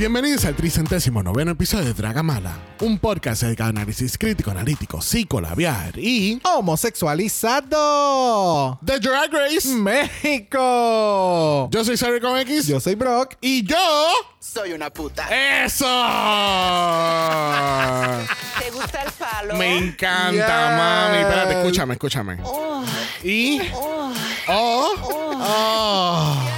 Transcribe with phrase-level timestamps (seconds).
[0.00, 5.98] Bienvenidos al tricentésimo noveno episodio de Dragamala, un podcast dedicado a análisis crítico, analítico, psicolabiar
[5.98, 8.78] y Homosexualizado.
[8.82, 9.68] The Drag Race.
[9.68, 11.68] México.
[11.70, 13.34] Yo soy Sarri con X Yo soy Brock.
[13.42, 13.76] y yo.
[14.38, 15.28] Soy una puta.
[15.28, 15.84] ¡Eso!
[18.58, 19.54] ¿Te gusta el palo?
[19.56, 20.78] Me encanta, Yes.
[20.78, 21.18] mami.
[21.18, 22.38] Espérate, escúchame, escúchame.
[23.22, 23.60] Y.
[23.74, 24.14] Oh.
[24.48, 26.49] Oh.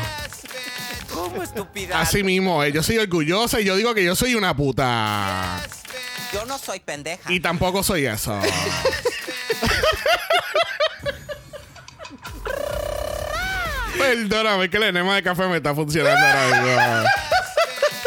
[1.95, 5.61] Así mismo, eh, yo soy orgullosa y yo digo que yo soy una puta.
[6.33, 7.31] Yo no soy pendeja.
[7.31, 8.41] Y tampoco soy eso.
[13.99, 17.09] Perdóname que el enema de café me está funcionando ahora mismo.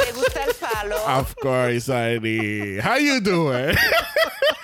[0.04, 0.98] ¿Te gusta el palo?
[1.20, 3.76] Of course, I How you doing?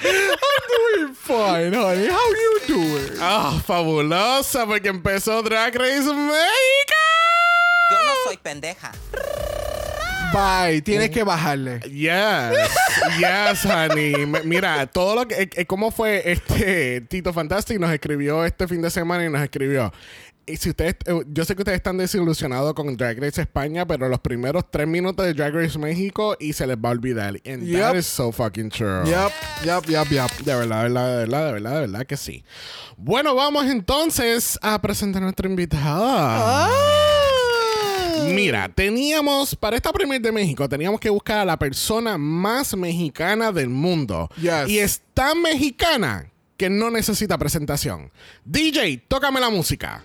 [0.01, 2.07] Doing fine, honey.
[2.09, 3.17] How you doing?
[3.19, 7.10] Ah, fabulosa, porque empezó Drag Race México.
[7.91, 8.91] Yo no soy pendeja.
[10.33, 10.81] Bye.
[10.81, 11.79] Tienes que bajarle.
[11.81, 12.69] Yes,
[13.19, 14.13] yes, honey.
[14.13, 15.49] M- Mira, todo lo que.
[15.53, 17.77] eh, ¿Cómo fue este Tito Fantastic?
[17.79, 19.91] Nos escribió este fin de semana y nos escribió.
[20.45, 24.07] Y si ustedes, eh, yo sé que ustedes están desilusionados con Drag Race España, pero
[24.09, 27.35] los primeros tres minutos de Drag Race México y se les va a olvidar.
[27.45, 27.95] And that Yep.
[27.97, 29.03] is so fucking true.
[29.05, 29.31] Yup,
[29.65, 30.31] yup, yup, yup.
[30.45, 32.43] De verdad, de verdad, de verdad, de verdad, de verdad que sí.
[32.95, 36.69] Bueno, vamos entonces a presentar a nuestra invitada.
[38.33, 43.51] Mira, teníamos, para esta premier de México, teníamos que buscar a la persona más mexicana
[43.51, 44.29] del mundo.
[44.37, 44.69] Yes.
[44.69, 48.11] Y es tan mexicana que no necesita presentación.
[48.45, 50.03] DJ, tócame la música.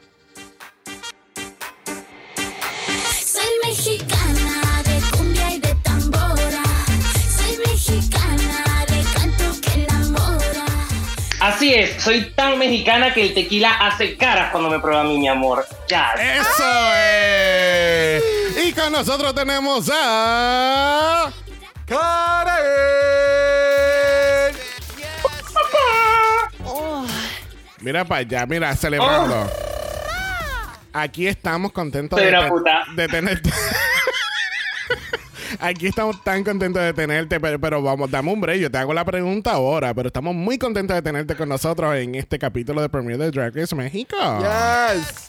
[3.21, 6.63] Soy mexicana de cumbia y de tambora.
[7.37, 10.65] Soy mexicana de canto que enamora.
[11.41, 15.19] Así es, soy tan mexicana que el tequila hace caras cuando me prueba a mí,
[15.19, 15.67] mi amor.
[15.89, 16.15] Ya.
[16.15, 18.16] ¡Eso es!
[18.91, 21.31] Nosotros tenemos a...
[21.87, 22.67] Karen.
[27.81, 29.51] Mira para allá, mira, celebrando.
[30.93, 32.85] Aquí estamos contentos Soy de, una ten- puta.
[32.95, 33.51] de tenerte.
[35.61, 38.61] Aquí estamos tan contentos de tenerte, pero, pero vamos, dame un break.
[38.61, 42.15] Yo te hago la pregunta ahora, pero estamos muy contentos de tenerte con nosotros en
[42.15, 44.17] este capítulo de Premier de Drag Race México.
[44.41, 45.29] Yes.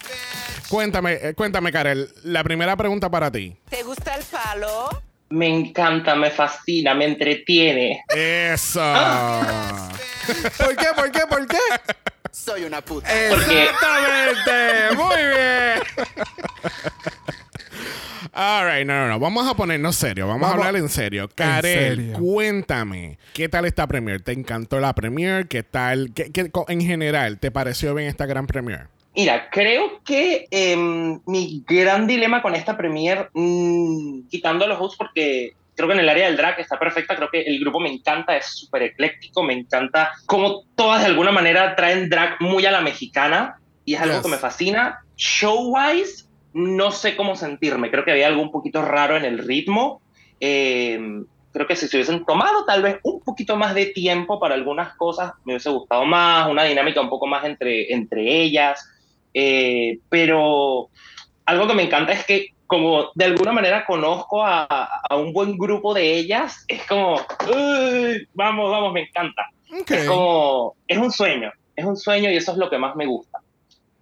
[0.70, 2.10] Cuéntame, eh, cuéntame, Karel.
[2.24, 3.56] La primera pregunta para ti.
[3.70, 4.90] ¿Te gusta el palo?
[5.30, 8.04] Me encanta, me fascina, me entretiene.
[8.10, 8.82] Eso.
[10.58, 10.88] ¿Por qué?
[10.96, 11.22] ¿Por qué?
[11.30, 11.58] ¿Por qué?
[12.32, 13.10] Soy una puta.
[13.30, 14.96] Porque Exactamente.
[14.96, 16.08] Muy bien.
[18.34, 19.20] All right, no, no, no.
[19.20, 20.28] Vamos a ponernos serio.
[20.28, 21.30] Vamos, Vamos- a hablar en serio.
[21.34, 22.18] Karel, serio.
[22.20, 23.18] cuéntame.
[23.34, 24.22] ¿Qué tal esta premier?
[24.22, 25.48] ¿Te encantó la premier?
[25.48, 26.12] ¿Qué tal?
[26.14, 28.88] ¿Qué, qué- co- en general, te pareció bien esta gran premier?
[29.16, 35.54] Mira, creo que em, mi gran dilema con esta premier, mm, quitando los hosts porque
[35.76, 38.38] creo que en el área del drag está perfecta, creo que el grupo me encanta,
[38.38, 42.82] es súper ecléctico, me encanta como todas de alguna manera traen drag muy a la
[42.82, 44.24] mexicana y es algo Yes.
[44.24, 45.00] que me fascina.
[45.16, 46.27] Show-wise,
[46.58, 50.02] no sé cómo sentirme, creo que había algo un poquito raro en el ritmo.
[50.40, 51.24] Em,
[51.54, 54.96] creo que si se hubiesen tomado tal vez un poquito más de tiempo para algunas
[54.96, 58.84] cosas, me hubiese gustado más, una dinámica un poco más entre, entre ellas.
[59.36, 60.90] Eh, pero
[61.46, 64.64] algo que me encanta es que como de alguna manera conozco a,
[65.08, 67.18] a un buen grupo de ellas, es como,
[67.54, 69.44] "Uy, vamos, vamos, me encanta.
[69.88, 73.06] Es como, es un sueño, es un sueño y eso es lo que más me
[73.06, 73.40] gusta.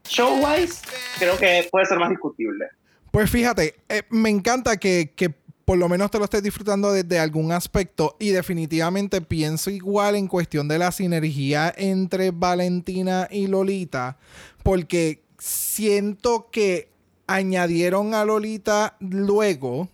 [0.08, 0.82] Show-wise,
[1.20, 2.66] creo que puede ser más discutible.
[3.12, 5.34] Pues fíjate, eh, me encanta que, que
[5.66, 10.28] por lo menos te lo estés disfrutando desde algún aspecto y definitivamente pienso igual en
[10.28, 14.18] cuestión de la sinergia entre Valentina y Lolita,
[14.64, 16.90] porque siento que
[17.28, 19.90] añadieron a Lolita luego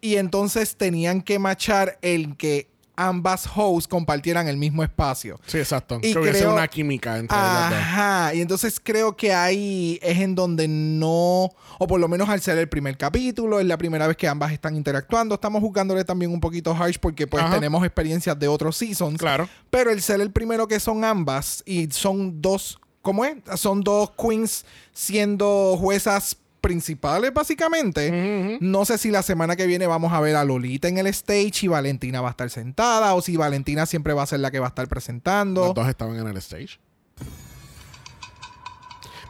[0.00, 5.40] y entonces tenían que machar el que ambas hosts compartieran el mismo espacio.
[5.46, 5.98] Sí, exacto.
[6.02, 7.36] Y que hubiese creo- una química entre.
[7.38, 12.40] Ajá, y entonces creo que ahí es en donde no, o por lo menos al
[12.40, 15.34] ser el primer capítulo, es la primera vez que ambas están interactuando.
[15.34, 17.54] Estamos jugándole también un poquito harsh porque pues Ajá.
[17.54, 19.18] tenemos experiencias de otros seasons.
[19.18, 19.48] Claro.
[19.70, 23.36] Pero el ser el primero que son ambas y son dos, ¿cómo es?
[23.56, 28.58] Son dos queens siendo juezas principales básicamente.
[28.60, 31.66] No sé si la semana que viene vamos a ver a Lolita en el stage
[31.66, 34.60] y Valentina va a estar sentada o si Valentina siempre va a ser la que
[34.60, 35.66] va a estar presentando.
[35.66, 36.78] Los dos estaban en el stage.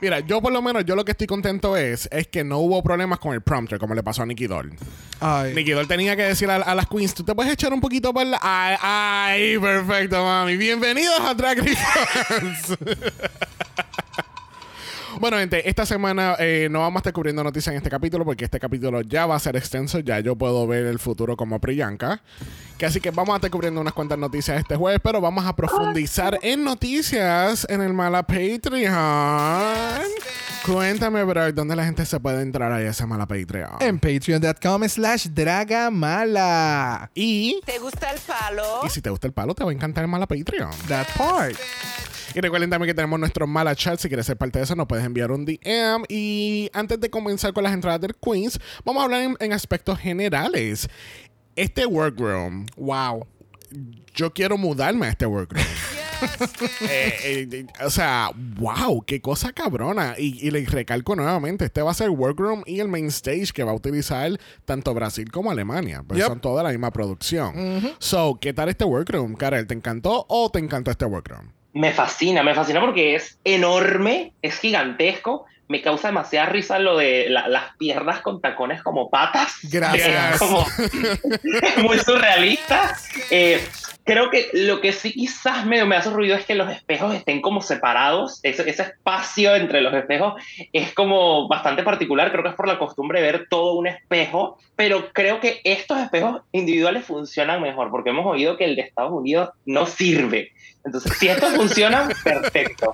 [0.03, 2.83] Mira, yo por lo menos, yo lo que estoy contento es, es que no hubo
[2.83, 4.75] problemas con el prompter, como le pasó a Nicky Doll.
[5.21, 5.55] Ay.
[5.55, 8.13] Nicky Doll tenía que decir a, a las queens, tú te puedes echar un poquito
[8.13, 8.37] por la...
[8.43, 10.57] Ay, ay, perfecto, mami.
[10.57, 12.77] Bienvenidos a Drag Race.
[15.21, 18.45] Bueno, gente, esta semana eh, no vamos a estar cubriendo noticias en este capítulo porque
[18.45, 20.01] este capítulo ya va a ser extenso.
[20.01, 22.21] Ya yo puedo ver el futuro como Priyanka.
[22.79, 25.55] Que así que vamos a estar cubriendo unas cuantas noticias este jueves, pero vamos a
[25.55, 28.93] profundizar en noticias en el Mala Patreon.
[30.67, 33.77] Cuéntame, bro, ¿dónde la gente se puede entrar ahí a ese Mala Patreon?
[33.81, 37.11] En patreon.com slash dragamala.
[37.15, 38.81] Y, ¿Te gusta el palo?
[38.85, 40.71] y si te gusta el palo, te va a encantar el Mala Patreon.
[40.89, 41.57] That part.
[42.35, 43.99] Y recuerden también que tenemos nuestro mala chat.
[43.99, 46.05] Si quieres ser parte de eso, nos puedes enviar un DM.
[46.09, 49.99] Y antes de comenzar con las entradas del Queens, vamos a hablar en, en aspectos
[49.99, 50.89] generales.
[51.57, 53.27] Este workroom, Wow.
[54.15, 55.65] yo quiero mudarme a este workroom.
[56.83, 60.15] Eh, eh, eh, o sea, wow, qué cosa cabrona.
[60.17, 63.49] Y, y le recalco nuevamente, este va a ser el workroom y el main stage
[63.53, 64.31] que va a utilizar
[64.65, 66.05] tanto Brasil como Alemania.
[66.07, 66.29] Pues Yep.
[66.29, 67.97] son toda la misma producción.
[67.99, 69.67] So, ¿qué tal este workroom, Karel?
[69.67, 71.49] ¿Te encantó o te encantó este workroom?
[71.75, 75.47] Me fascina, me fascina porque es enorme, es gigantesco.
[75.69, 79.55] Me causa demasiada risa lo de la- las piernas con tacones como patas.
[79.71, 80.33] Gracias.
[80.35, 80.67] Es como
[81.83, 82.95] muy surrealista.
[83.31, 83.65] Eh,
[84.05, 87.41] creo que lo que sí quizás medio me hace ruido es que los espejos estén
[87.41, 88.41] como separados.
[88.43, 90.35] Ese, ese espacio entre los espejos
[90.75, 92.31] es como bastante particular.
[92.33, 94.59] Creo que es por la costumbre de ver todo un espejo.
[94.77, 99.13] Pero creo que estos espejos individuales funcionan mejor porque hemos oído que el de Estados
[99.13, 100.53] Unidos no sirve.
[100.85, 102.93] Entonces, si estos funcionan, perfecto.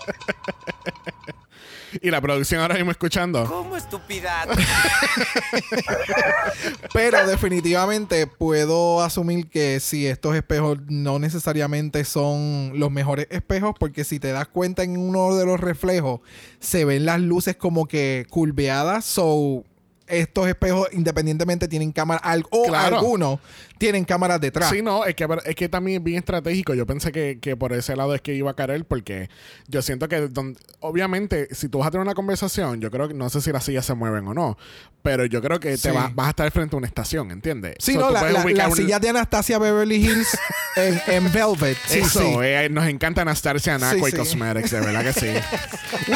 [2.03, 3.47] Y la producción ahora mismo escuchando.
[3.47, 4.47] ¿Cómo estupidad?
[6.93, 14.05] Pero definitivamente puedo asumir que si estos espejos no necesariamente son los mejores espejos, porque
[14.05, 16.21] si te das cuenta en uno de los reflejos,
[16.61, 19.07] se ven las luces como que curveadas.
[19.07, 19.65] So,
[20.09, 22.99] estos espejos, independientemente, tienen cámara, al- o Claro.
[22.99, 23.41] algunos
[23.79, 24.71] tienen cámaras detrás.
[24.71, 26.75] Sí, no, es que, es que también es bien estratégico.
[26.75, 29.31] Yo pensé que, que por ese lado es que iba a caer, porque
[29.69, 33.15] yo siento que, don- obviamente, si tú vas a tener una conversación, yo creo que,
[33.15, 34.59] no sé si las sillas se mueven o no,
[35.03, 35.85] pero yo creo que Sí.
[35.85, 37.77] te vas, vas a estar frente a una estación, ¿entiendes?
[37.79, 40.37] Sí, So, no, la, la, ubicar la un- silla de Anastasia Beverly Hills
[40.77, 41.77] en, en Velvet.
[41.87, 42.27] Sí, Eso, sí.
[42.43, 44.13] eh, nos encanta Anastasia Anaco y.
[44.13, 45.29] Cosmetics, de verdad que sí.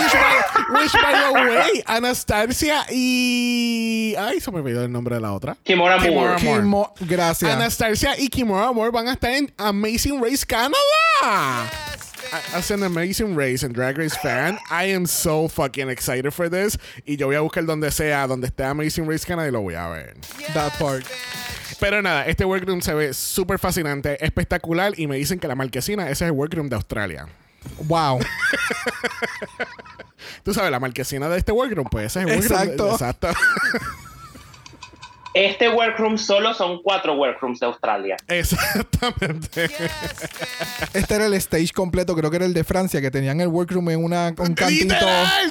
[0.73, 4.14] which, by, the way, Anastasia y...
[4.18, 5.56] Ay, se me olvidó el nombre de la otra.
[5.64, 6.62] Kimora Kimora Moore.
[6.62, 6.62] Moore.
[6.62, 7.50] Kimo- gracias.
[7.50, 10.76] Anastasia y Kimura Moore van a estar en Amazing Race Canada.
[12.54, 16.78] As an Amazing Race and Drag Race fan, I am so fucking excited for this.
[17.04, 19.75] Y yo voy a buscar donde sea, donde esté Amazing Race Canada y lo voy
[19.75, 20.14] a ver.
[20.54, 21.04] That part.
[21.78, 24.99] Pero nada, este workroom se ve súper fascinante, espectacular.
[24.99, 27.26] Y me dicen que la marquesina, ese es el workroom de Australia.
[27.87, 28.21] Wow.
[30.43, 32.62] Tú sabes, la marquesina de este workroom, pues ese es el workroom.
[32.62, 32.93] Exacto.
[32.93, 33.29] exacto.
[35.35, 38.17] Este workroom solo son cuatro workrooms de Australia.
[38.29, 39.71] Exactamente.
[40.93, 43.91] Este era el stage completo, creo que era el de Francia, que tenían el workroom
[43.91, 44.95] en una, un cantito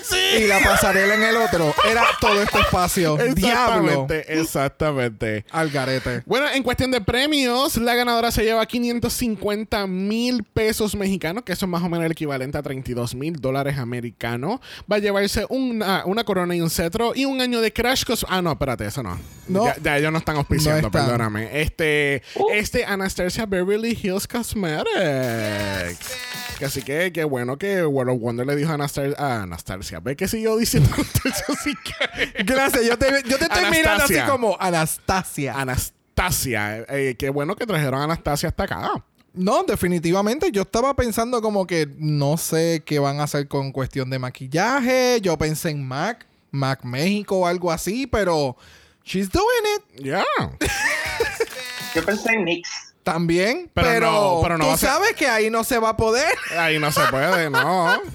[0.04, 0.44] sí.
[0.44, 1.74] y la pasarela en el otro.
[1.90, 3.18] Era todo este espacio.
[3.34, 4.06] Diablo.
[4.08, 5.46] Exactamente, exactamente.
[5.52, 6.22] Al garete.
[6.26, 11.66] Bueno, en cuestión de premios, la ganadora se lleva 550 mil pesos mexicanos, que eso
[11.66, 14.60] es más o menos el equivalente a 32 mil dólares americanos.
[14.92, 18.26] Va a llevarse una, una corona y un cetro y un año de Crash Cos...
[18.30, 19.18] Ah, no, espérate, eso no.
[19.48, 21.06] No, ya, ya ellos no están auspiciando, No están.
[21.06, 21.62] perdóname.
[21.62, 22.22] Este,
[22.54, 26.16] este Anastasia Beverly Hills Cosmetics.
[26.60, 29.16] Que así que qué bueno que World of Wonder le dijo a Anastasia.
[29.18, 30.00] A Anastasia.
[30.00, 31.46] ¿Ve que siguió diciendo Anastasia?
[31.48, 32.44] Así que.
[32.44, 35.54] Gracias, yo te, yo te estoy mirando así como Anastasia.
[35.60, 36.86] Anastasia.
[36.90, 38.92] Eh, qué bueno que trajeron a Anastasia hasta acá.
[39.34, 40.52] No, definitivamente.
[40.52, 45.20] Yo estaba pensando como que no sé qué van a hacer con cuestión de maquillaje.
[45.22, 48.58] Yo pensé en Mac, Mac México o algo así, pero
[49.04, 49.46] she's doing
[49.78, 50.24] it Ya.
[51.96, 52.70] Yo pensé en Nix.
[53.04, 53.70] también.
[53.74, 56.34] Pero Pero, no, pero no tú ser- sabes que ahí no se va a poder.
[56.58, 58.02] Ahí no se puede, no.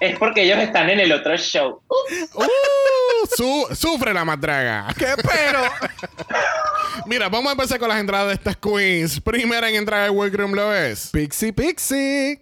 [0.00, 1.80] Es porque ellos están en el otro show.
[1.88, 4.88] Uh, su- sufre la madraga.
[4.98, 5.62] ¿Qué pero?
[7.06, 9.20] Mira, vamos a empezar con las entradas de estas queens.
[9.20, 11.08] Primera en entrar al Workroom lo es.
[11.10, 12.40] Pixie Pixie.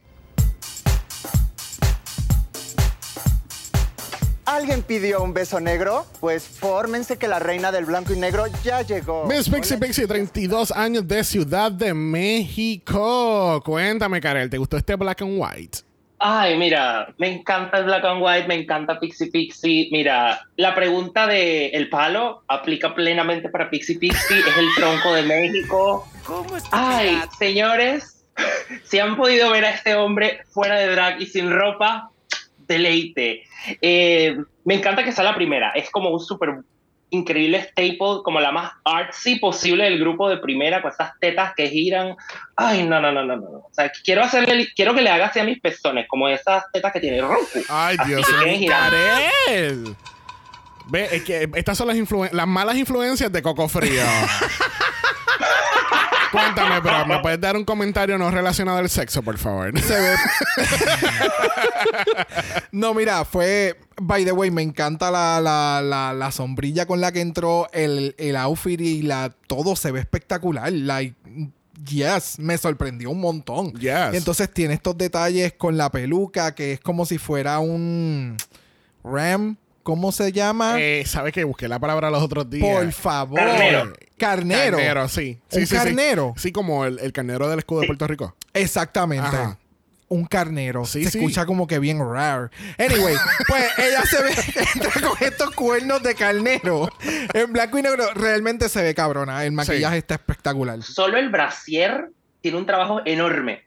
[4.53, 6.05] ¿Alguien pidió un beso negro?
[6.21, 9.25] Pues fórmense que la reina del blanco y negro ya llegó.
[9.25, 13.63] Miss Pixie Pixie, 32 años de Ciudad de México.
[13.65, 15.79] Cuéntame, Karel, ¿te gustó este black and white?
[16.19, 19.89] Ay, mira, me encanta el Black and White, me encanta Pixie Pixie.
[19.91, 25.23] Mira, la pregunta de el palo aplica plenamente para Pixie Pixie, es el tronco de
[25.23, 26.07] México.
[26.25, 28.23] ¿Cómo es Ay, señores,
[28.85, 32.12] si han podido ver a este hombre fuera de drag y sin ropa,
[32.73, 33.45] deleite.
[33.81, 36.57] Eh, me encanta que sea la primera, es como un súper
[37.11, 41.69] increíble staple, como la más artsy posible del grupo de primera, con esas tetas que
[41.69, 42.17] giran.
[42.57, 43.49] Ay, no, no, no, no, no.
[43.49, 46.93] O sea, quiero hacerle, quiero que le haga así a mis pezones, como esas tetas
[46.93, 47.61] que tiene Roku.
[47.69, 48.73] Ay, Dios mío.
[50.87, 54.03] Ve, es que estas son las, las malas influencias de Coco Frío.
[56.33, 59.79] Cuéntame, pero ¿me puedes dar un comentario no relacionado al sexo, por favor?
[59.81, 60.15] Se ve.
[62.73, 63.79] no, mira, fue.
[64.01, 68.15] By the way, me encanta la, la, la, la sombrilla con la que entró, el,
[68.19, 69.35] el outfit y la.
[69.47, 70.73] Todo se ve espectacular.
[70.73, 71.15] Like.
[71.85, 73.73] Yes, me sorprendió un montón.
[73.73, 74.13] Yes.
[74.15, 78.37] Y entonces tiene estos detalles con la peluca, que es como si fuera un.
[79.05, 79.57] Ram.
[79.83, 80.75] ¿Cómo se llama?
[80.79, 82.67] Eh, ¿Sabes que Busqué la palabra los otros días.
[82.67, 83.39] Por favor.
[83.41, 83.93] Carnero.
[84.17, 84.77] Carnero.
[84.77, 85.41] Carnero, sí.
[85.49, 85.75] Sí, Un sí, sí.
[85.75, 86.35] carnero.
[86.37, 88.37] Sí, como el, el carnero del escudo de Puerto Rico.
[88.55, 89.27] Exactamente.
[89.27, 89.59] Ajá.
[90.09, 90.85] Un carnero.
[90.85, 91.19] Sí, se sí.
[91.19, 92.51] escucha como que bien raro.
[92.79, 93.17] Anyway,
[93.49, 94.31] pues ella se ve
[94.75, 96.89] entra con estos cuernos de carnero.
[97.33, 99.45] En blanco y negro realmente se ve cabrona.
[99.45, 100.83] El maquillaje está espectacular.
[100.83, 102.11] Solo el brasier
[102.43, 103.65] tiene un trabajo enorme.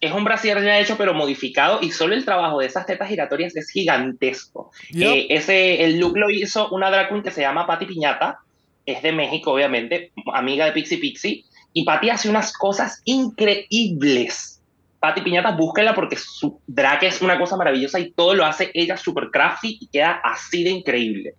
[0.00, 3.56] Es un brasier ya hecho pero modificado y solo el trabajo de esas tetas giratorias
[3.56, 4.70] es gigantesco.
[4.90, 5.08] Yep.
[5.08, 8.38] Eh, ese, el look lo hizo una drag queen que se llama Patti Piñata,
[8.86, 14.60] es de México obviamente, amiga de Pixie Pixie, y Patti hace unas cosas increíbles.
[15.00, 18.96] Patti Piñata, búsquela porque su drag es una cosa maravillosa y todo lo hace ella
[18.96, 21.34] super crafty y queda así de increíble.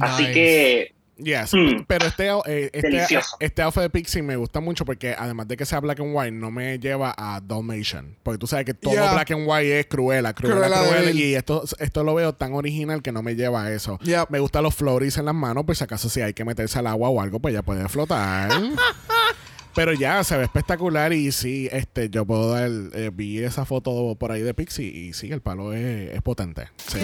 [0.00, 1.54] Así que Yes.
[1.54, 1.84] Mm.
[1.86, 5.64] Pero este, eh, este, este outfit de Pixie me gusta mucho porque además de que
[5.64, 8.16] sea black and white, no me lleva a Dalmatian.
[8.22, 9.12] Porque tú sabes que todo Yeah.
[9.12, 11.10] black and white es cruela, cruela, cruela.
[11.10, 13.98] Y esto, esto lo veo tan original que no me lleva a eso.
[14.28, 16.86] Me gustan los floris en las manos, pues si acaso si hay que meterse al
[16.86, 18.50] agua o algo, pues ya puede flotar.
[19.76, 24.16] Pero ya, se ve espectacular y sí, este, yo puedo dar, eh, vi esa foto
[24.18, 26.70] por ahí de Pixie y sí, el palo es, es potente.
[26.88, 26.98] Sí.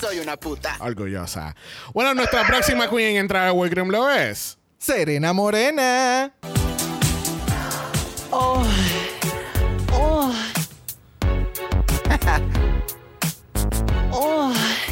[0.00, 0.76] Soy una puta.
[0.80, 1.54] Orgullosa.
[1.94, 4.58] Bueno, nuestra próxima queen en entrar a Workroom lo es.
[4.76, 6.34] Serena Morena.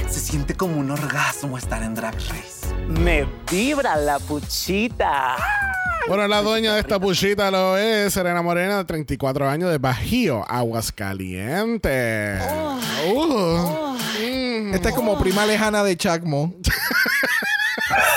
[0.08, 2.72] Se siente como un orgasmo estar en Drag Race.
[2.86, 5.36] Me vibra la puchita.
[6.08, 10.44] Bueno, la dueña de esta puchita lo es Serena Morena, de 34 años, de Bajío,
[10.48, 12.42] Aguascalientes.
[13.14, 13.96] Uh.
[14.20, 14.74] Mm.
[14.74, 16.54] Esta es como prima lejana de Chacmo.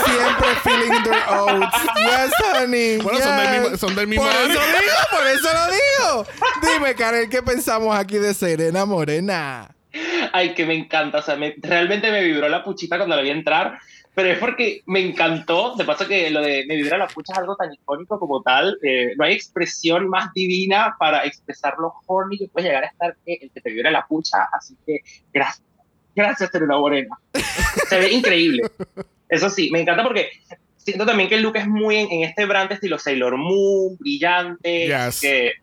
[0.05, 1.77] Siempre feeling their oats.
[1.95, 2.97] Yes, honey.
[2.97, 3.61] Bueno, son del yes.
[3.61, 4.71] mismo- son del mismo Por eso año.
[4.79, 6.25] digo, por eso lo digo.
[6.73, 9.69] Dime, Karen, ¿qué pensamos aquí de Serena Morena?
[10.31, 11.19] Ay, que me encanta.
[11.19, 13.79] O sea, me- realmente me vibró la puchita cuando la vi entrar.
[14.15, 15.75] Pero es porque me encantó.
[15.75, 18.77] De paso que lo de me vibra la pucha es algo tan icónico como tal.
[18.83, 23.15] eh, no hay expresión más divina para expresar lo horny que puede llegar a estar
[23.25, 24.37] que el que te vibra la pucha.
[24.51, 24.99] Así que
[25.33, 25.65] gracias.
[26.15, 27.17] Gracias, Serena Morena.
[27.89, 28.69] Se ve increíble.
[29.29, 30.29] Eso sí, me encanta porque
[30.77, 34.87] siento también que el look es muy en, en este brand estilo Sailor Moon, brillante.
[34.87, 35.21] Yes.
[35.21, 35.53] Que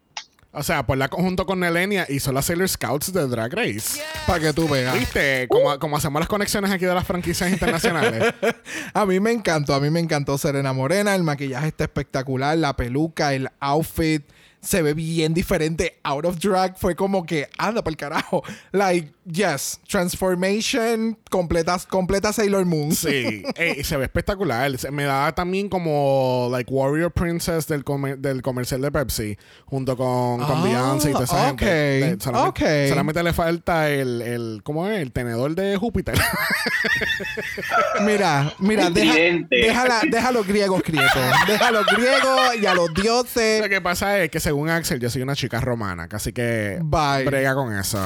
[0.53, 4.03] O sea, por la conjunto con Nelenia hizo las Sailor Scouts de Drag Race.
[4.27, 4.99] Para que tú veas.
[4.99, 5.47] ¿Viste?
[5.49, 8.35] Como, como hacemos las conexiones aquí de las franquicias internacionales.
[8.93, 12.75] A mí me encantó, a mí me encantó Serena Morena, el maquillaje está espectacular, la
[12.75, 14.25] peluca, el outfit,
[14.61, 15.99] se ve bien diferente.
[16.03, 18.43] Out of drag fue como que anda para el carajo.
[18.73, 22.93] Like, yes, transformation completa, completa Sailor Moon.
[22.95, 24.77] Sí, Ey, se ve espectacular.
[24.79, 29.97] Se- Me da también como like Warrior Princess del, comer- del comercial de Pepsi, junto
[29.97, 32.01] con, con Ah, Beyoncé y toda esa ok, gente.
[32.01, 32.89] Le- solamente, ok.
[32.89, 35.01] solamente le falta el, el, ¿cómo es?
[35.01, 36.19] El tenedor de Júpiter.
[38.03, 39.57] Mira, mira, deja, tridente.
[39.57, 41.11] deja, a los griegos quietos.
[41.47, 43.69] Deja a los griegos y a los Lo dioses.
[43.69, 47.25] que pasa es que según Axel, yo soy una chica romana, así que Bye.
[47.25, 47.99] brega con eso.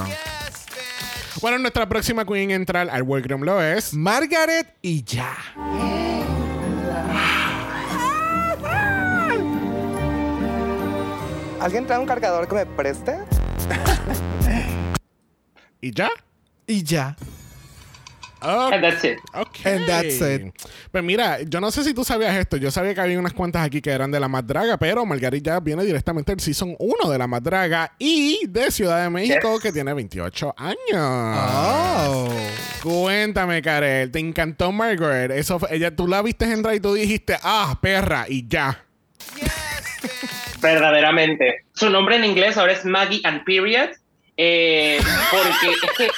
[1.40, 3.94] Bueno, nuestra próxima queen en entrar al workroom lo es.
[3.94, 5.36] Margaret y ya.
[11.60, 13.18] ¿Alguien trae un cargador que me preste?
[15.80, 16.10] ¿Y ya?
[16.66, 17.16] Y ya.
[18.44, 18.72] Ok.
[18.74, 19.18] And that's it.
[19.34, 19.66] Ok.
[19.66, 20.54] And that's it.
[20.92, 22.56] Pues mira, yo no sé si tú sabías esto.
[22.56, 25.52] Yo sabía que había unas cuantas aquí que eran de la más draga, pero Margarita
[25.52, 29.54] ya viene directamente del Season 1 de la más draga y de Ciudad de México,
[29.54, 29.62] Yes.
[29.62, 30.78] que tiene 28 años.
[30.96, 32.28] Oh.
[32.82, 35.30] Cuéntame, Karel, ¿te encantó Margaret?
[35.30, 38.84] Eso fue- ella, tú la viste entrar y tú dijiste, ah, perra, y ya.
[40.60, 41.64] Verdaderamente.
[41.74, 43.90] Su nombre en inglés ahora es Maggie and Period.
[44.36, 44.98] eh,
[45.30, 46.08] porque es que.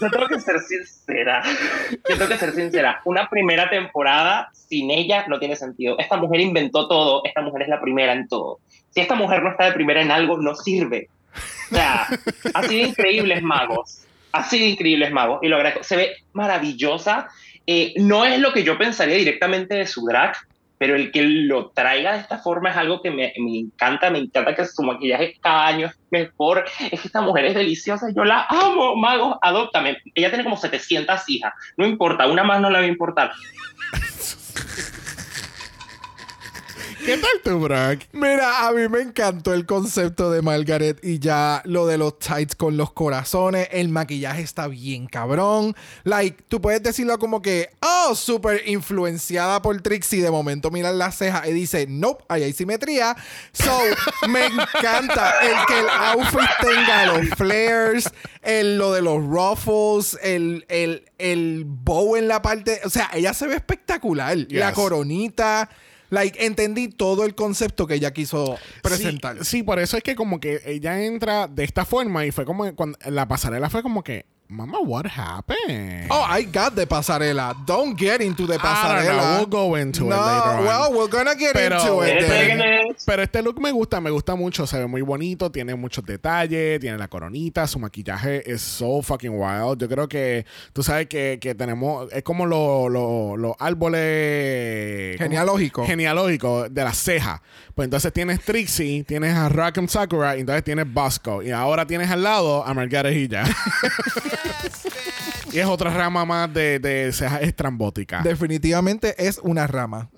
[0.00, 1.42] Yo tengo que ser sincera.
[1.90, 3.00] Yo tengo que ser sincera.
[3.04, 5.98] Una primera temporada sin ella no tiene sentido.
[5.98, 7.22] Esta mujer inventó todo.
[7.24, 8.60] Esta mujer es la primera en todo.
[8.90, 11.08] Si esta mujer no está de primera en algo, no sirve.
[11.70, 12.06] O sea,
[12.54, 14.04] así de increíbles magos.
[14.32, 15.40] Así de increíbles magos.
[15.42, 15.84] Y lo agradezco.
[15.84, 17.28] Se ve maravillosa.
[17.66, 20.36] Eh, no es lo que yo pensaría directamente de su drag,
[20.78, 24.10] pero el que lo traiga de esta forma es algo que me, me encanta.
[24.10, 26.64] Me encanta que su maquillaje cada año es mejor.
[26.90, 28.06] Es que esta mujer es deliciosa.
[28.14, 28.96] Yo la amo.
[28.96, 29.98] Magos, adóptame.
[30.14, 31.52] Ella tiene como 700 hijas.
[31.76, 32.26] No importa.
[32.26, 33.32] Una más no le va a importar.
[37.04, 38.02] ¿Qué tal tu, Brock?
[38.12, 42.56] Mira, a mí me encantó el concepto de Margaret y ya lo de los tights
[42.56, 43.68] con los corazones.
[43.70, 45.76] El maquillaje está bien cabrón.
[46.04, 50.22] Like, tú puedes decirlo como que, oh, súper influenciada por Trixie.
[50.22, 53.16] De momento miras las cejas y dice, nope, ahí hay simetría.
[53.52, 53.78] So,
[54.28, 58.10] me encanta el que el outfit tenga los flares,
[58.42, 62.80] el, lo de los ruffles, el, el, el bow en la parte.
[62.84, 64.36] O sea, ella se ve espectacular.
[64.50, 65.70] La coronita.
[66.10, 69.38] Like, entendí todo el concepto que ella quiso presentar.
[69.38, 72.44] Sí, sí, por eso es que como que ella entra de esta forma y fue
[72.44, 76.06] como que cuando la pasarela fue como que, Mama, what happened?
[76.10, 77.54] Oh, I got the pasarela.
[77.66, 79.36] Don't get into the pasarela.
[79.36, 80.64] We'll go into it no, later on.
[80.64, 82.16] well, we're gonna get Pero- into it.
[82.22, 82.96] Este- then.
[83.04, 86.80] Pero este look me gusta, me gusta mucho, se ve muy bonito, tiene muchos detalles,
[86.80, 89.78] tiene la coronita, su maquillaje es so fucking wild.
[89.80, 95.86] Yo creo que tú sabes que, que tenemos, es como los lo, los árboles ¿cómo?
[95.86, 96.68] Genealógico.
[96.70, 97.42] de las cejas.
[97.74, 101.42] Pues entonces tienes Trixie, tienes a Rock'em Sakura, y entonces tienes Bosco.
[101.42, 103.44] Y ahora tienes al lado a Margaret y ya.
[105.52, 108.24] y es otra rama más de, de cejas estrambóticas.
[108.24, 110.08] Definitivamente es una rama.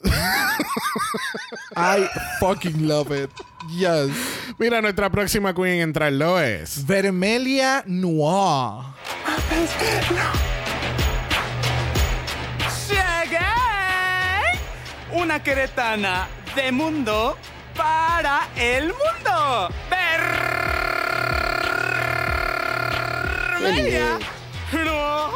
[1.77, 2.09] I
[2.41, 3.31] fucking love it.
[3.69, 4.11] Yes.
[4.59, 6.85] Mira, nuestra próxima queen en entrarlo es.
[6.87, 8.85] Vermelia Noir.
[12.89, 13.39] Llegué.
[15.13, 17.37] Una queretana de mundo
[17.77, 19.69] para el mundo.
[23.63, 24.19] Vermelia.
[24.85, 25.31] No.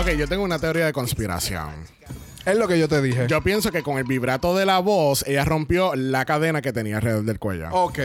[0.00, 1.70] Ok, yo tengo una teoría de conspiración.
[2.46, 3.26] Es lo que yo te dije.
[3.28, 6.96] Yo pienso que con el vibrato de la voz, ella rompió la cadena que tenía
[6.96, 7.68] alrededor del cuello.
[7.72, 7.98] Ok,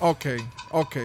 [0.00, 0.26] ok,
[0.70, 0.96] ok.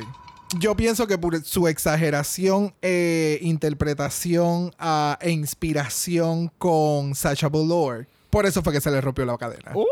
[0.60, 8.46] Yo pienso que por su exageración, eh, interpretación ah, e inspiración con Sacha Velour, por
[8.46, 9.72] eso fue que se le rompió la cadena.
[9.74, 9.86] Uh,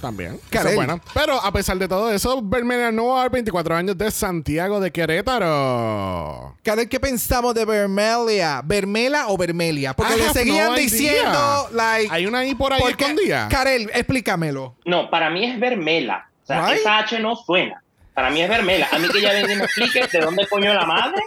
[0.00, 0.38] también.
[0.50, 1.00] Eso es bueno.
[1.14, 6.56] Pero a pesar de todo eso, Vermelia Noir, 24 años de Santiago de Querétaro.
[6.62, 8.60] Karel, ¿qué pensamos de Vermelia?
[8.64, 9.94] ¿Vermela o Vermelia?
[9.94, 10.82] Porque I le have seguían no idea.
[10.82, 12.08] diciendo, like...
[12.12, 13.48] Hay una ahí por ahí porque- escondida.
[13.48, 14.74] Karel, explícamelo.
[14.84, 16.28] No, para mí es vermela.
[16.42, 16.78] O sea, Right?
[16.80, 17.82] esa H no suena.
[18.14, 18.88] Para mí es vermela.
[18.92, 21.20] A mí que ya me explique de dónde coño la madre,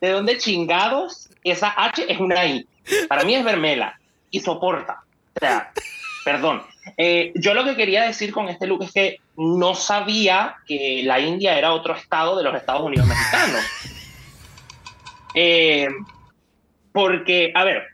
[0.00, 2.66] de dónde chingados esa H es una I.
[3.08, 3.98] Para mí es vermela
[4.30, 5.02] y soporta.
[5.36, 5.70] O sea,
[6.24, 6.62] perdón.
[6.96, 11.20] Eh, yo lo que quería decir con este look es que no sabía que la
[11.20, 13.62] India era otro estado de los Estados Unidos mexicanos.
[15.34, 15.88] Eh,
[16.90, 17.84] porque, a ver,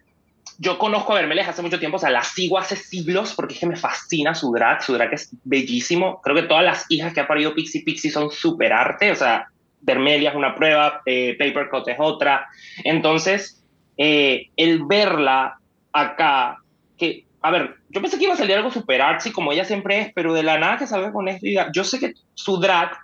[0.59, 3.61] yo conozco a Vermeles hace mucho tiempo, o sea, la sigo hace siglos porque es
[3.61, 6.21] que me fascina su drag, su drag es bellísimo.
[6.23, 9.49] Creo que todas las hijas que ha parido Pixie Pixie son súper arte, o sea,
[9.81, 12.47] Vermelia es una prueba, eh, Papercut es otra.
[12.85, 13.63] Entonces,
[13.97, 15.59] eh, el verla
[15.93, 16.59] acá
[16.97, 20.01] que, a ver, yo pensé que iba a salir algo super artsy como ella siempre
[20.01, 22.97] es, pero de la nada que salga con esto yo sé que su drag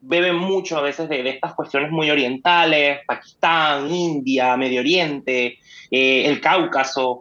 [0.00, 5.58] bebe mucho a veces de, de estas cuestiones muy orientales, Pakistán, India, Medio Oriente,
[5.90, 7.20] eh, el Cáucaso,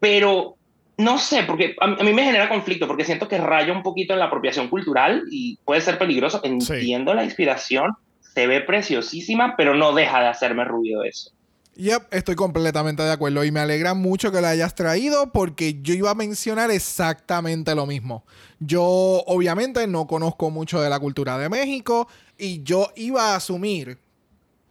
[0.00, 0.56] pero
[0.96, 4.14] no sé, porque a, a mí me genera conflicto, porque siento que raya un poquito
[4.14, 6.40] en la apropiación cultural y puede ser peligroso.
[6.42, 11.35] Entiendo la inspiración, se ve preciosísima, pero no deja de hacerme ruido eso.
[11.76, 15.92] Yep, estoy completamente de acuerdo y me alegra mucho que la hayas traído porque yo
[15.92, 18.24] iba a mencionar exactamente lo mismo.
[18.60, 22.08] Yo obviamente no conozco mucho de la cultura de México
[22.38, 23.98] y yo iba a asumir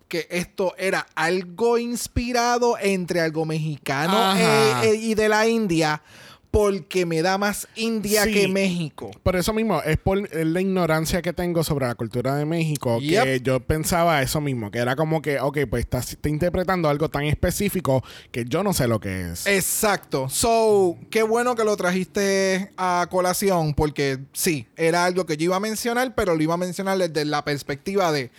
[0.08, 6.02] que esto era algo inspirado entre algo mexicano eh, eh, y de la India
[6.56, 8.32] porque me da más India Sí.
[8.34, 9.12] que México.
[9.24, 13.42] Por eso mismo, es por la ignorancia que tengo sobre la cultura de México que
[13.44, 17.26] yo pensaba eso mismo, que era como que, ok, pues estás está interpretando algo tan
[17.26, 19.46] específico que yo no sé lo que es.
[19.48, 20.30] Exacto.
[20.30, 25.58] So, qué bueno que lo trajiste a colación, porque sí, era algo que yo iba
[25.58, 28.32] a mencionar, pero lo iba a mencionar desde la perspectiva de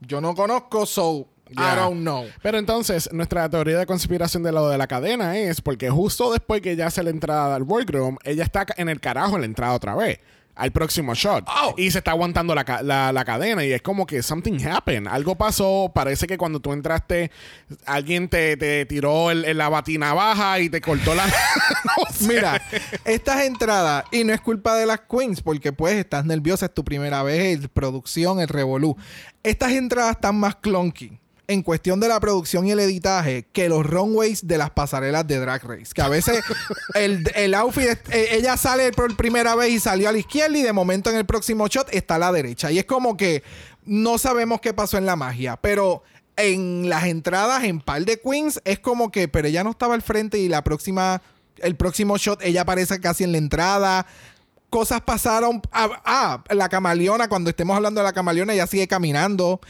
[0.00, 1.74] yo no conozco, so I Yeah.
[1.76, 2.26] don't know.
[2.42, 6.60] Pero entonces, nuestra teoría de conspiración de lo de la cadena es porque justo después
[6.62, 9.72] que ella hace la entrada al workroom, ella está en el carajo en la entrada
[9.74, 10.20] otra vez.
[10.56, 11.44] Al próximo shot.
[11.48, 11.74] Oh.
[11.78, 13.64] Y se está aguantando la, la- la cadena.
[13.64, 15.06] Y es como que something happened.
[15.08, 15.90] Algo pasó.
[15.94, 17.30] Parece que cuando tú entraste,
[17.86, 21.24] alguien te, te tiró el, el- la batina baja y te cortó la.
[21.96, 22.26] No sé.
[22.28, 22.60] Mira,
[23.06, 26.84] estas entradas, y no es culpa de las queens, porque pues estás nerviosa, es tu
[26.84, 28.96] primera vez, el producción, el revolú.
[29.42, 31.18] Estas entradas están más clunky
[31.50, 35.40] en cuestión de la producción y el editaje que los runways de las pasarelas de
[35.40, 35.92] Drag Race.
[35.92, 36.44] Que a veces
[36.94, 40.62] el, el outfit, eh, ella sale por primera vez y salió a la izquierda y
[40.62, 42.70] de momento en el próximo shot está a la derecha.
[42.70, 43.42] Y es como que
[43.84, 46.04] no sabemos qué pasó en la magia, pero
[46.36, 50.02] en las entradas en par de queens es como que, pero ella no estaba al
[50.02, 51.20] frente y la próxima,
[51.56, 54.06] el próximo shot ella aparece casi en la entrada.
[54.70, 55.60] Cosas pasaron.
[55.72, 59.60] Ah, ah, la camaleona, cuando estemos hablando de la camaleona, ella sigue caminando.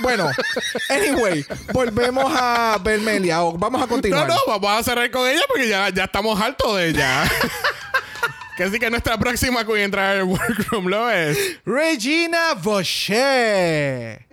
[0.00, 0.28] Bueno,
[0.90, 3.44] anyway, volvemos a Vermelia.
[3.44, 4.26] o vamos a No, continuar.
[4.28, 7.22] no, vamos a cerrar con ella porque ya, ya estamos hartos de ella.
[8.56, 11.38] que así que nuestra próxima queen entrar al workroom lo es.
[11.64, 14.26] Regina Boucher.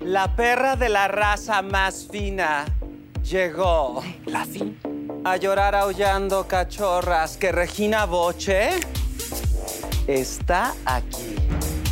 [0.00, 2.66] La perra de la raza más fina
[3.22, 4.02] llegó.
[4.26, 4.76] ¿La fin?
[5.26, 8.68] A llorar aullando cachorras que Regina Boche
[10.06, 11.36] está aquí.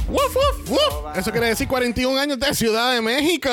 [0.09, 1.17] Woof, woof, woof.
[1.17, 3.49] Eso quiere decir 41 años de Ciudad de México.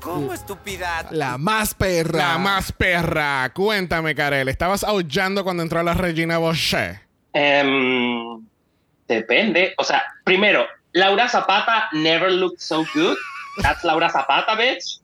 [0.00, 1.10] ¿Cómo estupidad?
[1.10, 2.18] La más perra.
[2.18, 3.50] La más perra.
[3.54, 4.50] Cuéntame, Karel.
[4.50, 7.00] ¿Estabas aullando cuando entró la Regina Boucher?
[7.32, 8.44] Em,
[9.08, 9.72] depende.
[9.78, 13.16] O sea, primero, Laura Zapata never looked so good.
[13.62, 15.00] That's Laura Zapata, bitch.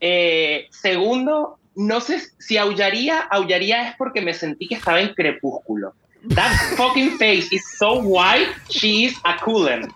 [0.00, 3.20] Eh, segundo, no sé si aullaría.
[3.30, 5.94] Aullaría es porque me sentí que estaba en crepúsculo.
[6.34, 9.88] That fucking face is so white, she is a Cullen.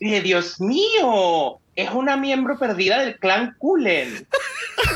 [0.00, 4.26] Y dije, Dios mío, es una miembro perdida del clan Cullen.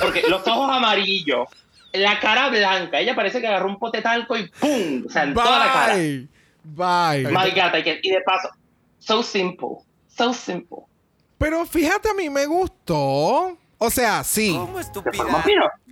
[0.01, 1.49] Porque los ojos amarillos,
[1.93, 5.05] la cara blanca, ella parece que agarró un pote talco y ¡pum!
[5.07, 5.95] O sea, en toda la cara.
[5.97, 6.29] Bye.
[6.65, 7.25] Bye.
[7.33, 8.49] My God, I can't- Y de paso,
[8.99, 9.69] so simple,
[10.15, 10.79] so simple.
[11.39, 13.57] Pero fíjate, a mí me gustó.
[13.79, 14.55] O sea, sí.
[14.57, 14.79] ¿Cómo?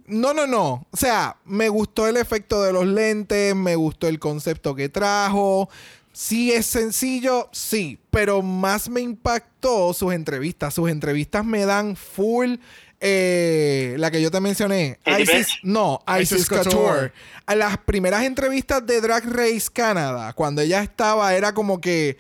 [0.07, 0.87] No, no, no.
[0.91, 5.69] O sea, me gustó el efecto de los lentes, me gustó el concepto que trajo.
[6.13, 10.73] Sí es sencillo, sí, pero más me impactó sus entrevistas.
[10.73, 12.55] Sus entrevistas me dan full
[13.01, 14.99] eh, la que yo te mencioné.
[15.05, 16.71] Isis, no, Isis Isis Couture.
[16.75, 17.13] Couture.
[17.45, 22.17] A las primeras entrevistas de Drag Race Canada, cuando ella estaba, era como que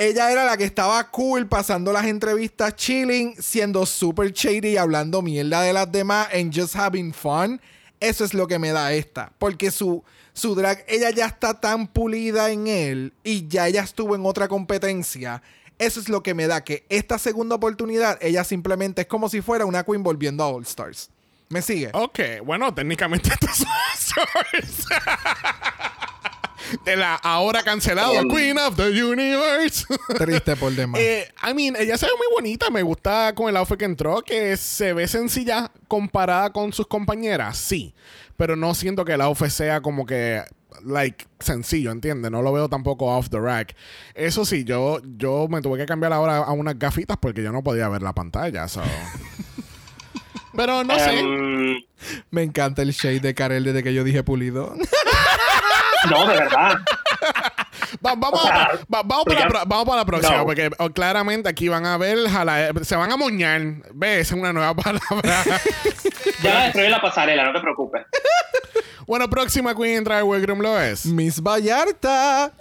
[0.00, 5.20] ella era la que estaba cool pasando las entrevistas chilling, siendo super shady y hablando
[5.20, 7.60] mierda de las demás and just having fun.
[8.00, 9.30] Eso es lo que me da esta.
[9.38, 14.14] Porque su, su drag, ella ya está tan pulida en él y ya ella estuvo
[14.14, 15.42] en otra competencia.
[15.78, 19.42] Eso es lo que me da que esta segunda oportunidad, ella simplemente es como si
[19.42, 21.10] fuera una queen volviendo a All Stars.
[21.50, 21.90] ¿Me sigue?
[21.92, 24.86] Ok, bueno, técnicamente estos son stars.
[26.84, 29.86] De la ahora cancelado Queen of the Universe.
[30.18, 31.00] Triste por demás.
[31.00, 32.70] Eh, I mean, ella se ve muy bonita.
[32.70, 37.56] Me gusta con el outfit que entró, que se ve sencilla comparada con sus compañeras,
[37.56, 37.94] sí.
[38.36, 40.42] Pero no siento que el outfit sea como que,
[40.84, 42.30] like, sencillo, ¿entiendes?
[42.30, 43.74] No lo veo tampoco off the rack.
[44.14, 47.62] Eso sí, yo, yo me tuve que cambiar ahora a unas gafitas porque yo no
[47.62, 48.82] podía ver la pantalla, so.
[50.56, 51.18] Pero no sé.
[51.18, 51.76] Em,
[52.30, 54.74] Me encanta el shade de Karel desde que yo dije pulido.
[56.08, 56.78] No, de verdad.
[58.06, 60.44] Va- vamos, a- va- vamos, para la, pro- vamos para la próxima, No.
[60.44, 63.60] porque oh, claramente aquí van a ver, jala- se van a moñar.
[63.92, 64.28] ¿Ves?
[64.28, 65.42] Es una nueva palabra.
[66.42, 68.02] Ya la destruí en la pasarela, no te preocupes.
[69.06, 71.04] bueno, próxima Queen entra al Workroom lo es.
[71.06, 72.52] Miss Vallarta.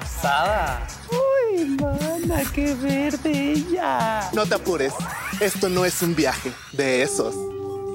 [0.00, 0.86] Rosada.
[1.10, 4.28] Uy, mana, qué verde ella.
[4.32, 4.92] No te apures.
[5.40, 7.34] Esto no es un viaje de esos.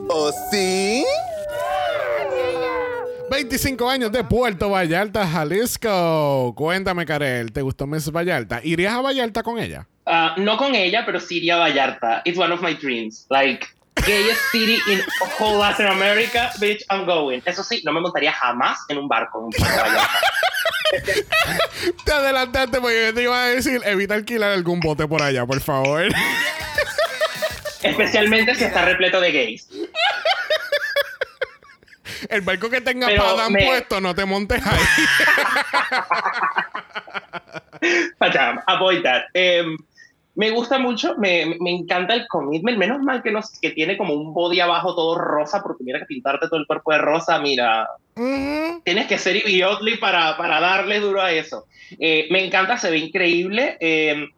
[0.09, 1.05] ¿O sí?
[3.31, 6.53] 25 años de Puerto Vallarta, Jalisco.
[6.53, 8.59] Cuéntame, Karel, ¿te gustó Miss Vallarta?
[8.61, 9.87] ¿Irías a Vallarta con ella?
[10.05, 12.23] Ah, no con ella, pero sí iría a Vallarta.
[12.25, 13.25] It's one of my dreams.
[13.29, 13.65] Like,
[14.05, 14.99] gayest city in
[15.39, 17.39] whole Latin America, bitch, I'm going.
[17.45, 20.09] Eso sí, no me montaría jamás en un barco en Puerto Vallarta.
[22.05, 25.61] Te adelantaste porque yo te iba a decir, evita alquilar algún bote por allá, por
[25.61, 26.09] favor.
[27.81, 29.69] Especialmente si está repleto de gays.
[32.29, 34.79] El barco que tenga Pero Padán me- puesto, no te montes ahí.
[38.17, 39.23] Pacham, avoid that.
[39.33, 39.77] Em,
[40.35, 42.77] me gusta mucho, me, me encanta el commitment.
[42.77, 46.05] Menos mal que, nos, que tiene como un body abajo todo rosa, porque mira que
[46.05, 47.87] pintarte todo el cuerpo de rosa, mira.
[48.83, 51.65] Tienes que ser idiotly para, para darle duro a eso.
[51.99, 53.77] Eh, me encanta, se ve increíble.
[53.79, 54.29] Em,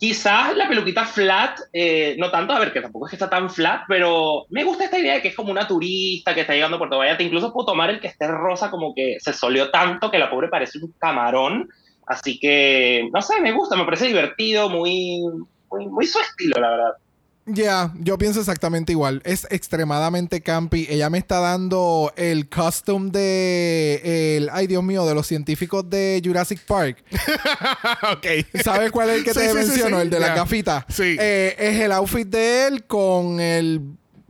[0.00, 3.50] quizás la peluquita flat, eh, no tanto, a ver, que tampoco es que está tan
[3.50, 6.76] flat, pero me gusta esta idea de que es como una turista que está llegando
[6.76, 7.22] a Puerto Vallarta.
[7.22, 10.48] Incluso puedo tomar el que esté rosa, como que se soleó tanto que la pobre
[10.48, 11.68] parece un camarón.
[12.06, 15.20] Así que, no sé, me gusta, me parece divertido, muy,
[15.70, 16.92] muy, muy su estilo, la verdad.
[17.54, 19.22] Ya, yo pienso exactamente igual.
[19.24, 20.86] Es extremadamente campy.
[20.88, 26.20] Ella me está dando el custom de el, ay Dios mío, de los científicos de
[26.24, 27.02] Jurassic Park.
[28.12, 28.26] ok.
[28.62, 29.96] ¿Sabes cuál es el que Sí, te sí, menciono?
[29.96, 30.02] sí.
[30.02, 30.86] El de la gafita.
[30.88, 31.16] Sí.
[31.18, 33.80] Eh, es el outfit de él con el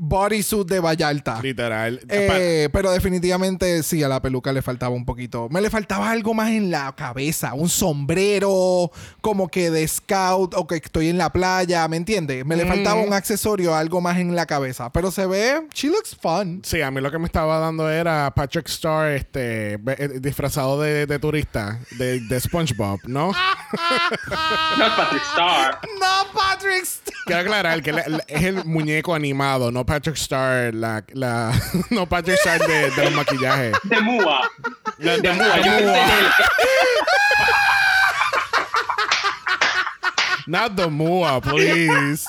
[0.03, 1.41] bodysuit de Vallarta.
[1.43, 2.01] Literal.
[2.09, 5.49] Eh, pero definitivamente sí, a la peluca le faltaba un poquito.
[5.51, 10.67] Me le faltaba algo más en la cabeza, un sombrero, como que de scout o
[10.67, 12.45] que estoy en la playa, ¿me entiendes?
[12.47, 14.91] Me le faltaba un accesorio, algo más en la cabeza.
[14.91, 16.63] Pero se ve, she looks fun.
[16.65, 21.07] Sí, a mí lo que me estaba dando era Patrick Star este, eh, disfrazado de,
[21.07, 23.33] de turista, de, de SpongeBob, ¿no?
[24.79, 25.81] No es Patrick Star.
[26.01, 26.85] No, Patrick.
[27.27, 31.53] Quiero aclarar que la- la- es el muñeco animado, no Patrick Star, la, la,
[31.91, 33.77] no Patrick Star de, de los maquillajes.
[33.83, 34.49] De Mua.
[34.99, 35.57] De, De Mua.
[35.57, 36.27] Yo pensé en él.
[40.47, 42.29] Not the Mua, please.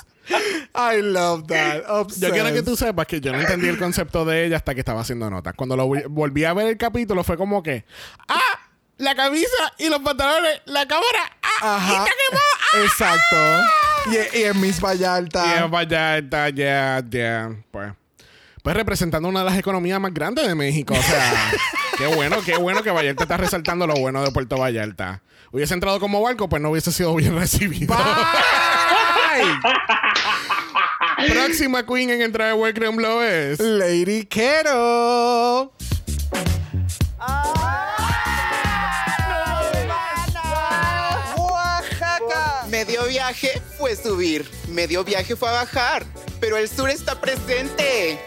[0.74, 1.84] I love that.
[2.17, 4.80] Yo quiero que tú sepas que yo no entendí el concepto de ella hasta que
[4.82, 5.54] estaba haciendo notas.
[5.56, 7.86] Cuando lo vol- volví a ver el capítulo fue como que,
[8.28, 8.39] ah,
[8.97, 11.91] la camisa y los pantalones, la cámara, ah, Ajá.
[11.91, 13.81] y está quemado, Exacto.
[14.08, 15.46] Y, y en Miss Vallarta.
[15.46, 17.94] Y en Vallarta, ya, ya, pues.
[18.64, 20.94] Pues representando una de las economías más grandes de México.
[20.94, 21.52] O sea,
[21.98, 25.22] qué bueno, qué bueno que Vallarta está resaltando lo bueno de Puerto Vallarta.
[25.52, 27.96] Hubiese entrado como barco, pues no hubiese sido bien recibido.
[31.30, 33.60] Próxima queen en entrar de Workroom lo es.
[33.60, 35.74] Lady Kero.
[37.20, 37.61] Oaxaca.
[43.82, 46.06] Fue subir, medio viaje fue a bajar,
[46.39, 48.20] pero el sur está presente.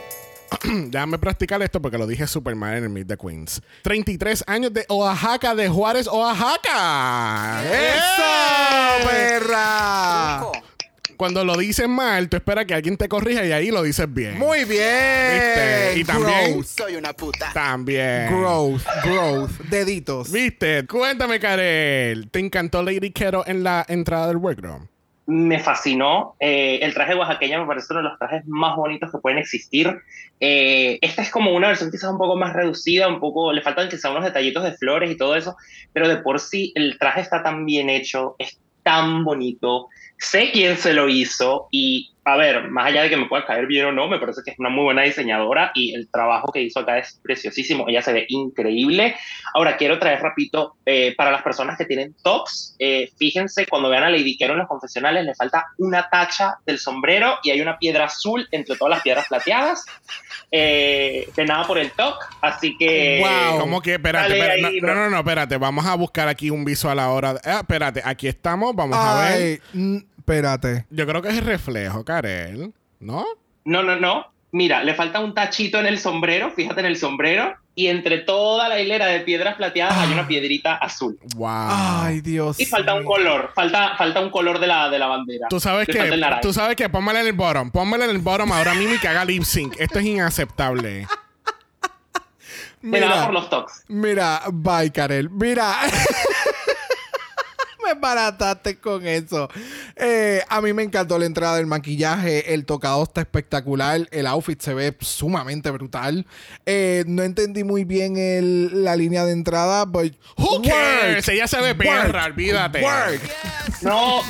[0.64, 3.62] Déjame practicar esto porque lo dije super mal en el Meet the Queens.
[3.82, 7.62] 33 años de Oaxaca, de Juárez, Oaxaca.
[7.72, 10.42] ¡Eso, perra!
[11.16, 14.36] Cuando lo dices mal, tú esperas que alguien te corrija y ahí lo dices bien.
[14.36, 15.34] Muy bien.
[15.34, 15.92] ¿Viste?
[16.00, 16.52] Y también.
[16.54, 16.66] Growth.
[16.66, 17.52] Soy una puta.
[17.54, 18.26] También.
[18.26, 19.50] Growth, growth.
[19.70, 20.32] Deditos.
[20.32, 20.84] ¿Viste?
[20.88, 22.28] Cuéntame, Karel.
[22.32, 24.88] ¿Te encantó Lady Kero en la entrada del workroom?
[25.26, 26.36] Me fascinó.
[26.38, 30.00] Eh, el traje oaxaqueño me parece uno de los trajes más bonitos que pueden existir.
[30.40, 33.88] Eh, esta es como una versión quizás un poco más reducida, un poco, le faltan
[33.88, 35.56] quizás unos detallitos de flores y todo eso,
[35.92, 39.88] pero de por sí el traje está tan bien hecho, es tan bonito.
[40.18, 43.66] Sé quién se lo hizo y, a ver, más allá de que me pueda caer
[43.66, 46.62] bien o no, me parece que es una muy buena diseñadora y el trabajo que
[46.62, 47.86] hizo acá es preciosísimo.
[47.88, 49.14] Ella se ve increíble.
[49.52, 52.76] Ahora quiero traer rapidito eh, para las personas que tienen tops.
[52.78, 56.78] eh, fíjense, cuando vean a Lady Kero en los confesionales, le falta una tacha del
[56.78, 59.84] sombrero y hay una piedra azul entre todas las piedras plateadas.
[60.50, 62.14] Eh, de nada por el top.
[62.40, 63.22] Así que.
[63.58, 63.94] ¿Cómo que?
[63.94, 64.66] Espérate, espérate.
[64.66, 64.94] ahí, no, bro.
[64.94, 65.56] no, no, espérate.
[65.56, 67.34] Vamos a buscar aquí un visual ahora.
[67.44, 68.74] Ah, espérate, aquí estamos.
[68.74, 69.60] Vamos a ver.
[70.24, 70.86] Espérate.
[70.88, 72.72] Yo creo que es el reflejo, Karel.
[72.98, 73.26] ¿No?
[73.66, 74.26] No, no, no.
[74.52, 78.70] Mira, le falta un tachito en el sombrero, fíjate en el sombrero, y entre toda
[78.70, 81.18] la hilera de piedras plateadas hay una piedrita azul.
[81.36, 81.68] Wow.
[81.68, 82.58] Ay, Dios.
[82.58, 85.48] Y falta un color, falta, falta un color de la, de la bandera.
[85.50, 88.50] Tú sabes Le que, tú sabes que, pónmele en el bottom, pónmele en el bottom
[88.50, 89.74] ahora mismo y que haga lip sync.
[89.78, 91.06] Esto es inaceptable.
[92.80, 93.84] Mira, por los tocs.
[93.88, 95.28] mira, bye, Karel.
[95.28, 95.74] Mira.
[97.84, 99.48] me barataste con eso.
[99.96, 102.54] Eh, a mí me encantó la entrada del maquillaje.
[102.54, 104.08] El tocado está espectacular.
[104.10, 106.26] El outfit se ve sumamente brutal.
[106.66, 111.28] Eh, no entendí muy bien el- la línea de entrada, but Who cares?
[111.28, 112.82] Ella se ve perra, olvídate.
[112.82, 113.20] work.
[113.82, 114.20] No,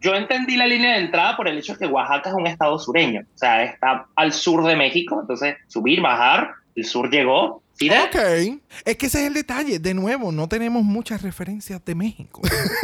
[0.00, 2.78] yo entendí la línea de entrada por el hecho de que Oaxaca es un estado
[2.78, 3.22] sureño.
[3.34, 5.18] O sea, está al sur de México.
[5.20, 7.62] Entonces, subir, bajar, el sur llegó.
[7.80, 8.58] Ok.
[8.84, 9.78] Es que ese es el detalle.
[9.78, 12.40] De nuevo, no tenemos muchas referencias de México.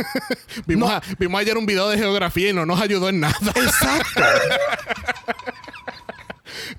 [0.67, 0.95] Vimos, No.
[0.97, 3.37] a- vimos ayer un video de geografía y no nos ayudó en nada.
[3.57, 4.23] Exacto.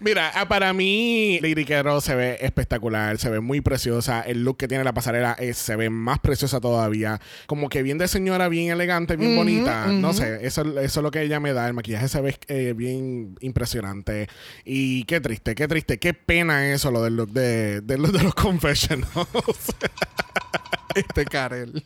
[0.06, 4.22] Mira, ah, para mí, Lady Quero se ve espectacular, se ve muy preciosa.
[4.22, 7.20] El look que tiene la pasarela es- se ve más preciosa todavía.
[7.48, 9.88] Como que bien de señora, bien elegante, bien bonita.
[9.88, 11.66] No sé, eso, eso es lo que ella me da.
[11.68, 14.28] El maquillaje se ve eh, bien impresionante.
[14.64, 18.22] Y qué triste, qué triste, qué pena eso, lo del look de, de, los- de
[18.22, 19.10] los confessionals.
[20.96, 21.84] este Karel.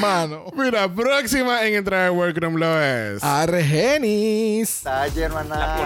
[0.00, 0.46] Mano.
[0.56, 3.22] Mira, próxima en entrar al workroom lo es.
[3.22, 4.84] Argenis.
[4.84, 5.76] Ay, hermana.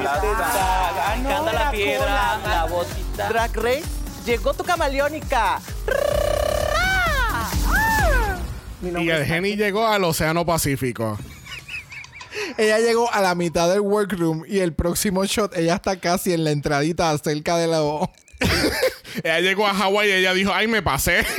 [1.53, 3.28] La piedra, la botita.
[3.28, 3.84] Drag Race,
[4.24, 5.60] llegó tu camaleónica.
[8.82, 11.18] Y el Geni llegó al Océano Pacífico.
[12.58, 16.44] Ella llegó a la mitad del workroom y el próximo shot, ella está casi en
[16.44, 17.80] la entradita cerca de la...
[19.23, 21.25] Ella llegó a Hawái y ella dijo, ay, me pasé.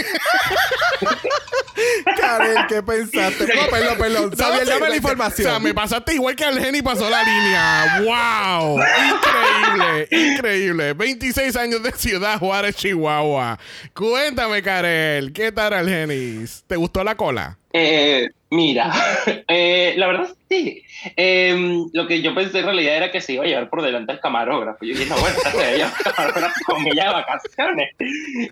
[2.17, 3.45] Karel, ¿qué pensaste?
[3.53, 4.37] No, perdón, perdón.
[4.37, 5.47] Sabiel, dame la información.
[5.47, 8.01] O sea, me pasaste igual que al Geni pasó la línea.
[8.01, 8.79] ¡Wow!
[8.79, 10.93] Increíble, increíble.
[10.93, 13.59] 26 años de Ciudad Juárez, Chihuahua.
[13.93, 16.63] Cuéntame, Karel, ¿qué tal al Genis?
[16.67, 17.57] ¿Te gustó la cola?
[17.73, 18.91] Eh, mira,
[19.47, 20.81] eh, la verdad sí.
[21.15, 24.13] Eh, lo que yo pensé en realidad era que se iba a llevar por delante
[24.13, 24.85] el camarógrafo.
[24.85, 27.95] Yo dije, no, bueno, se va a llevar el camarógrafo con ella de vacaciones.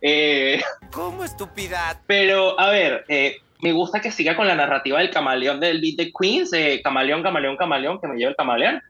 [0.01, 0.61] Eh,
[0.91, 2.01] ¿Cómo estupidad?
[2.05, 5.97] pero, a ver, eh, me gusta que siga con la narrativa del camaleón del Beat
[5.97, 8.81] the Queens, eh, camaleón, camaleón, camaleón, que me lleva el camaleón.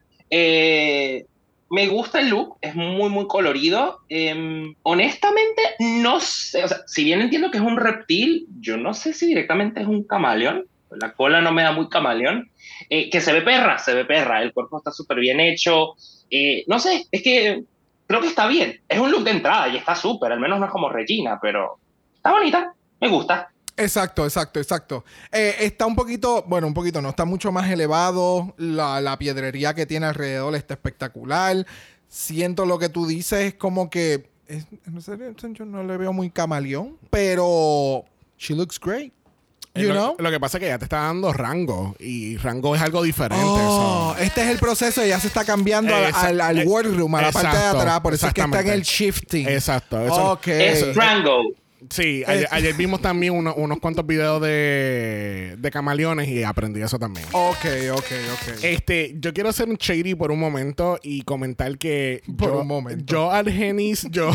[1.74, 4.00] Me gusta el look, es muy, muy colorido.
[4.08, 8.94] Eh, honestamente, no sé, o sea, si bien entiendo que es un reptil, yo no
[8.94, 10.66] sé si directamente es un camaleón.
[11.00, 12.50] La cola no me da muy camaleón.
[12.90, 15.94] Eh, que se ve perra, se ve perra, el cuerpo está súper bien hecho.
[16.30, 17.62] Eh, no sé, es que
[18.06, 18.80] creo que está bien.
[18.88, 21.78] Es un look de entrada y está súper, al menos no es como Regina, pero
[22.14, 23.48] está bonita, me gusta.
[23.76, 25.04] Exacto, exacto, exacto.
[25.32, 28.54] Eh, está un poquito, bueno, un poquito no, está mucho más elevado.
[28.56, 31.66] La, la piedrería que tiene alrededor está espectacular.
[32.08, 34.28] Siento lo que tú dices, es como que.
[34.46, 38.04] es- en serio, yo no le veo muy camaleón, pero.
[38.38, 39.12] She looks great.
[39.76, 40.16] You lo, know?
[40.18, 43.44] lo que pasa es que ya te está dando rango y rango es algo diferente.
[43.44, 47.12] Oh, so- este es el proceso, ya se está cambiando al, al, al eh, workroom,
[47.16, 49.48] a la parte de atrás, por eso es que está en el shifting.
[49.48, 50.00] Exacto.
[50.00, 50.38] Eso.
[50.46, 51.42] Es Rango.
[51.90, 56.98] Sí, ayer, ayer vimos también uno- unos cuantos videos de, de camaleones y aprendí eso
[56.98, 57.26] también.
[57.32, 57.98] Ok, ok,
[58.32, 58.58] ok.
[58.64, 62.66] Este, yo quiero hacer un shady por un momento y comentar que Por yo, un
[62.66, 63.04] momento.
[63.06, 64.30] yo al Genis, yo,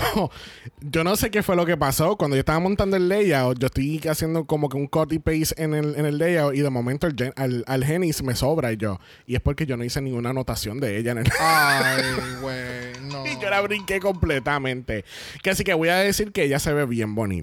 [0.81, 2.17] yo no sé qué fue lo que pasó.
[2.17, 5.62] Cuando yo estaba montando el layout, yo estoy haciendo como que un cut y paste
[5.63, 8.71] en el, en el layout y de momento el gen- al, al Genis me sobra
[8.73, 8.99] y yo.
[9.25, 12.03] Y es porque yo no hice ninguna anotación de ella en el Ay,
[12.41, 13.25] güey, no.
[13.25, 15.03] y yo la brinqué completamente.
[15.41, 17.38] Que así que voy a decir que ella se ve bien bonita.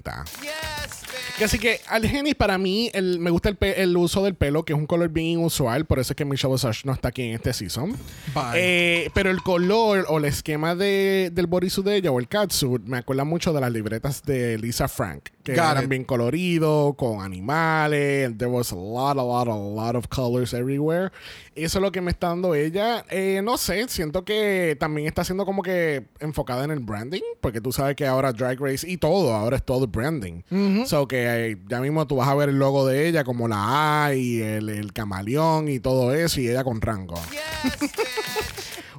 [1.37, 4.33] Que así que al Genis para mí el- me gusta el, pe- el uso del
[4.33, 7.09] pelo, que es un color bien inusual, por eso es que Michelle Visage no está
[7.09, 7.91] aquí en este season.
[8.33, 8.43] Bye.
[8.55, 12.81] Eh, pero el color o el esquema de, del bodysuit de ella o el catsuit
[12.83, 15.89] me acuerda mucho de las libretas de Lisa Frank, que Got eran it.
[15.89, 18.37] bien coloridos, con animales.
[18.37, 21.11] There was a lot, a lot, a lot of colors everywhere.
[21.55, 23.03] Eso es lo que me está dando ella.
[23.09, 27.61] Eh, no sé, siento que también está siendo como que enfocada en el branding, porque
[27.61, 30.41] tú sabes que ahora Drag Race y todo, ahora es todo branding.
[30.85, 34.05] So que eh, ya mismo tú vas a ver el logo de ella como la
[34.05, 37.15] A y el, el camaleón y todo eso, y ella con rango.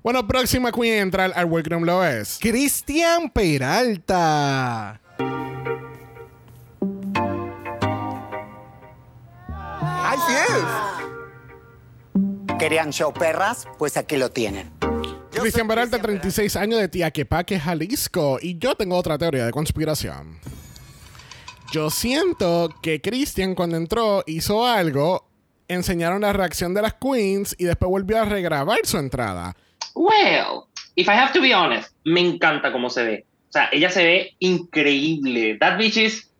[0.01, 2.39] Bueno, próxima queen a entrar al workroom lo es.
[2.41, 5.01] Cristian Peralta.
[10.09, 10.65] Así es.
[12.59, 13.69] ¿Querían show perras?
[13.77, 14.71] Pues aquí lo tienen.
[15.31, 18.39] Cristian Peralta, 36 años de Tiaquepaque, Jalisco.
[18.41, 20.39] Y yo tengo otra teoría de conspiración.
[21.73, 25.29] Yo siento que Cristian cuando entró hizo algo,
[25.69, 29.55] enseñaron la reacción de las queens y después volvió a regrabar su entrada.
[29.95, 33.27] Well, if I have to be honest, me encanta cómo se ve.
[33.51, 35.59] O sea, ella se ve increíble.
[35.59, 36.31] That bitch is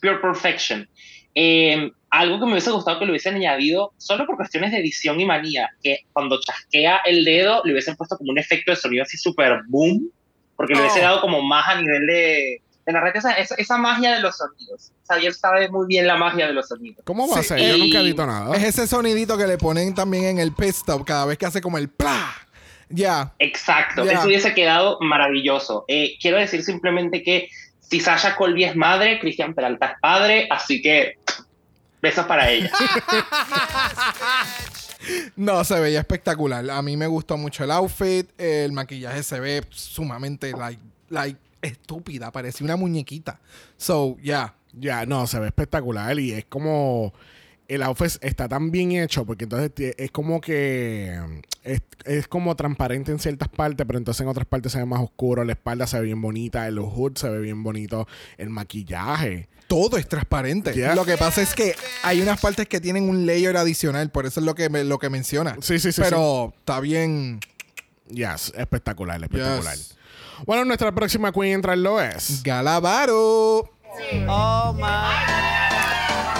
[0.00, 0.88] pure perfection.
[1.36, 5.20] Eh, algo que me hubiese gustado que le hubiesen añadido, solo por cuestiones de edición
[5.20, 9.02] y manía, que cuando chasquea el dedo le hubiesen puesto como un efecto de sonido
[9.02, 10.10] así super boom,
[10.56, 11.02] porque le hubiese Oh.
[11.02, 14.92] dado como más a nivel de, de narrarte esa, esa, esa magia de los sonidos.
[15.06, 17.02] Xavier sabe muy bien la magia de los sonidos.
[17.04, 17.58] ¿Cómo va a Sí, ser?
[17.60, 18.56] Yo nunca edito nada.
[18.56, 21.60] Es ese sonidito que le ponen también en el pit stop cada vez que hace
[21.60, 22.32] como el pla.
[22.88, 23.34] Ya.
[23.40, 24.12] Exacto, Ya.
[24.12, 25.84] eso hubiese quedado maravilloso.
[25.88, 27.48] Eh, quiero decir simplemente que
[27.80, 31.16] si Sasha Colby es madre, Cristian Peralta es padre, así que
[32.06, 32.70] besos para ella.
[35.36, 36.68] No, se veía espectacular.
[36.68, 38.28] A mí me gustó mucho el outfit.
[38.40, 42.32] El maquillaje se ve sumamente like, like estúpida.
[42.32, 43.38] Parecía una muñequita.
[43.76, 44.54] So, ya.
[44.72, 47.14] Ya, no, se ve espectacular y es como
[47.68, 51.18] el outfit está tan bien hecho porque entonces es como que
[51.64, 55.00] es, es como transparente en ciertas partes, pero entonces en otras partes se ve más
[55.00, 58.06] oscuro, la espalda se ve bien bonita, el hood se ve bien bonito,
[58.38, 59.48] el maquillaje.
[59.66, 60.72] Todo es transparente.
[60.76, 60.94] Ya.
[60.94, 64.10] Lo que pasa es que hay unas partes que tienen un layer adicional.
[64.10, 65.56] Por eso es lo que, me- lo que menciona.
[65.60, 66.02] Sí, sí, sí.
[66.04, 67.40] Pero está bien.
[68.08, 69.74] Yes, espectacular, espectacular.
[69.74, 69.96] Yes.
[70.46, 72.44] Bueno, nuestra próxima queen entra en lo es.
[72.44, 73.68] Galavaro.
[74.28, 75.65] Oh my.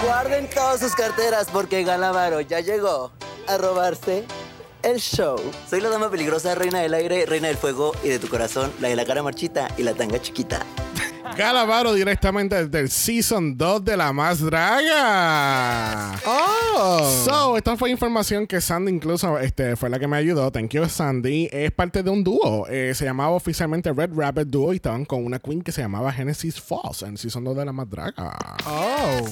[0.03, 3.11] Guarden todas sus carteras porque Galavaro ya llegó
[3.47, 4.25] a robarse
[4.83, 5.37] el show.
[5.67, 8.89] Soy la dama peligrosa, reina del aire, reina del fuego y de tu corazón, la
[8.89, 10.61] de la cara marchita y la tanga chiquita.
[11.35, 16.19] Galavaro directamente desde el Season 2 de La Más Draga.
[16.25, 17.23] Oh.
[17.25, 20.51] So, esta fue información que Sandy incluso este, fue la que me ayudó.
[20.51, 21.49] Thank you, Sandy.
[21.51, 22.67] Es parte de un dúo.
[22.67, 26.11] Eh, se llamaba oficialmente Red Rabbit Duo y estaban con una queen que se llamaba
[26.11, 28.37] Genesis Falls en Season 2 de La Más Draga.
[28.65, 29.25] Oh.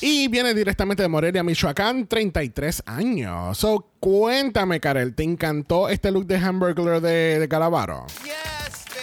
[0.00, 3.56] Y viene directamente de Morelia, Michoacán, 33 años.
[3.58, 8.06] So, cuéntame, Karel, ¿te encantó este look de Hamburglar de, de Galavaro?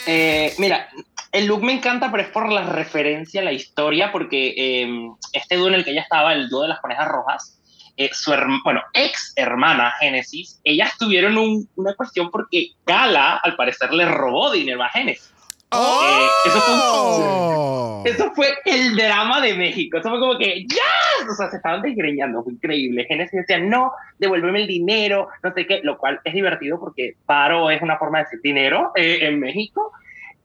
[0.08, 0.88] Eh, mira,
[1.36, 4.88] el look me encanta, pero es por la referencia a la historia, porque eh,
[5.34, 7.62] este dúo en el que ella estaba, el dúo de las conejas rojas,
[7.98, 8.34] eh, su
[8.64, 14.52] bueno, ex hermana Génesis, ellas tuvieron un- una cuestión porque Gala, al parecer, le robó
[14.52, 15.32] dinero a Génesis.
[15.72, 18.04] Eh, eso, fue Oh.
[18.06, 19.98] eso fue el drama de México.
[19.98, 21.28] Eso fue como que, ¡ya!
[21.30, 22.44] O sea, se estaban desgreñando.
[22.44, 23.06] Fue increíble.
[23.10, 25.82] Génesis decía, no, devuélveme el dinero, no sé qué.
[25.84, 29.92] Lo cual es divertido porque paro es una forma de decir dinero eh, en México.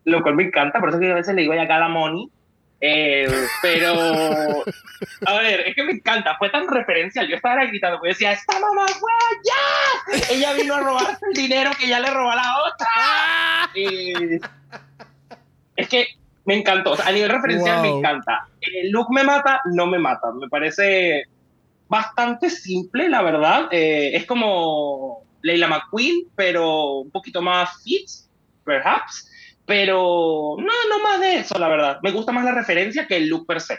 [0.04, 0.80] Lo cual me encanta.
[0.80, 2.28] Por eso que a veces le digo ya Gala Money.
[2.82, 3.28] Eh,
[3.60, 4.64] pero,
[5.26, 6.36] a ver, es que me encanta.
[6.38, 7.28] Fue tan referencial.
[7.28, 9.10] Yo estaba gritando porque decía, ¡esta mamá fue
[9.44, 10.34] ya!
[10.34, 13.70] Ella vino a robarse el dinero que ya le robó a la otra.
[13.74, 14.40] Eh,
[15.76, 16.06] es que
[16.46, 16.92] me encantó.
[16.92, 17.98] O sea, a nivel referencial me Wow.
[17.98, 18.46] encanta.
[18.60, 20.32] El look me mata, no me mata.
[20.32, 21.24] Me parece
[21.88, 23.68] bastante simple, la verdad.
[23.70, 28.08] Eh, es como Leila McQueen, pero un poquito más fit,
[28.64, 29.29] perhaps.
[29.70, 31.98] Pero no, no más de eso, la verdad.
[32.02, 33.78] Me gusta más la referencia que el look per se.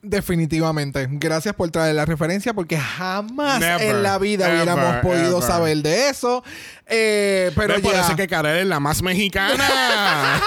[0.00, 1.06] Definitivamente.
[1.10, 5.42] Gracias por traer la referencia porque jamás Never, en la vida ever, hubiéramos podido ever.
[5.42, 6.42] saber de eso.
[6.86, 7.78] Eh, pero.
[7.82, 9.68] Por ya, es que Karel es la más mexicana.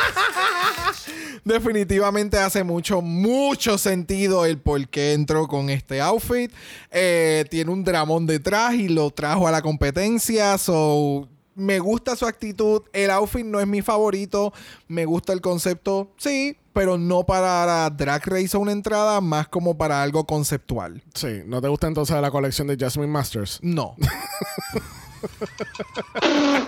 [1.45, 6.51] definitivamente hace mucho, mucho sentido el por qué entró con este outfit.
[6.89, 10.57] Eh, tiene un dramón detrás y lo trajo a la competencia.
[10.57, 11.29] So,
[11.61, 12.81] me gusta su actitud.
[12.93, 14.53] El outfit no es mi favorito.
[14.87, 19.77] Me gusta el concepto, sí, pero no para Drag Race o una entrada, más como
[19.77, 21.03] para algo conceptual.
[21.13, 23.59] sí, ¿no te gusta entonces la colección de Jasmine Masters?
[23.61, 23.95] No.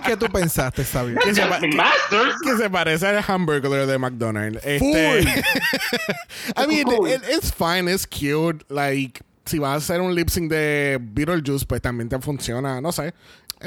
[0.06, 1.18] ¿Qué tú pensaste, Sabio?
[1.24, 2.34] Que que- Masters.
[2.44, 4.60] que se parece al hamburger de McDonald's.
[4.64, 5.20] Este,
[6.56, 8.64] I mean, it- it's fine, it's cute.
[8.68, 12.80] Like, si vas a hacer un lip sync de Beetlejuice, pues también te funciona.
[12.80, 13.12] No sé.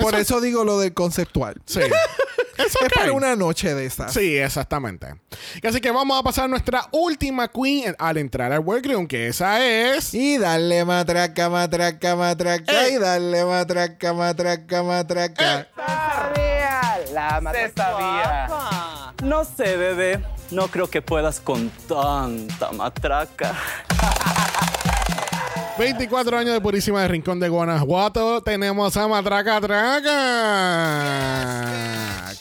[0.01, 1.61] Por eso digo lo del conceptual.
[1.65, 1.81] Sí.
[2.57, 4.11] Es para una noche de esas.
[4.11, 5.13] Sí, exactamente.
[5.63, 9.63] Así que vamos a pasar a nuestra última queen al entrar al workroom, que esa
[9.63, 10.13] es.
[10.13, 12.87] Y darle matraca, matraca, matraca.
[12.87, 12.93] Eh.
[12.93, 15.67] Y darle matraca, matraca, matraca.
[17.53, 19.13] Se sabía.
[19.23, 20.23] No sé, bebé.
[20.51, 23.55] No creo que puedas con tanta matraca.
[25.77, 28.41] 24 años de Purísima de Rincón de Guanajuato.
[28.41, 30.03] Tenemos a Matraca Traca.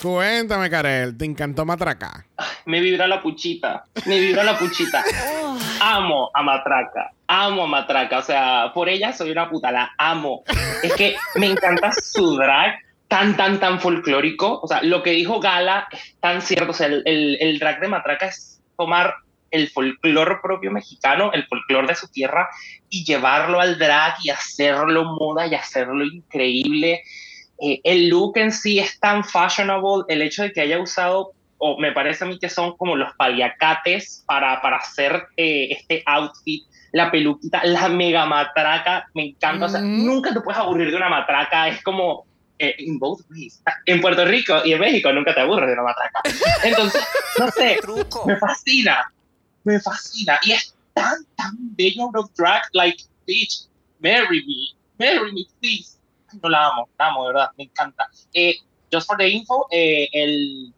[0.00, 2.24] Cuéntame, Karel, ¿te encantó Matraca?
[2.64, 3.84] Me vibra la puchita.
[4.06, 5.04] Me vibra la puchita.
[5.80, 7.10] Amo a Matraca.
[7.26, 8.18] Amo a Matraca.
[8.18, 9.70] O sea, por ella soy una puta.
[9.70, 10.42] La amo.
[10.82, 12.78] Es que me encanta su drag
[13.08, 14.60] tan, tan, tan folclórico.
[14.62, 16.70] O sea, lo que dijo Gala es tan cierto.
[16.70, 19.14] O sea, el, el, el drag de Matraca es tomar
[19.56, 22.48] el folclore propio mexicano, el folclore de su tierra,
[22.88, 27.02] y llevarlo al drag y hacerlo moda y hacerlo increíble.
[27.60, 31.78] Eh, el look en sí es tan fashionable, el hecho de que haya usado, o
[31.78, 36.64] me parece a mí que son como los paliacates para, para hacer eh, este outfit,
[36.92, 41.08] la peluquita, la mega matraca, me encanta, o sea, nunca te puedes aburrir de una
[41.08, 42.26] matraca, es como...
[42.58, 43.62] eh, in both ways.
[43.84, 46.20] En Puerto Rico y en México nunca te aburres de una matraca.
[46.64, 47.02] Entonces,
[47.38, 47.78] no sé,
[48.26, 49.12] me fascina.
[49.66, 50.38] Me fascina.
[50.42, 53.68] Y es tan, tan bello Rock Drag, like, bitch,
[54.00, 55.98] marry me, marry me, please.
[56.42, 58.08] No la amo, la amo, de verdad, me encanta.
[58.34, 58.56] Eh,
[58.92, 60.72] just for the info, eh, el,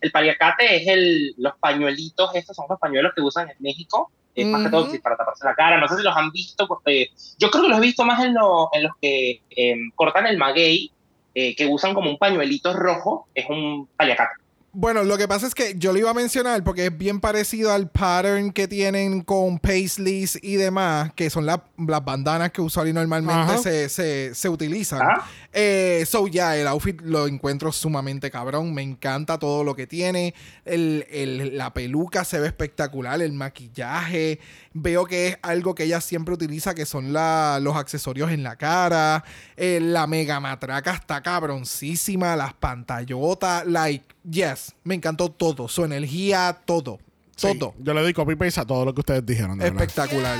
[0.00, 4.44] el paliacate es el, los pañuelitos, estos son los pañuelos que usan en México, eh,
[4.46, 5.78] más que todo para taparse la cara.
[5.78, 8.34] No sé si los han visto, porque yo creo que los he visto más en,
[8.34, 10.90] lo- en los que eh, cortan el maguey,
[11.34, 14.34] eh, que usan como un pañuelito rojo, es un paliacate.
[14.76, 17.72] Bueno, lo que pasa es que yo lo iba a mencionar porque es bien parecido
[17.72, 22.98] al pattern que tienen con paisleys y demás, que son la- las bandanas que usualmente
[22.98, 25.00] normalmente se, se- se utilizan.
[25.00, 25.24] Ah.
[25.52, 28.74] Eh, so, ya, el outfit lo encuentro sumamente cabrón.
[28.74, 30.34] Me encanta todo lo que tiene.
[30.64, 33.22] El- el- la peluca se ve espectacular.
[33.22, 34.40] El maquillaje.
[34.72, 38.56] Veo que es algo que ella siempre utiliza, que son la- los accesorios en la
[38.56, 39.22] cara.
[39.56, 42.34] Eh, la mega matraca está cabroncísima.
[42.34, 43.64] Las pantallotas.
[43.66, 44.74] Like, yes.
[44.84, 45.68] Me encantó todo.
[45.68, 46.98] Su energía, todo.
[47.36, 47.74] Sí, Todo.
[47.80, 49.58] yo le doy copy paste a todo lo que ustedes dijeron.
[49.58, 49.82] de verdad.
[49.82, 50.38] Espectacular.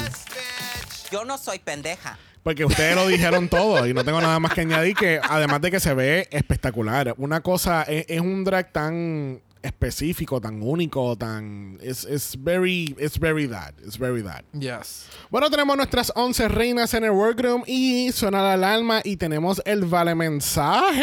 [1.11, 2.17] Yo no soy pendeja.
[2.45, 5.71] Porque ustedes lo dijeron todo y no tengo nada más que añadir que además de
[5.73, 7.15] que se ve espectacular.
[7.19, 13.19] Una cosa es, es un drag tan específico, tan único, tan it's, it's very it's
[13.19, 14.45] very that, it's very that.
[14.53, 15.07] Yes.
[15.31, 19.85] Bueno, tenemos nuestras 11 reinas en el workroom y suena la alarma y tenemos el
[19.87, 21.01] vale mensaje.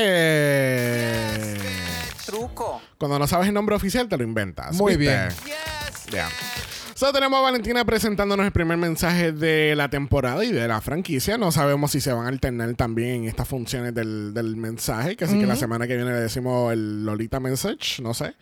[2.32, 2.82] Truco.
[2.97, 4.73] Cuando no sabes el nombre oficial te lo inventas.
[4.75, 5.13] Muy ¿viste?
[5.13, 5.29] bien.
[6.11, 6.29] Ya.
[7.02, 11.36] So, tenemos a Valentina presentándonos el primer mensaje de la temporada y de la franquicia.
[11.36, 15.26] No sabemos si se van a alternar también en estas funciones del, del mensaje, que
[15.26, 18.36] así que la semana que viene le decimos el Lolita Message, no sé.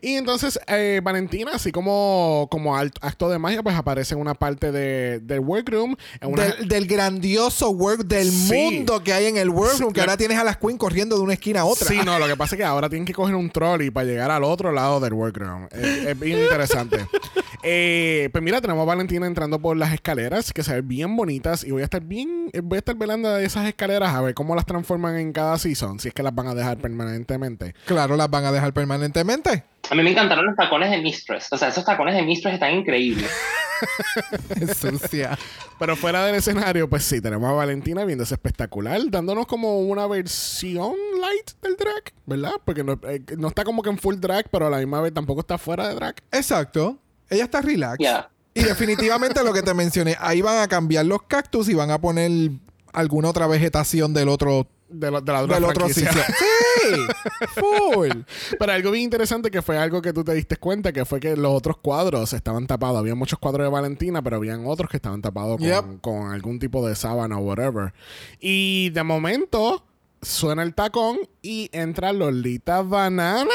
[0.00, 4.72] Y entonces eh, Valentina, así como, como acto de magia, pues aparece en una parte
[4.72, 5.94] de, del workroom.
[6.22, 8.54] En una, Del, del grandioso work del Sí.
[8.54, 11.14] mundo que hay en el workroom, Sí, que la- ahora tienes a las queens corriendo
[11.16, 11.86] de una esquina a otra.
[11.86, 14.30] Sí, no, lo que pasa es que ahora tienen que coger un trolley para llegar
[14.30, 15.68] al otro lado del workroom.
[15.72, 17.06] Es, es bien interesante.
[17.62, 17.96] Eh,
[18.32, 21.70] pues mira, tenemos a Valentina entrando por las escaleras que se ven bien bonitas y
[21.70, 24.54] voy a estar bien, eh, voy a estar velando de esas escaleras a ver cómo
[24.54, 27.74] las transforman en cada season, si es que las van a dejar permanentemente.
[27.86, 29.64] Claro, las van a dejar permanentemente.
[29.90, 31.48] A mí me encantaron los tacones de Mistress.
[31.50, 33.30] O sea, esos tacones de Mistress están increíbles.
[34.80, 35.38] Sucia.
[35.78, 40.92] Pero fuera del escenario, pues sí, tenemos a Valentina viéndose espectacular, dándonos como una versión
[41.20, 42.52] light del drag, ¿verdad?
[42.64, 45.14] Porque no, eh, no está como que en full drag, pero a la misma vez
[45.14, 46.16] tampoco está fuera de drag.
[46.32, 46.98] Exacto.
[47.30, 47.98] Ella está relax.
[48.54, 52.00] Y definitivamente lo que te mencioné, ahí van a cambiar los cactus y van a
[52.00, 52.50] poner
[52.92, 56.10] alguna otra vegetación del otro de, lo- de la otra del otro sitio.
[56.80, 56.94] Sí,
[57.60, 58.22] full.
[58.58, 61.36] Pero algo bien interesante que fue algo que tú te diste cuenta que fue que
[61.36, 62.98] los otros cuadros estaban tapados.
[62.98, 66.00] Había muchos cuadros de Valentina, pero habían otros que estaban tapados con, Yep.
[66.00, 67.92] con algún tipo de sábana o whatever.
[68.40, 69.84] Y de momento
[70.22, 73.48] suena el tacón y entra Lolita Banana.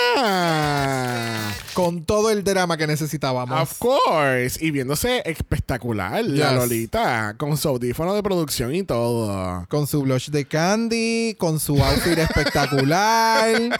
[1.74, 3.62] Con todo el drama que necesitábamos.
[3.62, 4.58] Of course.
[4.66, 6.54] Y viéndose espectacular la.
[6.54, 7.36] Lolita.
[7.38, 9.66] Con su audífono de producción y todo.
[9.70, 13.80] Con su blush de candy, con su outfit espectacular.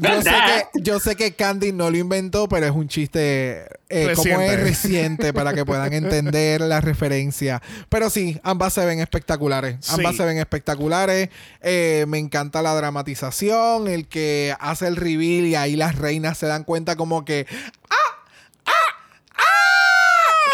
[0.00, 4.12] Yo sé, que, yo sé que Candy no lo inventó, pero es un chiste eh,
[4.14, 7.62] como es reciente para que puedan entender la referencia.
[7.88, 9.76] Pero sí, ambas se ven espectaculares.
[9.80, 9.92] Sí.
[9.94, 11.28] Ambas se ven espectaculares.
[11.60, 16.46] Eh, me encanta la dramatización, el que hace el reveal y ahí las reinas se
[16.46, 17.46] dan cuenta como que
[17.90, 17.96] ¡Ah!
[18.66, 18.72] ¡Ah!
[19.36, 19.42] ¡Ah!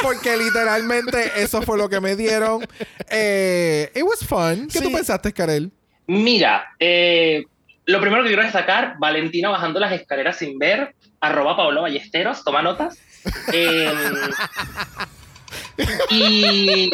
[0.03, 2.66] Porque literalmente eso fue lo que me dieron.
[3.11, 4.68] Eh, it was fun.
[4.72, 5.72] ¿Qué tú pensaste, Karel?
[6.07, 7.45] Mira, eh,
[7.86, 12.62] lo primero que quiero destacar, Valentina bajando las escaleras sin ver, arroba Pablo Ballesteros, toma
[12.62, 12.99] notas.
[13.53, 13.93] Eh,
[16.11, 16.91] y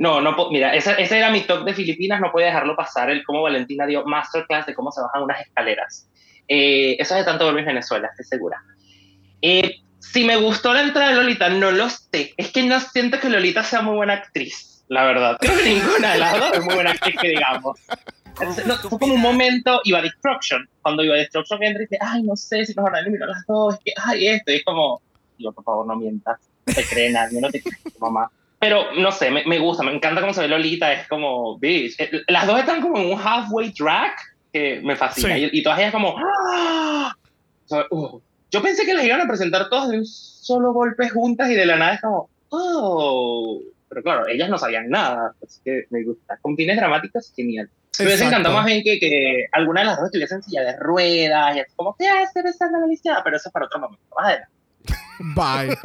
[0.00, 3.22] no, no, mira, ese, ese era mi top de Filipinas, no puede dejarlo pasar, el
[3.22, 6.08] cómo Valentina dio masterclass de cómo se bajan unas escaleras.
[6.48, 8.62] Eh, eso es de tanto volver Venezuela, estoy segura.
[9.42, 12.32] Eh, si me gustó la entrada de Lolita, no lo sé.
[12.38, 15.36] Es que no siento que Lolita sea muy buena actriz, la verdad.
[15.38, 17.78] Creo que ninguna de las dos es muy buena actriz, que digamos.
[18.64, 20.66] No, fue como un momento, iba Destruction.
[20.80, 23.44] Cuando iba Destruction entra y dice, ay, no sé si nos van a eliminar las
[23.46, 24.50] dos, es que, ay, esto.
[24.50, 25.02] Y es como,
[25.36, 26.40] digo, por favor, no mientas.
[26.64, 28.30] No te cree nadie, no te cree mamá.
[28.60, 30.92] Pero, no sé, me, me gusta, me encanta cómo se ve Lolita.
[30.92, 31.98] Es como, bitch.
[31.98, 34.20] Eh, Las dos están como en un halfway track
[34.52, 35.34] que me fascina.
[35.34, 35.48] Sí.
[35.52, 37.16] Y, y todas ellas como, ¡ah!
[37.90, 41.54] Uh, yo pensé que las iban a presentar todas de un solo golpe juntas y
[41.54, 43.60] de la nada es como, oh.
[43.88, 46.36] Pero claro, ellas no sabían nada, así que me gusta.
[46.42, 47.68] Con fines dramáticos, genial.
[47.98, 50.76] Me hubiese encantado más bien que, que alguna de las dos estuviese en silla de
[50.76, 53.22] ruedas, y así como, ¿qué hace besando la lisiada?
[53.24, 54.04] Pero eso es para otro momento.
[54.16, 54.52] Más adelante.
[55.34, 55.76] Bye.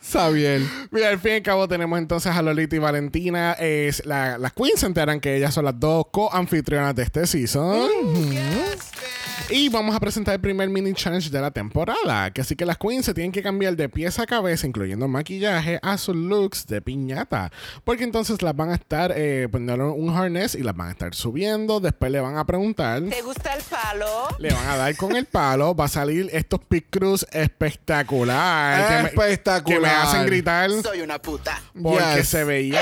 [0.00, 0.66] Sabiel.
[0.90, 3.52] Mira, al fin y al cabo tenemos entonces a Lolita y Valentina.
[3.52, 7.88] Es la- las queens se enteran que ellas son las dos co-anfitrionas de este season.
[9.52, 12.30] Y vamos a presentar el primer mini challenge de la temporada.
[12.30, 15.80] Que así que las queens se tienen que cambiar de pies a cabeza, incluyendo maquillaje,
[15.82, 17.50] a sus looks de piñata.
[17.82, 21.14] Porque entonces las van a estar eh, poniendo un harness y las van a estar
[21.16, 21.80] subiendo.
[21.80, 23.02] Después le van a preguntar.
[23.02, 24.28] ¿Te gusta el palo?
[24.38, 25.74] Le van a dar con el palo.
[25.74, 27.26] Va a salir estos pick crews
[28.30, 28.88] espectacular.
[28.88, 29.80] que me- Espectacular.
[29.80, 30.70] Que me hacen gritar.
[30.82, 31.60] Soy una puta.
[31.82, 32.28] Porque Yes.
[32.28, 32.80] se veía.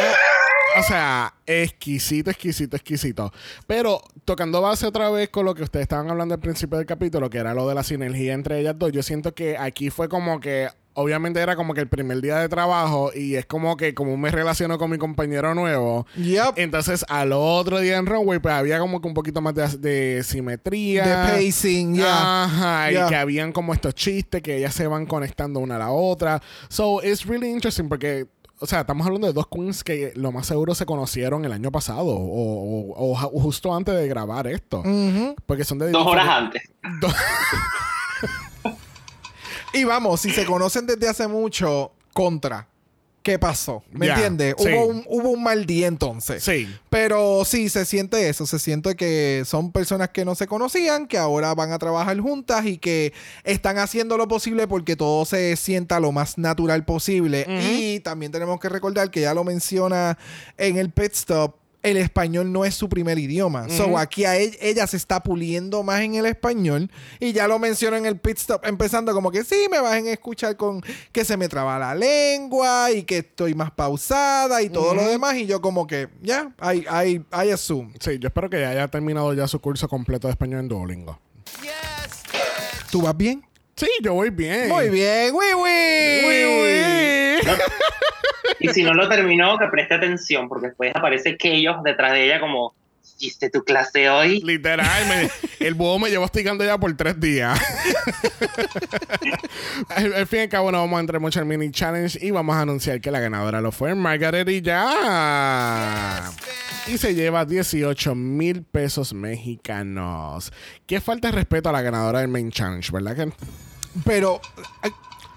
[0.79, 3.33] O sea, exquisito, exquisito, exquisito.
[3.67, 7.31] Pero tocando base otra vez con lo que ustedes estaban hablando al principio del capítulo,
[7.31, 10.41] que era lo de la sinergia entre ellas dos, yo siento que aquí fue como
[10.41, 10.69] que.
[11.01, 14.31] Obviamente era como que el primer día de trabajo y es como que como me
[14.33, 16.07] relaciono con mi compañero nuevo.
[16.17, 16.55] Yep.
[16.57, 20.23] Entonces al otro día en Runway pues había como que un poquito más de, de
[20.25, 21.07] simetría.
[21.29, 22.45] De pacing, ya.
[22.45, 23.07] Ajá, Yeah.
[23.07, 26.43] y que habían como estos chistes que ellas se van conectando una a la otra.
[26.69, 28.27] So, it's really interesting porque,
[28.61, 31.71] o sea, estamos hablando de dos queens que lo más seguro se conocieron el año
[31.71, 34.81] pasado o, o- o justo antes de grabar esto.
[34.81, 35.37] Ujú.
[35.47, 36.63] Porque son de Dos horas antes.
[37.01, 37.15] Dos-
[39.79, 42.67] Y vamos, si se conocen desde hace mucho, contra.
[43.23, 43.83] ¿Qué pasó?
[43.91, 44.55] ¿Me Ya, entiendes?
[44.59, 44.69] sí.
[44.73, 46.43] Hubo, un, hubo un mal día entonces.
[46.43, 46.67] Sí.
[46.89, 48.47] Pero sí, se siente eso.
[48.47, 52.65] Se siente que son personas que no se conocían, que ahora van a trabajar juntas
[52.65, 53.13] y que
[53.45, 57.45] están haciendo lo posible porque todo se sienta lo más natural posible.
[57.79, 60.17] Y también tenemos que recordar que ya lo menciona
[60.57, 61.57] en el pit stop.
[61.81, 63.69] El español no es su primer idioma.
[63.69, 66.91] So aquí a e- ella se está puliendo más en el español.
[67.21, 69.99] Y ya lo menciona en el pit stop, empezando como que sí, me vas a
[70.11, 74.93] escuchar con que se me traba la lengua y que estoy más pausada y todo
[74.93, 75.11] lo Ujú.
[75.11, 75.37] demás.
[75.37, 77.93] Y yo como que, ya, I, I, I assume.
[78.01, 81.19] Sí, yo espero que ya haya terminado ya su curso completo de español en Duolingo.
[82.91, 83.45] ¿Tú vas bien?
[83.77, 84.69] Sí, yo voy bien.
[84.69, 86.25] Muy bien, oui, oui.
[86.27, 87.53] Oui, oui.
[88.61, 92.41] Y si no lo terminó, que preste atención, porque después aparece ellos detrás de ella
[92.41, 94.41] como, ¿hiciste tu clase hoy?
[94.43, 95.31] Literal, me-
[95.67, 97.59] el búho me llevó hostigando ya por tres días.
[99.89, 102.31] al, al fin y al cabo, no vamos a entrar mucho al mini challenge y
[102.31, 106.31] vamos a anunciar que la ganadora lo fue Margaret y ya.
[106.87, 110.53] Y se lleva 18 mil pesos mexicanos.
[110.87, 113.33] Qué falta de respeto a la ganadora del main challenge, ¿verdad que?
[114.05, 114.41] Pero,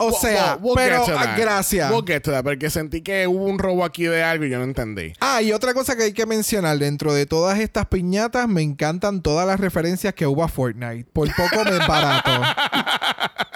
[0.07, 1.91] o sea, We'll- we'll pero ah, gracias.
[1.91, 4.57] We'll get to that, porque sentí que hubo un robo aquí de algo y yo
[4.57, 5.13] no entendí.
[5.19, 9.21] Ah, y otra cosa que hay que mencionar, dentro de todas estas piñatas, me encantan
[9.21, 11.05] todas las referencias que hubo a Fortnite.
[11.13, 12.31] Por poco me es barato.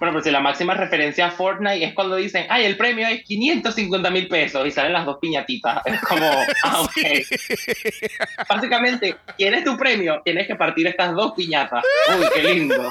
[0.00, 3.22] Bueno, pero si la máxima referencia a Fortnite es cuando dicen, ay, el premio es
[3.22, 5.82] 550 mil pesos y salen las dos piñatitas.
[5.84, 6.26] Es como,
[6.64, 8.46] ah, ok.
[8.48, 10.22] Básicamente, ¿quieres tu premio?
[10.24, 11.84] Tienes que partir estas dos piñatas.
[12.18, 12.90] Uy, qué lindo.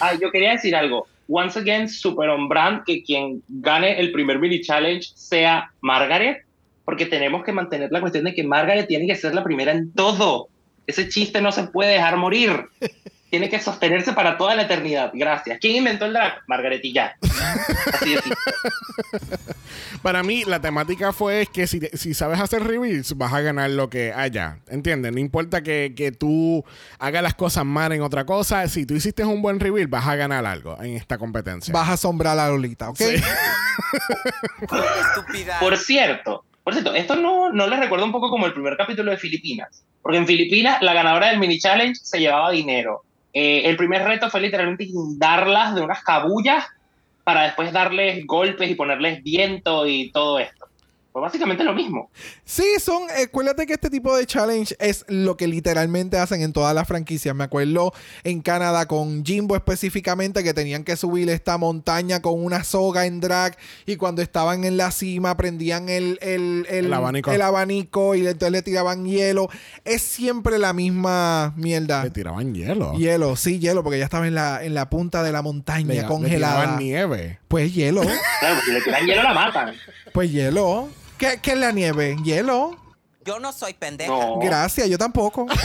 [0.00, 1.06] Ay, yo quería decir algo.
[1.28, 6.46] Once again, super on brand que quien gane el primer mini challenge sea Margaret,
[6.86, 9.92] porque tenemos que mantener la cuestión de que Margaret tiene que ser la primera en
[9.92, 10.48] todo.
[10.86, 12.68] Ese chiste no se puede dejar morir.
[13.32, 15.10] Tiene que sostenerse para toda la eternidad.
[15.14, 15.58] Gracias.
[15.58, 16.42] ¿Quién inventó el drag?
[16.46, 17.16] Margaret y ya.
[17.94, 18.36] Así de simple.
[20.02, 23.88] Para mí, la temática fue que si, si sabes hacer reveals, vas a ganar lo
[23.88, 24.58] que haya.
[24.68, 25.12] ¿Entiendes?
[25.12, 26.62] No importa que, que tú
[26.98, 28.68] hagas las cosas mal en otra cosa.
[28.68, 31.72] Si tú hiciste un buen reveal, vas a ganar algo en esta competencia.
[31.72, 32.98] Vas a asombrar a Lolita, ¿ok?
[32.98, 33.14] Sí.
[35.58, 39.10] Por cierto, por cierto, esto no, no les recuerda un poco como el primer capítulo
[39.10, 39.84] de Filipinas.
[40.02, 43.04] Porque en Filipinas, la ganadora del mini challenge se llevaba dinero.
[43.32, 46.66] Eh, el primer reto fue literalmente guindarlas de unas cabullas
[47.24, 50.61] para después darles golpes y ponerles viento y todo esto.
[51.12, 52.10] Fue básicamente lo mismo.
[52.46, 53.02] Sí, son.
[53.18, 56.88] eh, Acuérdate que este tipo de challenge es lo que literalmente hacen en todas las
[56.88, 57.34] franquicias.
[57.34, 57.92] Me acuerdo
[58.24, 63.20] en Canadá con Jimbo específicamente que tenían que subir esta montaña con una soga en
[63.20, 67.30] drag y cuando estaban en la cima prendían el, el, el, El abanico.
[67.30, 69.50] el abanico y entonces le tiraban hielo.
[69.84, 72.04] Es siempre la misma mierda.
[72.04, 72.94] Le tiraban hielo.
[72.94, 76.00] Hielo, sí, hielo, porque ya estaba en la, en la punta de la montaña Le,
[76.00, 76.60] le congelada.
[76.60, 77.38] tiraban nieve.
[77.48, 78.00] Pues hielo.
[78.00, 79.74] Claro, porque si le tiran hielo la matan.
[80.14, 80.88] pues hielo.
[81.18, 82.16] ¿Qué, ¿Qué es la nieve?
[82.22, 82.76] Hielo.
[83.24, 84.10] Yo no soy pendeja.
[84.10, 84.38] No.
[84.40, 85.46] Gracias, yo tampoco.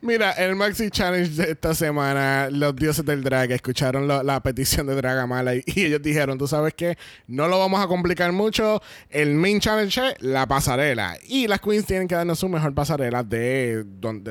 [0.00, 4.86] Mira, el Maxi Challenge de esta semana, los dioses del drag escucharon lo- la petición
[4.86, 6.96] de Dragamala y, y ellos dijeron, tú sabes qué,
[7.26, 11.86] no lo vamos a complicar mucho, el main challenge es la pasarela y las queens
[11.86, 13.84] tienen que darnos su mejor pasarela de,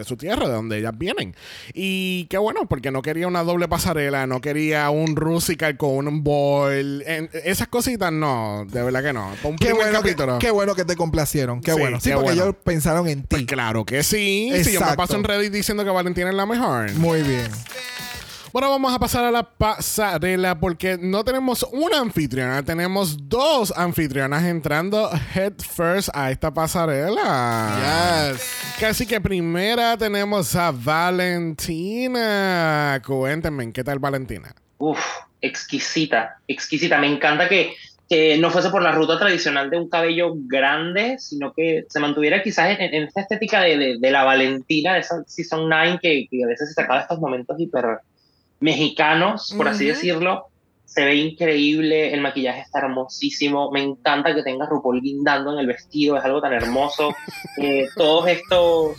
[0.05, 1.35] su tierra, de donde ellas vienen.
[1.73, 6.23] Y qué bueno, porque no quería una doble pasarela, no quería un Rusical con un
[6.23, 9.31] boil, en- esas cositas no, de verdad que no.
[9.43, 11.61] Un Qué bueno, que, qué bueno que te complacieron.
[11.61, 11.99] Qué Sí, bueno.
[11.99, 12.43] Sí, qué porque bueno.
[12.43, 13.27] ellos pensaron en ti.
[13.29, 14.51] Pues claro que sí.
[14.63, 14.95] Si yo me Exacto.
[14.97, 16.91] paso en Reddit diciendo que Valentina es la mejor.
[16.93, 17.51] Muy bien.
[18.55, 24.45] Bueno, vamos a pasar a la pasarela porque no tenemos una anfitriona, tenemos dos anfitrionas
[24.45, 28.31] entrando head first a esta pasarela.
[28.31, 28.49] Yes.
[28.79, 32.21] Casi que primera tenemos a Valentina.
[33.05, 34.55] Cuéntenme, ¿qué tal Valentina?
[34.77, 35.03] Uf,
[35.41, 36.97] exquisita, exquisita.
[36.97, 37.75] Me encanta que,
[38.07, 42.43] que no fuese por la ruta tradicional de un cabello grande, sino que se mantuviera
[42.43, 46.27] quizás en, en esta estética de, de- de la Valentina, de esa Season 9, que,
[46.29, 47.85] que a veces se sacaba estos momentos hiper
[48.59, 50.45] mexicanos, por así decirlo.
[50.85, 53.69] Se ve increíble, el maquillaje está hermosísimo.
[53.71, 57.13] Me encanta que tenga RuPaul guindando en el vestido, es algo tan hermoso.
[57.57, 58.97] Eh, todos estos,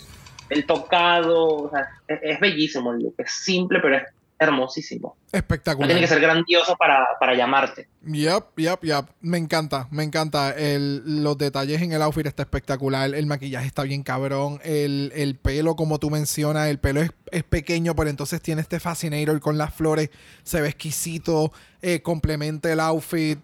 [0.48, 3.14] el tocado, o sea, es, es bellísimo el look.
[3.18, 4.02] Es simple, pero es
[4.38, 5.16] hermosísimo.
[5.32, 5.88] No Espectacular.
[5.88, 7.88] tiene que ser grandioso para, para llamarte.
[8.06, 9.06] Yep, yep, yep.
[9.20, 10.50] Me encanta, me encanta.
[10.56, 13.14] El, los detalles en el outfit está espectacular.
[13.14, 14.60] El maquillaje está bien cabrón.
[14.64, 18.80] El, el pelo, como tú mencionas, el pelo es, es pequeño, pero entonces tiene este
[18.80, 20.10] fascinator con las flores.
[20.42, 21.52] Se ve exquisito.
[21.82, 23.38] eh, complementa el outfit.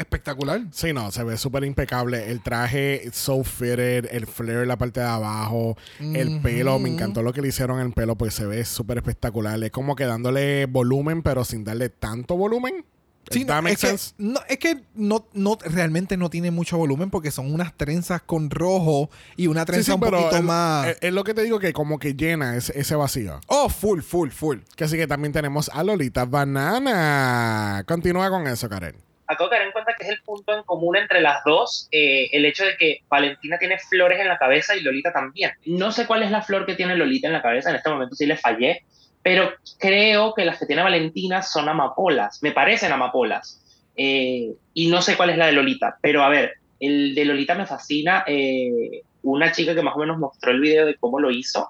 [0.00, 0.62] Espectacular.
[0.72, 2.30] Sí, no, se ve súper impecable.
[2.30, 6.78] El traje so fitted, el flare en la parte de abajo, el pelo.
[6.78, 9.62] Me encantó lo que le hicieron al pelo, pues se ve súper espectacular.
[9.62, 12.86] Es como que dándole volumen, pero sin darle tanto volumen.
[13.30, 17.30] Sí, no, es que, no, es que no, no, realmente no tiene mucho volumen porque
[17.30, 20.88] son unas trenzas con rojo y una trenza sí, un pero poquito más.
[20.88, 23.38] Es, es lo que te digo que como que llena ese, ese vacío.
[23.48, 24.58] oh, full, full, full.
[24.74, 27.84] Que así que también tenemos a Lolita Banana.
[27.86, 29.09] Continúa con eso, Karen.
[29.32, 32.28] Acabo de tener en cuenta que es el punto en común entre las dos, eh,
[32.32, 35.52] el hecho de que Valentina tiene flores en la cabeza y Lolita también.
[35.66, 38.14] No sé cuál es la flor que tiene Lolita en la cabeza, en este momento
[38.16, 38.82] sí le fallé,
[39.22, 43.62] pero creo que las que tiene Valentina son amapolas, me parecen amapolas.
[43.96, 47.54] Eh, y no sé cuál es la de Lolita, pero a ver, el de Lolita
[47.54, 48.24] me fascina.
[48.26, 51.68] eh, una chica que más o menos mostró el video de cómo lo hizo.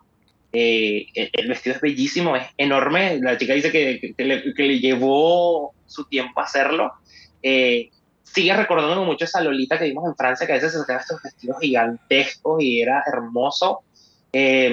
[0.53, 3.19] eh, el, el vestido es bellísimo, es enorme.
[3.21, 6.93] La chica dice que, que- que le, que le llevó su tiempo hacerlo.
[7.43, 7.91] Eh,
[8.23, 11.23] sigue recordándome mucho esa Lolita que vimos en Francia, que a veces se sacaba estos
[11.23, 13.81] vestidos gigantescos y era hermoso.
[14.33, 14.73] Eh,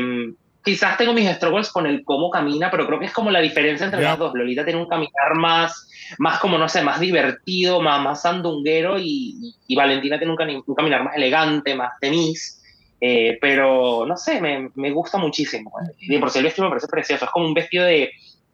[0.64, 3.86] quizás tengo mis struggles con el cómo camina, pero creo que es como la diferencia
[3.86, 4.10] entre Ya.
[4.10, 4.34] las dos.
[4.36, 5.90] Lolita tiene un caminar más,
[6.20, 10.76] más como, no sé, más divertido, más, más sandunguero y, y Valentina tiene un, un
[10.76, 12.54] caminar más elegante, más tenis.
[13.00, 15.72] Eh, pero no sé, me, me gusta muchísimo.
[16.00, 17.26] Y de por sí el vestido me parece precioso.
[17.26, 18.12] Es como un vestido de,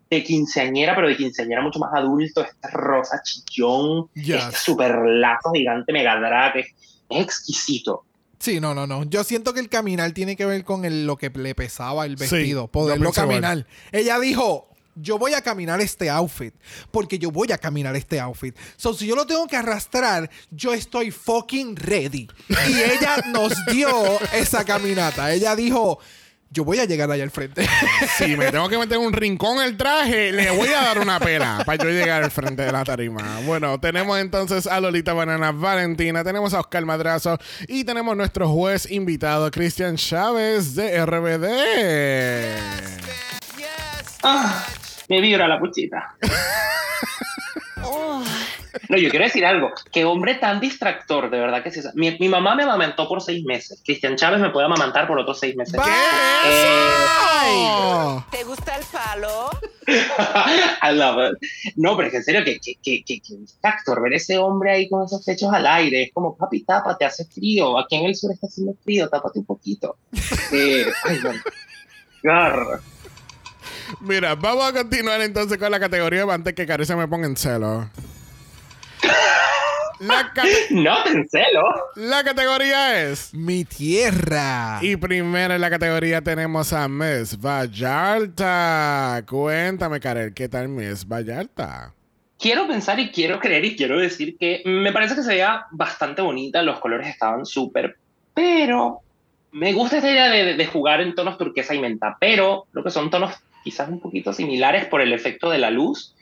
[0.09, 2.41] de quinceañera, pero de quinceañera mucho más adulto.
[2.43, 4.43] Este rosa chillón, Yes.
[4.43, 6.57] este super lazo gigante mega drag.
[6.57, 6.67] Es,
[7.09, 8.05] es exquisito.
[8.39, 9.03] Sí, no, no, no.
[9.05, 12.15] Yo siento que el caminar tiene que ver con el- lo que le pesaba el
[12.17, 13.27] vestido, poderlo igual.
[13.27, 13.65] caminar.
[13.93, 16.53] Ella dijo, yo voy a caminar este outfit,
[16.91, 18.55] porque yo voy a caminar este outfit.
[18.75, 22.27] So, si yo lo tengo que arrastrar, yo estoy fucking ready.
[22.49, 23.89] Y ella nos dio
[24.33, 25.31] esa caminata.
[25.33, 25.99] Ella dijo,
[26.53, 27.67] yo voy a llegar allá al frente.
[28.17, 31.19] Si me tengo que meter en un rincón el traje, le voy a dar una
[31.19, 33.39] pela para yo llegar al frente de la tarima.
[33.45, 38.89] Bueno, tenemos entonces a Lolita Banana Valentina, tenemos a Oscar Madrazo y tenemos nuestro juez
[38.91, 41.47] invitado, Cristian Chávez de RBD.
[44.21, 44.65] Ah,
[45.09, 46.15] me vibra la puchita.
[48.89, 49.71] No, yo quiero decir algo.
[49.91, 51.81] Qué hombre tan distractor, de verdad que sí.
[51.93, 53.81] Mi, mi mamá me amamantó por seis meses.
[53.85, 55.75] Cristian Chávez me puede amamantar por otros seis meses.
[55.75, 56.99] Eh,
[58.31, 59.51] ¿Te gusta el palo?
[59.87, 61.37] I love it.
[61.75, 64.71] No, pero es que en serio, que, que, que, que, que distractor ver ese hombre
[64.71, 66.03] ahí con esos pechos al aire.
[66.03, 67.77] Es como, papi, tápate, hace frío.
[67.77, 69.97] Aquí en el sur está haciendo frío, tápate un poquito.
[70.51, 71.31] Eh, ay, no.
[74.01, 77.35] Mira, vamos a continuar entonces con la categoría antes que Cari se me ponga en
[77.37, 77.89] celo.
[79.99, 80.31] La,
[80.71, 81.63] No te encelo.
[81.95, 84.79] la categoría es Mi tierra.
[84.81, 89.23] Y primero en la categoría tenemos a Miss Vallarta.
[89.27, 91.93] Cuéntame, Karel, ¿qué tal Miss Vallarta?
[92.39, 96.21] quiero pensar y quiero creer y quiero decir que me parece que se veía bastante
[96.21, 97.95] bonita, los colores estaban súper,
[98.33, 98.99] pero
[99.53, 102.89] me gusta esta idea de, de jugar en tonos turquesa y menta, pero creo que
[102.89, 106.13] son tonos quizás un poquito similares por el efecto de la luz,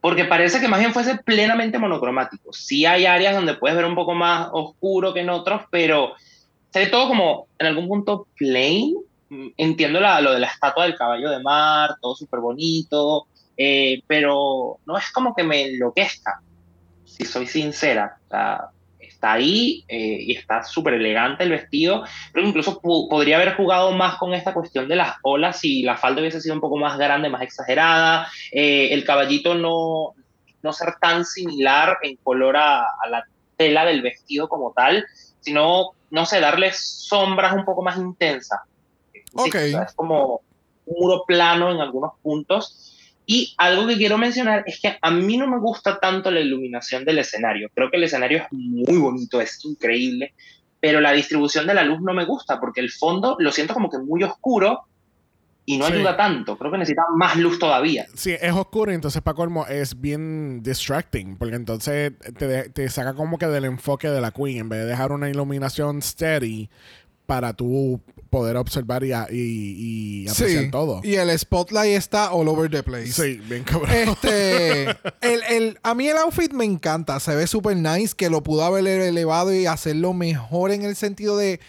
[0.00, 2.52] porque parece que más bien fuese plenamente monocromático.
[2.52, 6.14] Sí hay áreas donde puedes ver un poco más oscuro que en otros, pero
[6.72, 8.94] se ve todo como en algún punto plain.
[9.56, 14.78] Entiendo la- lo de la estatua del caballo de mar, todo súper bonito, eh, pero
[14.84, 16.40] no es como que me enloquezca,
[17.04, 18.18] si soy sincera.
[18.26, 18.60] O sea,
[19.24, 22.04] está ahí eh, y está súper elegante el vestido.
[22.32, 25.96] Creo que incluso podría haber jugado más con esta cuestión de las olas si la
[25.96, 28.28] falda hubiese sido un poco más grande, más exagerada.
[28.52, 30.14] Eh, el caballito no,
[30.62, 33.24] no ser tan similar en color a, a la
[33.56, 35.06] tela del vestido como tal,
[35.40, 38.60] sino, no sé, darle sombras un poco más intensas.
[39.12, 39.46] Sí, Ok.
[39.46, 40.42] o sea, es como
[40.86, 42.83] un muro plano en algunos puntos.
[43.26, 47.04] Y algo que quiero mencionar es que a mí no me gusta tanto la iluminación
[47.04, 47.70] del escenario.
[47.74, 50.34] Creo que el escenario es muy bonito, es increíble,
[50.80, 53.88] pero la distribución de la luz no me gusta porque el fondo lo siento como
[53.88, 54.82] que muy oscuro
[55.66, 55.94] y no Sí.
[55.94, 56.58] ayuda tanto.
[56.58, 58.04] Creo que necesita más luz todavía.
[58.14, 63.14] Sí, es oscuro y entonces para colmo es bien distracting porque entonces te, te saca
[63.14, 66.68] como que del enfoque de la Queen en vez de dejar una iluminación steady
[67.24, 67.98] para tú
[68.34, 70.70] poder observar y, a- y, y apreciar Sí.
[70.72, 71.00] todo.
[71.04, 73.12] Y el spotlight está all over the place.
[73.12, 73.90] Sí, bien cabrón.
[73.92, 74.82] Este,
[75.20, 78.64] el, el- a mí el outfit me encanta, se ve super nice, que lo pudo
[78.64, 81.60] haber elevado y hacerlo mejor en el sentido de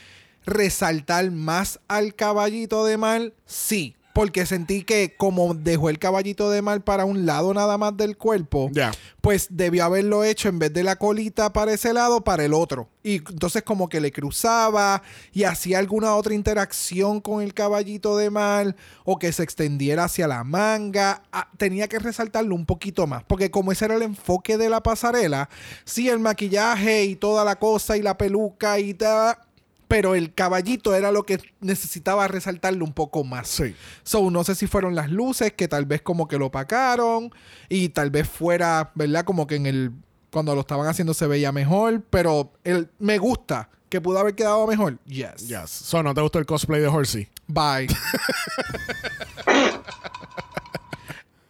[0.45, 3.95] resaltar más al caballito de mar, sí.
[4.15, 8.15] Porque sentí que como dejó el caballito de mar para un lado nada más del
[8.15, 8.71] cuerpo,
[9.19, 12.87] pues debió haberlo hecho en vez de la colita para ese lado, para el otro.
[13.03, 15.03] Y entonces como que le cruzaba
[15.33, 20.29] y hacía alguna otra interacción con el caballito de mar o que se extendiera hacia
[20.29, 21.21] la manga.
[21.33, 24.81] Ah, tenía que resaltarlo un poquito más, porque como ese era el enfoque de la
[24.81, 25.49] pasarela,
[25.83, 29.35] sí, el maquillaje y toda la cosa y la peluca y tal.
[29.87, 33.47] Pero el caballito era lo que necesitaba resaltarlo un poco más.
[33.47, 33.75] Sí.
[34.03, 37.31] So, no sé si fueron las luces que tal vez como que lo opacaron
[37.69, 39.25] y tal vez fuera, ¿verdad?
[39.25, 39.91] Como que en el
[40.31, 44.67] cuando lo estaban haciendo se veía mejor, pero el me gusta que pudo haber quedado
[44.67, 44.99] mejor.
[45.05, 45.47] Yes.
[45.47, 45.69] Yes.
[45.69, 47.29] So, ¿no te gustó el cosplay de Horsey?
[47.47, 47.87] Bye.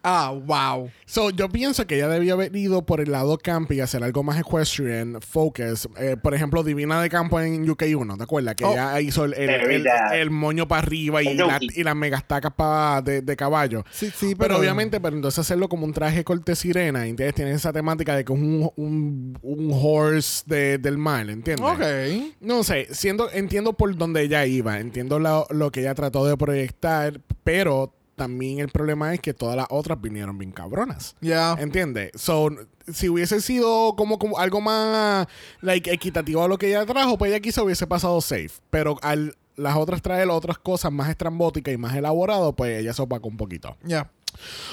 [0.06, 0.90] ah, wow.
[1.06, 4.24] So, yo pienso que ella debía haber ido por el lado camp y hacer algo
[4.24, 5.88] más equestrian, focus.
[5.98, 8.56] Eh, por ejemplo, Divina de Campo en UK1, ¿te acuerdas?
[8.56, 8.72] Que Oh.
[8.74, 13.36] ella hizo el, el, moño para arriba y, la- y las megastacas pa- de, de
[13.36, 13.84] caballo.
[13.92, 17.36] Sí, sí, Pero pero, obviamente, pero entonces hacerlo como un traje corte sirena, ¿entiendes?
[17.36, 21.66] Tiene esa temática de que es un, un, un horse de- del mal, ¿entiendes?
[21.66, 22.36] Ok.
[22.42, 26.38] No sé, siendo, entiendo por dónde ella iba, entiendo lo, lo que ella trató de
[26.38, 31.16] proyectar, pero también el problema es que todas las otras vinieron bien cabronas.
[31.22, 31.54] Ya.
[31.60, 32.12] ¿Entiendes?
[32.16, 32.50] So,
[32.92, 35.28] si hubiese sido como, como algo más
[35.62, 38.52] like, equitativo a lo que ella trajo, pues ella quizá hubiese pasado safe.
[38.70, 43.02] Pero al las otras traer otras cosas más estrambóticas y más elaborado, pues ella se
[43.02, 43.78] opaca un poquito.
[43.84, 44.10] Ya.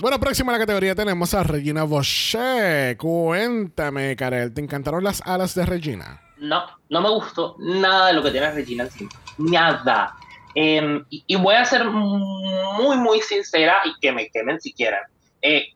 [0.00, 2.96] Bueno, próxima a la categoría tenemos a Regina Bosche.
[2.96, 6.20] Cuéntame, Karel, ¿te encantaron las alas de Regina?
[6.38, 9.10] No, no me gustó nada de lo que tiene Regina encima.
[9.38, 10.16] Nada.
[10.54, 15.00] Eh, y, y voy a ser muy, muy sincera y que me quemen si quieren.
[15.40, 15.66] Eh,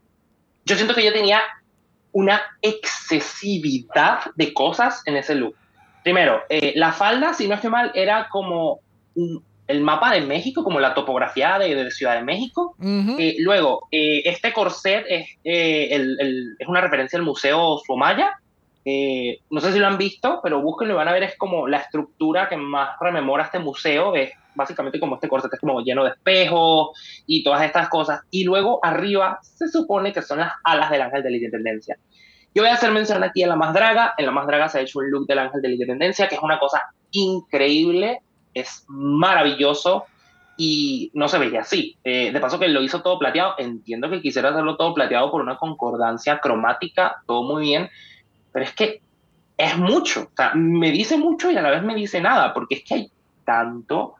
[0.65, 1.41] yo siento que ella tenía
[2.13, 5.55] una excesividad de cosas en ese look.
[6.03, 8.81] Primero, eh, la falda, si no estoy mal, era como
[9.15, 12.77] un- el mapa de México, como la topografía de, de Ciudad de México.
[12.79, 13.17] Ujú.
[13.19, 18.31] Eh, luego, eh, este corset es, eh, el- el- es una referencia al Museo Suomaya.
[18.89, 21.67] Eh, no sé si lo han visto, pero búsquenlo y van a ver, es como
[21.67, 24.15] la estructura que más rememora este museo.
[24.15, 26.91] Es básicamente como este corset, es como lleno de espejos
[27.27, 28.21] y todas estas cosas.
[28.31, 31.99] Y luego arriba se supone que son las alas del ángel de la independencia.
[32.55, 34.15] Yo voy a hacer mención aquí a la más draga.
[34.17, 36.37] En la más draga se ha hecho un look del ángel de la independencia, que
[36.37, 38.21] es una cosa increíble,
[38.55, 40.05] es maravilloso
[40.57, 41.99] y no se veía así.
[42.05, 45.43] Eh, de paso que lo hizo todo plateado, entiendo que quisiera hacerlo todo plateado por
[45.43, 47.91] una concordancia cromática, todo muy bien,
[48.57, 49.03] pero es que
[49.59, 52.77] es mucho, o sea, me dice mucho y a la vez me dice nada, porque
[52.77, 53.13] es que hay
[53.45, 54.15] tanto,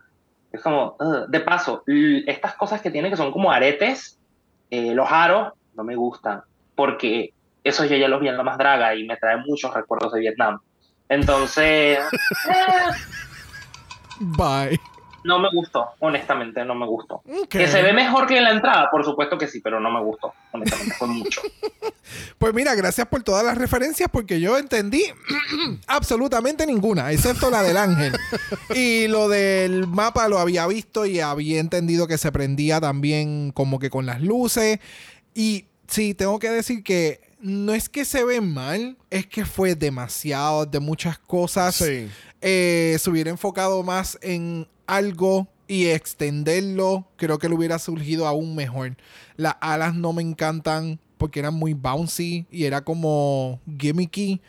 [0.53, 0.95] es como,
[1.27, 4.19] de paso, estas cosas que tiene que son como aretes,
[4.71, 6.43] eh, los aros, no me gustan,
[6.75, 7.33] porque
[7.65, 10.21] esos yo ya los vi en la más draga y me trae muchos recuerdos de
[10.21, 10.61] Vietnam.
[11.09, 12.93] Entonces, eh,
[14.21, 14.79] Bye.
[15.27, 17.23] No me gustó, honestamente, no me gustó.
[17.49, 20.01] Que se ve mejor que en la entrada, por supuesto que sí, pero no me
[20.01, 21.41] gustó, honestamente, fue mucho.
[22.39, 25.03] Pues mira, gracias por todas las referencias porque yo entendí
[25.89, 28.13] absolutamente ninguna, excepto la del ángel.
[28.77, 33.81] Y lo del mapa lo había visto y había entendido que se prendía también como
[33.81, 34.79] que con las luces.
[35.35, 39.75] Y sí, tengo que decir que no es que se ve mal, es que fue
[39.75, 41.75] demasiado de muchas cosas.
[41.75, 42.09] Sí.
[42.41, 48.55] Eh, se hubiera enfocado más en algo y extenderlo, creo que le hubiera surgido aún
[48.55, 48.97] mejor.
[49.37, 54.41] Las alas no me encantan porque eran muy bouncy y era como gimmicky.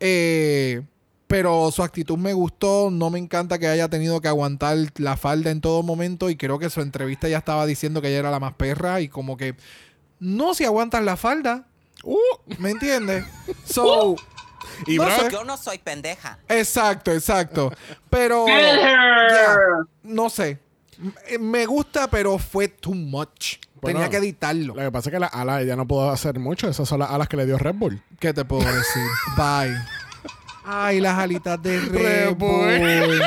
[0.00, 0.82] Eh,
[1.26, 2.90] pero su actitud me gustó.
[2.90, 6.30] No me encanta que haya tenido que aguantar la falda en todo momento.
[6.30, 9.00] Y creo que su entrevista ya estaba diciendo que ella era la más perra.
[9.00, 9.54] Y como que
[10.18, 11.66] no si aguantas la falda.
[12.04, 12.18] Uh,
[12.58, 13.24] ¿Me entiendes?
[13.64, 14.16] So.
[14.86, 15.28] Y no sé.
[15.30, 16.38] Yo no soy pendeja.
[16.48, 17.72] Exacto, exacto.
[18.10, 19.56] Pero ya,
[20.02, 20.58] no sé.
[21.40, 23.56] Me gusta, pero fue too much.
[23.80, 24.74] Bueno, Tenía que editarlo.
[24.74, 26.68] Lo que pasa es que las alas ella no pudo hacer mucho.
[26.68, 28.02] Esas son las alas que le dio Red Bull.
[28.18, 29.02] ¿Qué te puedo decir?
[29.36, 29.76] Bye.
[30.64, 32.78] Ay, las alitas de Red Red Bull.
[32.78, 33.22] Bull.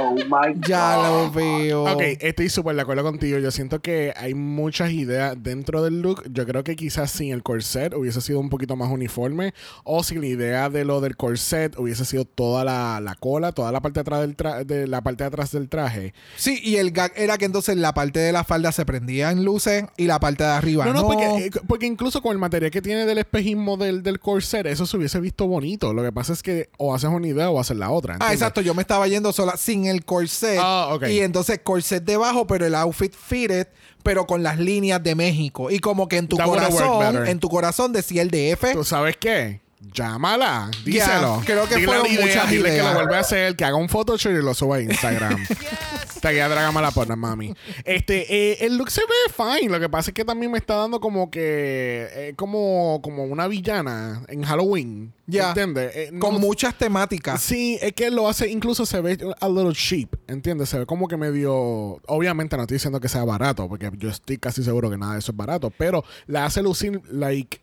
[0.00, 1.04] Oh my Ya God.
[1.04, 1.84] lo veo.
[1.84, 3.38] Ok, estoy súper de acuerdo contigo.
[3.38, 6.22] Yo siento que hay muchas ideas dentro del look.
[6.32, 9.54] Yo creo que quizás sin el corset hubiese sido un poquito más uniforme.
[9.84, 13.72] O si la idea de lo del corset hubiese sido toda la, la cola, toda
[13.72, 16.14] la parte de atrás del tra- de la parte de atrás del traje.
[16.36, 19.44] Sí, y el gag era que entonces la parte de la falda se prendía en
[19.44, 21.00] luces y la parte de arriba No, no.
[21.02, 24.66] no, porque, eh, porque incluso con el material que tiene del espejismo del, del corset,
[24.66, 25.92] eso se hubiese visto bonito.
[25.92, 28.16] Lo que pasa es que o haces una idea o haces la otra.
[28.20, 28.60] Ah, exacto.
[28.60, 30.58] Yo me estaba yendo sola sin el corset.
[30.60, 31.08] Ah, ok.
[31.08, 33.66] Y entonces corset debajo, pero el outfit fitted,
[34.02, 35.70] pero con las líneas de México.
[35.70, 37.28] Y como que en tu That would've worked corazón, better.
[37.28, 38.72] en tu corazón decía el DF.
[38.72, 39.60] ¿Tú sabes qué?
[39.80, 41.40] Llámala, díselo.
[41.44, 43.88] creo que Dile fueron idea, muchas dile que lo vuelve a hacer, que haga un
[43.88, 45.44] Photoshop y lo suba a Instagram.
[46.20, 47.54] Taguea a Dragama la porno, mami.
[47.84, 49.70] Este, eh, el look se ve fine.
[49.70, 52.08] Lo que pasa es que también me está dando como que.
[52.12, 55.12] eh, como, como una villana en Halloween.
[55.28, 55.50] Ya.
[55.50, 55.92] ¿Entiendes?
[55.94, 57.40] Eh, con no- muchas temáticas.
[57.40, 60.70] Sí, es que lo hace, incluso se ve a little cheap, ¿entiendes?
[60.70, 62.00] Se ve como que medio...
[62.08, 65.18] Obviamente no estoy diciendo que sea barato, porque yo estoy casi seguro que nada de
[65.20, 67.60] eso es barato, pero la hace lucir, like,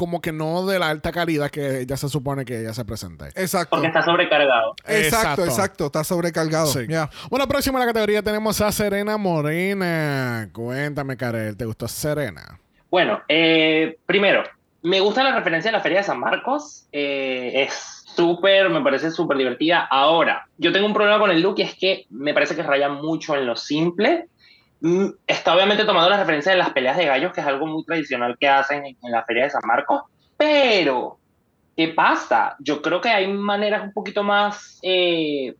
[0.00, 3.28] como que no de la alta calidad que ya se supone que ella se presenta.
[3.34, 3.76] Exacto.
[3.76, 4.74] Porque está sobrecargado.
[4.86, 5.86] Exacto, exacto.
[5.86, 6.68] Está sobrecargado.
[6.68, 6.86] Sí.
[6.88, 7.10] Ya.
[7.28, 10.48] Bueno, próximo a la categoría tenemos a Serena Morena.
[10.54, 12.58] Cuéntame, Karel, ¿te gustó Serena?
[12.90, 14.42] Bueno, eh, primero,
[14.80, 16.86] me gusta la referencia a la Feria de San Marcos.
[16.92, 19.86] eh, es súper, me parece súper divertida.
[19.90, 22.88] Ahora, yo tengo un problema con el look y es que me parece que raya
[22.88, 24.28] mucho en lo simple.
[24.80, 27.84] Mm, Está obviamente tomando la referencia de las peleas de gallos, que es algo muy
[27.84, 30.02] tradicional que hacen en, en la Feria de San Marcos.
[30.36, 31.18] Pero,
[31.76, 32.56] ¿qué pasa?
[32.60, 35.54] Yo creo que hay maneras un poquito más eh,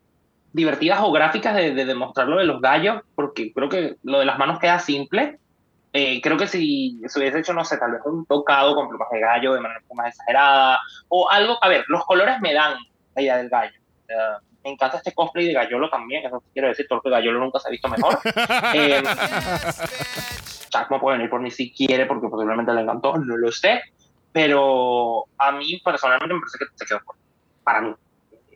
[0.52, 4.24] divertidas o gráficas de, de demostrar lo de los gallos, porque creo que lo de
[4.24, 5.38] las manos queda simple.
[5.92, 9.08] Eh, creo que si se hubiese hecho, no sé, tal vez un tocado con plumas
[9.10, 12.54] de gallo de manera un poco más exagerada, o algo, a ver, los colores me
[12.54, 12.78] dan
[13.14, 13.78] la idea del gallo.
[14.06, 17.68] Sea, me encanta este cosplay de Gallolo también, eso quiero decir, porque Gallolo nunca se
[17.68, 18.18] ha visto mejor.
[18.74, 19.02] eh,
[20.70, 23.80] Chacmo puede venir por mí si quiere, porque posiblemente le encantó, no lo sé,
[24.32, 27.22] pero a mí personalmente me parece que se quedó corto,
[27.64, 27.94] para mí.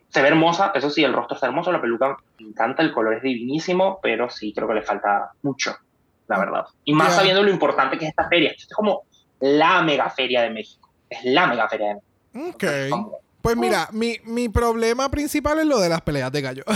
[0.09, 3.15] Se ve hermosa, eso sí, el rostro está hermoso, la peluca me encanta, el color
[3.15, 5.75] es divinísimo, pero sí creo que le falta mucho,
[6.27, 6.65] la verdad.
[6.85, 7.15] Y más Ya.
[7.17, 8.51] sabiendo lo importante que es esta feria.
[8.51, 9.01] Esto es como
[9.41, 10.89] la mega feria de México.
[11.09, 12.55] Es la mega feria de México.
[12.55, 12.63] Ok.
[13.45, 16.63] Pues mira, mi, mi problema principal es lo de las peleas de gallo.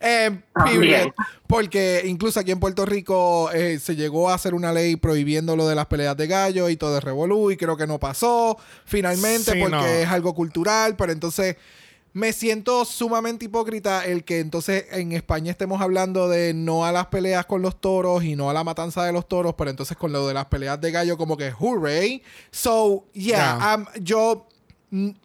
[0.00, 0.30] Eh,
[0.64, 1.10] period.
[1.46, 5.66] Porque incluso aquí en Puerto Rico eh, se llegó a hacer una ley prohibiendo lo
[5.66, 9.52] de las peleas de gallo y todo es revolú y creo que no pasó finalmente
[9.52, 9.84] Sí, porque no.
[9.86, 11.56] es algo cultural, pero entonces
[12.12, 17.06] me siento sumamente hipócrita el que entonces en España estemos hablando de no a las
[17.06, 20.12] peleas con los toros y no a la matanza de los toros, pero entonces con
[20.12, 22.22] lo de las peleas de gallo como que hooray.
[22.50, 23.74] So, yeah, Ya.
[23.76, 24.46] um, yo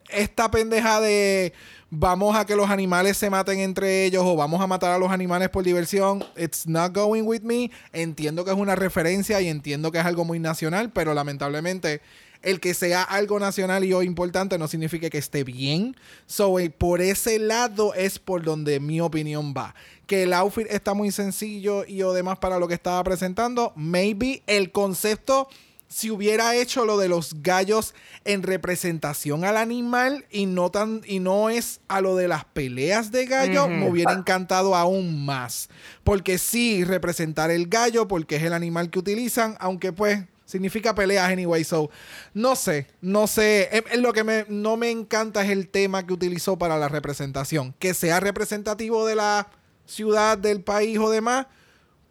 [0.10, 1.54] esta pendeja de
[1.90, 5.12] vamos a que los animales se maten entre ellos o vamos a matar a los
[5.12, 7.70] animales por diversión, it's not going with me.
[7.92, 12.02] Entiendo que es una referencia y entiendo que es algo muy nacional, pero lamentablemente
[12.42, 15.96] el que sea algo nacional y o importante no significa que esté bien.
[16.26, 19.76] So, eh, por ese lado es por donde mi opinión va.
[20.08, 24.44] Que el outfit está muy sencillo y o demás para lo que estaba presentando, maybe
[24.48, 25.48] el concepto
[25.92, 31.20] si hubiera hecho lo de los gallos en representación al animal y no tan y
[31.20, 35.68] no es a lo de las peleas de gallo, me hubiera encantado aún más.
[36.06, 41.30] Porque sí, representar el gallo, porque es el animal que utilizan, aunque pues significa peleas
[41.30, 41.64] anyway.
[41.66, 41.90] So,
[42.34, 43.68] no sé, no sé.
[43.72, 46.88] Em, em, lo que me, no me encanta es el tema que utilizó para la
[46.88, 47.76] representación.
[47.80, 49.50] Que sea representativo de la
[49.86, 51.48] ciudad, del país o demás,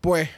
[0.03, 0.29] pues,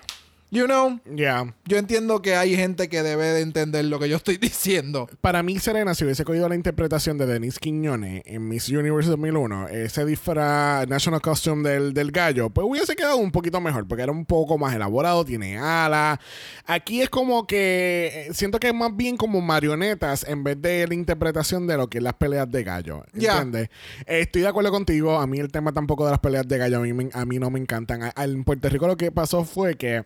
[0.53, 1.53] you know, Ya.
[1.64, 5.09] yo entiendo que hay gente que debe de entender lo que yo estoy diciendo.
[5.20, 9.68] Para mí, Serena, si hubiese cogido la interpretación de Denise Quiñones en Miss Universe 2001,
[9.68, 14.12] ese disfraz National Costume del, del gallo, pues hubiese quedado un poquito mejor, porque era
[14.12, 16.18] un poco más elaborado, tiene alas.
[16.66, 20.86] Aquí es como que eh, siento que es más bien como marionetas en vez de
[20.86, 23.05] la interpretación de lo que es las peleas de gallo.
[23.14, 23.68] ¿Entiendes?
[24.07, 25.18] Eh, estoy de acuerdo contigo.
[25.18, 27.38] A mí el tema tampoco de las peleas de gallo, a mí, me- a mí
[27.38, 28.03] no me encantan.
[28.03, 30.05] A- En Puerto Rico lo que pasó fue que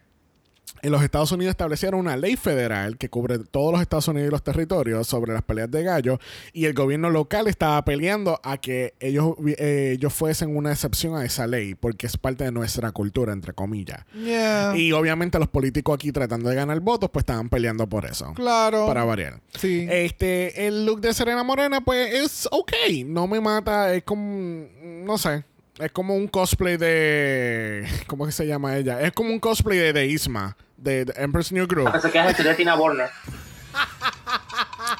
[0.86, 4.30] en los Estados Unidos establecieron una ley federal que cubre todos los Estados Unidos y
[4.30, 6.20] los territorios sobre las peleas de gallo
[6.52, 11.24] y el gobierno local estaba peleando a que ellos, eh, ellos fuesen una excepción a
[11.24, 14.04] esa ley porque es parte de nuestra cultura, entre comillas.
[14.14, 14.76] Yeah.
[14.76, 18.32] Y obviamente los políticos aquí tratando de ganar votos pues estaban peleando por eso.
[18.34, 18.86] Claro.
[18.86, 19.40] Para variar.
[19.58, 19.88] Sí.
[19.90, 22.72] Este, el look de Serena Morena pues es ok,
[23.06, 25.44] no me mata, es como, no sé.
[25.78, 27.86] Es como un cosplay de.
[28.06, 29.00] ¿Cómo que se llama ella?
[29.00, 31.92] Es como un cosplay de, de Isma, de, de Empress New Groove.
[31.92, 33.10] Pensé que decir de Tina Burner.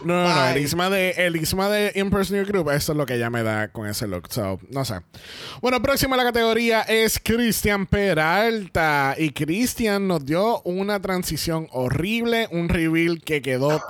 [0.05, 0.49] No, no, no.
[0.49, 3.69] El isma de, el isma de Impersonal Group, eso es lo que ella me da
[3.69, 4.29] con ese look.
[4.31, 5.01] So, no sé.
[5.61, 9.15] Bueno, próxima a la categoría es Cristian Peralta.
[9.17, 13.83] Y Cristian nos dio una transición horrible, un reveal que quedó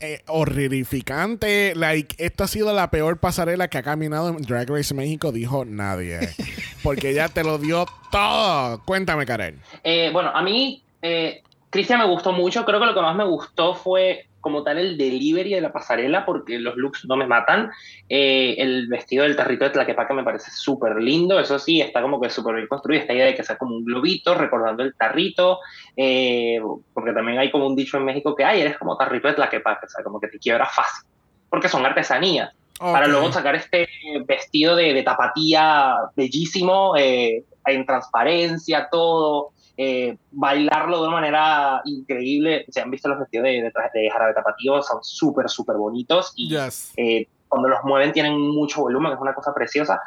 [0.00, 1.74] eh, horrificante.
[1.74, 5.64] Like, esto ha sido la peor pasarela que ha caminado en Drag Race México, dijo
[5.64, 6.20] nadie.
[6.82, 8.82] Porque ella te lo dio todo.
[8.84, 9.60] Cuéntame, Karen.
[9.82, 12.64] Eh, bueno, a mí, eh, Cristian me gustó mucho.
[12.64, 16.24] Creo que lo que más me gustó fue como tal el delivery de la pasarela,
[16.24, 17.72] porque los looks no me matan.
[18.08, 21.40] Eh, el vestido del tarrito de Tlaquepaque me parece súper lindo.
[21.40, 23.00] Eso sí, está como que súper bien construido.
[23.02, 25.58] Esta idea de que sea como un globito recordando el tarrito.
[25.96, 26.60] eh,
[26.94, 29.86] porque también hay como un dicho en México que, ay, eres como tarrito de Tlaquepaque.
[29.86, 31.08] O sea, como que te quiebra fácil.
[31.50, 32.52] Porque son artesanías.
[32.78, 33.12] Para Ok.
[33.12, 33.88] luego sacar este
[34.26, 42.64] vestido de, de tapatía bellísimo, eh, en transparencia, todo, eh, bailarlo de una manera increíble.
[42.68, 46.48] Se han visto los vestidos de, de, de jarabe tapatío, son súper, súper bonitos y
[46.50, 46.92] Yes.
[46.96, 50.00] eh, cuando los mueven tienen mucho volumen, que es una cosa preciosa.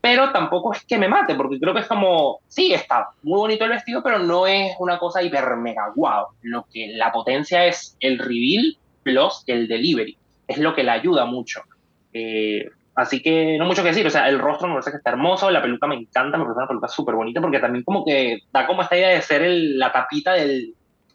[0.00, 3.64] Pero tampoco es que me mate, porque creo que es como, sí, está muy bonito
[3.64, 6.26] el vestido, pero no es una cosa hiper mega guau.
[6.42, 10.18] Lo que la potencia es el reveal plus el delivery.
[10.48, 11.62] Es lo que le ayuda mucho.
[12.12, 14.06] Eh, así que no mucho que decir.
[14.06, 16.58] O sea, el rostro me parece que está hermoso, la peluca me encanta, me parece
[16.58, 19.78] una peluca súper bonita, porque también como que da como esta idea de ser el-
[19.78, 20.74] la tapita del,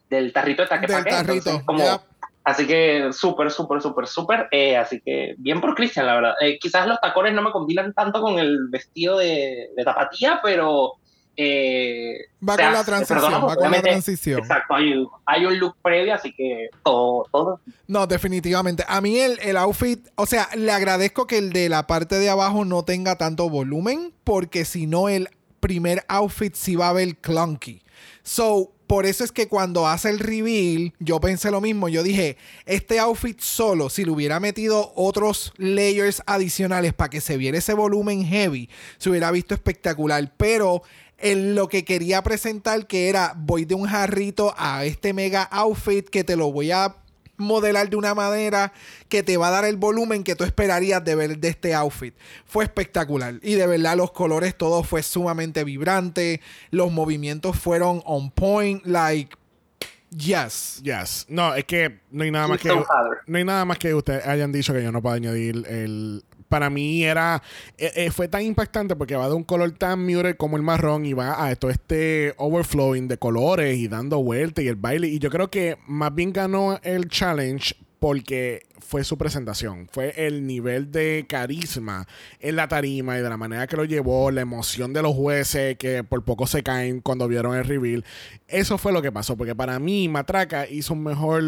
[0.10, 1.10] del tarrito de taquepaque.
[1.10, 2.02] Del tarrito, entonces, como, yep.
[2.44, 4.48] Así que súper, súper, súper, súper.
[4.52, 6.34] eh, así que bien por Cristian, la verdad.
[6.40, 10.94] Eh, quizás los tacones no me combinan tanto con el vestido de, de tapatía, pero...
[11.40, 12.18] eh,
[12.48, 14.40] Va con la transición, va con la transición.
[14.40, 18.84] Exacto, hay, hay un look previo, así que todo, todo No, definitivamente.
[18.88, 22.30] A mí el, el outfit, o sea, le agradezco que el de la parte de
[22.30, 25.30] abajo no tenga tanto volumen, porque si no el
[25.60, 27.84] primer outfit sí va a ver clunky.
[28.24, 31.90] So, por eso es que cuando hace el reveal, yo pensé lo mismo.
[31.90, 37.36] Yo dije, este outfit solo, si le hubiera metido otros layers adicionales para que se
[37.36, 40.32] viera ese volumen heavy, se hubiera visto espectacular.
[40.38, 40.84] Pero
[41.18, 46.08] en lo que quería presentar, que era, voy de un jarrito a este mega outfit
[46.08, 46.96] que te lo voy a
[47.38, 48.74] modelar de una manera
[49.10, 52.16] que te va a dar el volumen que tú esperarías de ver de este outfit.
[52.46, 53.36] Fue espectacular.
[53.42, 56.42] Y de verdad los colores, todo fue sumamente vibrante.
[56.72, 58.86] Los movimientos fueron on point.
[58.86, 59.36] Like,
[60.10, 60.82] yes.
[60.84, 61.26] Yes.
[61.30, 64.52] No, es que no hay nada más que no hay nada más que ustedes hayan
[64.52, 67.42] dicho que yo no puedo añadir el para mí era
[67.78, 71.06] eh, eh, fue tan impactante porque va de un color tan muted como el marrón
[71.06, 75.20] y va a todo este overflowing de colores y dando vueltas y el baile y
[75.20, 80.92] yo creo que más bien ganó el challenge porque fue su presentación, fue el nivel
[80.92, 82.08] de carisma
[82.40, 85.78] en la tarima y de la manera que lo llevó, la emoción de los jueces
[85.78, 88.06] que por poco se caen cuando vieron el reveal.
[88.48, 91.44] Eso fue lo que pasó, porque para mí Matraca hizo un mejor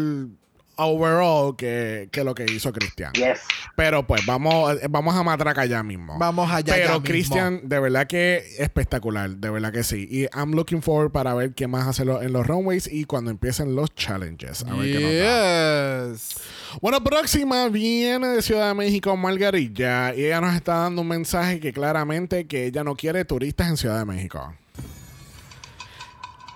[0.80, 3.12] overall que, que lo que hizo Cristian.
[3.14, 3.40] Yes.
[3.76, 6.18] Pero pues vamos, vamos a Matraca ya mismo.
[6.18, 6.74] Vamos allá.
[6.74, 7.02] Pero.
[7.02, 10.06] Cristian, de verdad que espectacular, de verdad que sí.
[10.10, 13.30] Y I'm looking forward para ver qué más hace lo- en los runways y cuando
[13.30, 14.64] empiecen los challenges.
[14.64, 16.08] A ver qué nos da.
[16.12, 16.34] Yes.
[16.80, 21.60] Bueno, próxima viene de Ciudad de México Margarilla y ella nos está dando un mensaje
[21.60, 24.54] que claramente que ella no quiere turistas en Ciudad de México.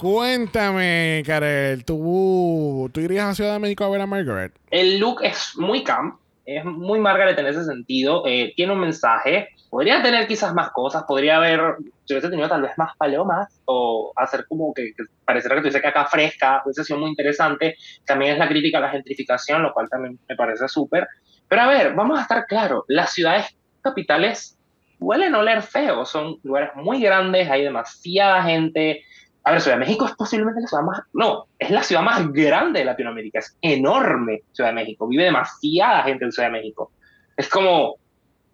[0.04, 4.52] Cuéntame, Karel, ¿tú, ¿tú irías a Ciudad de México a ver a Margaret?
[4.70, 8.22] El look es muy camp, es muy Margaret en ese sentido.
[8.26, 9.48] eh, tiene un mensaje.
[9.70, 11.04] Podría tener quizás más cosas.
[11.08, 15.56] Podría haber, si hubiese tenido tal vez más palomas o hacer como que, que pareciera
[15.56, 16.60] que tuviese caca fresca.
[16.66, 17.74] Hubiese sido muy interesante.
[18.04, 21.08] También es la crítica a la gentrificación, lo cual también me parece súper.
[21.48, 22.84] Pero a ver, vamos a estar claros.
[22.88, 24.58] Las ciudades capitales
[25.00, 26.04] huelen a oler feo.
[26.04, 29.02] Son lugares muy grandes, hay demasiada gente.
[29.44, 32.32] A ver, Ciudad de México es posiblemente la ciudad más, no, es la ciudad más
[32.32, 36.92] grande de Latinoamérica, es enorme Ciudad de México, vive demasiada gente en Ciudad de México.
[37.36, 37.96] Es como,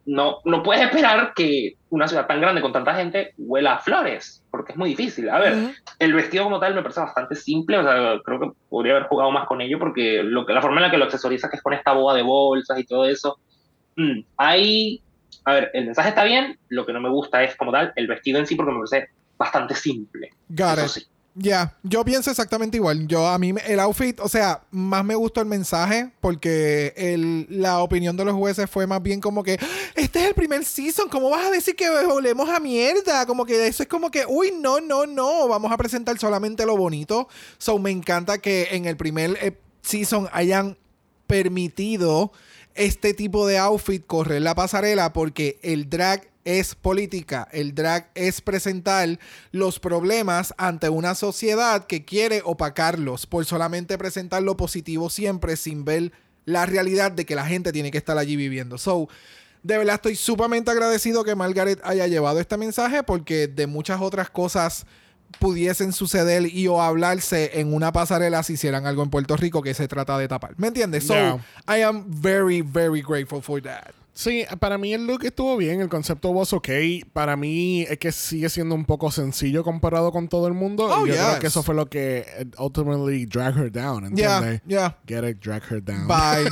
[0.07, 4.43] no, no puedes esperar que una ciudad tan grande con tanta gente huela a flores,
[4.51, 5.29] porque es muy difícil.
[5.31, 8.97] A ver, el vestido como tal me parece bastante simple, o sea, creo que podría
[8.97, 11.49] haber jugado más con ello, porque lo que, la forma en la que lo accesoriza,
[11.49, 13.39] que es con esta boda de bolsas y todo eso,
[13.97, 15.01] mm, ahí,
[15.45, 18.09] a ver, el mensaje está bien, lo que no me gusta es como tal el
[18.09, 19.11] vestido en sí, porque me parece
[19.41, 20.31] bastante simple.
[20.51, 20.91] Got Eso it.
[21.05, 21.11] sí.
[21.35, 23.07] Ya, yo pienso exactamente igual.
[23.07, 27.79] Yo a mí el outfit, o sea, más me gustó el mensaje porque el, la
[27.79, 29.59] opinión de los jueces fue más bien como que
[29.95, 33.25] este es el primer season, ¿cómo vas a decir que olemos a mierda?
[33.27, 36.77] Como que eso es como que, uy, no, no, no, vamos a presentar solamente lo
[36.77, 37.29] bonito.
[37.59, 40.77] So me encanta que en el primer eh, season hayan
[41.29, 42.33] permitido
[42.75, 48.41] este tipo de outfit correr la pasarela porque el drag es política, el drag es
[48.41, 49.19] presentar
[49.53, 55.85] los problemas ante una sociedad que quiere opacarlos por solamente presentar lo positivo siempre sin
[55.85, 56.13] ver
[56.47, 58.79] la realidad de que la gente tiene que estar allí viviendo.
[58.79, 59.09] So,
[59.63, 64.31] de verdad estoy sumamente agradecido que Margaret haya llevado este mensaje porque de muchas otras
[64.31, 64.87] cosas
[65.39, 69.75] pudiesen suceder y o hablarse en una pasarela si hicieran algo en Puerto Rico que
[69.75, 70.55] se trata de tapar.
[70.57, 71.07] ¿Me entiendes?
[71.07, 71.39] So, Yeah.
[71.69, 73.95] I am very, very grateful for that.
[74.21, 76.69] Sí, para mí el look estuvo bien, el concepto was ok.
[77.15, 80.85] Para mí es que sigue siendo un poco sencillo comparado con todo el mundo.
[80.91, 84.37] Oh, y yo creo que eso fue lo que eh, ultimately drag her down, Yeah,
[84.37, 84.63] ¿entiendes?
[84.67, 84.99] yeah.
[85.07, 86.07] Get it, drag her down.
[86.07, 86.51] Bye.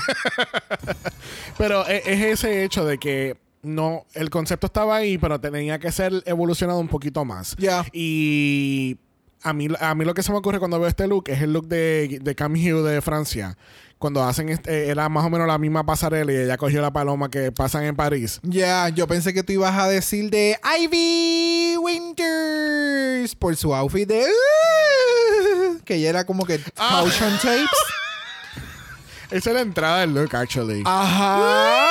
[1.58, 5.92] Pero e- es ese hecho de que no, el concepto estaba ahí, pero tenía que
[5.92, 7.54] ser evolucionado un poquito más.
[7.58, 7.84] Ya.
[7.92, 8.96] Y
[9.42, 11.52] a mí, a mí lo que se me ocurre cuando veo este look es el
[11.52, 13.56] look de, de Cam Hugh de Francia.
[13.98, 17.28] Cuando hacen este, era más o menos la misma pasarela y ella cogió la paloma
[17.30, 18.38] que pasan en París.
[18.44, 24.22] Ya, yo pensé que tú ibas a decir de Ivy Winters por su outfit de
[24.24, 27.00] "Uh", que ella era como que Ah.
[27.02, 27.66] caution tapes.
[29.32, 30.82] Esa es la entrada del look, actually.
[30.86, 31.84] Ajá.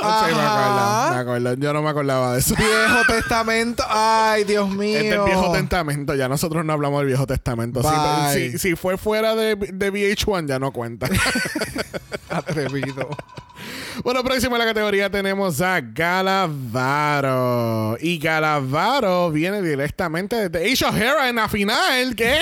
[0.00, 1.10] Sí, me acuerdo, Ajá.
[1.14, 1.54] me acuerdo.
[1.54, 2.54] Yo no me acordaba de eso.
[2.56, 3.82] Viejo Testamento.
[3.88, 4.96] Ay, Dios mío.
[4.98, 6.14] Este es Viejo Testamento.
[6.14, 7.82] Ya nosotros no hablamos del Viejo Testamento.
[7.82, 8.50] Si, Bye.
[8.52, 11.08] si- si fue fuera de, de VH1, ya no cuenta.
[12.30, 13.08] Atrevido.
[14.04, 15.80] bueno, próximo en la categoría tenemos a
[16.88, 17.96] Galavaro.
[18.00, 22.14] Y Galavaro viene directamente desde Ace O'Hara en la final.
[22.14, 22.38] ¿Qué?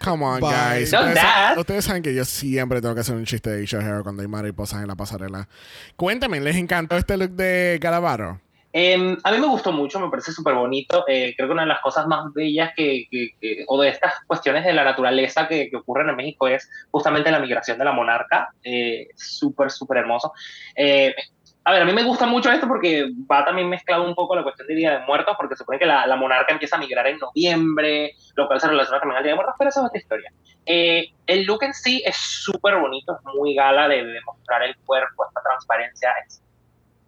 [0.00, 0.50] Come on, Bye.
[0.50, 0.92] guys.
[0.92, 1.54] Ustedes, that.
[1.54, 4.22] sa- ustedes saben que yo siempre tengo que hacer un chiste de Ace O'Hara cuando
[4.22, 5.48] hay mariposas en la pasarela.
[5.96, 8.40] Cuéntame, ¿les encantó este look de Galavaro?
[8.76, 11.04] Em, a mí me gustó mucho, me parece súper bonito.
[11.06, 14.14] Eh, creo que una de las cosas más bellas que, que- que- o de estas
[14.26, 17.92] cuestiones de la naturaleza que, que ocurren en México es justamente la migración de la
[17.92, 18.48] monarca.
[18.64, 20.32] Eh, súper, súper hermoso.
[21.66, 24.42] A ver, a mí me gusta mucho esto porque va también mezclado un poco la
[24.42, 27.06] cuestión de Día de Muertos, porque se supone que la, la monarca empieza a migrar
[27.06, 29.98] en noviembre, lo cual se relaciona también al Día de Muertos, pero eso es otra
[29.98, 30.32] historia.
[30.66, 34.76] Eh, el look en sí es súper bonito, es muy gala de, de mostrar el
[34.84, 36.42] cuerpo, esta transparencia es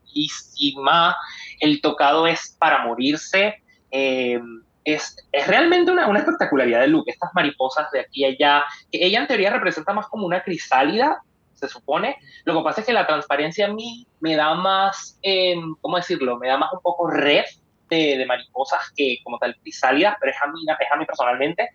[0.05, 1.15] bellísima,
[1.61, 4.41] el tocado es para morirse, eh,
[4.85, 9.05] es, es realmente una, una espectacularidad del look, estas mariposas de aquí y allá, que
[9.05, 11.21] ella en teoría representa más como una crisálida,
[11.57, 15.57] se supone, lo que pasa es que la transparencia a mí me da más, eh,
[15.81, 16.39] ¿cómo decirlo?
[16.39, 17.45] Me da más un poco red
[17.89, 21.71] de, de mariposas que como tal crisálida, pero es a mí, es a mí personalmente.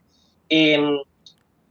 [0.49, 0.99] Em,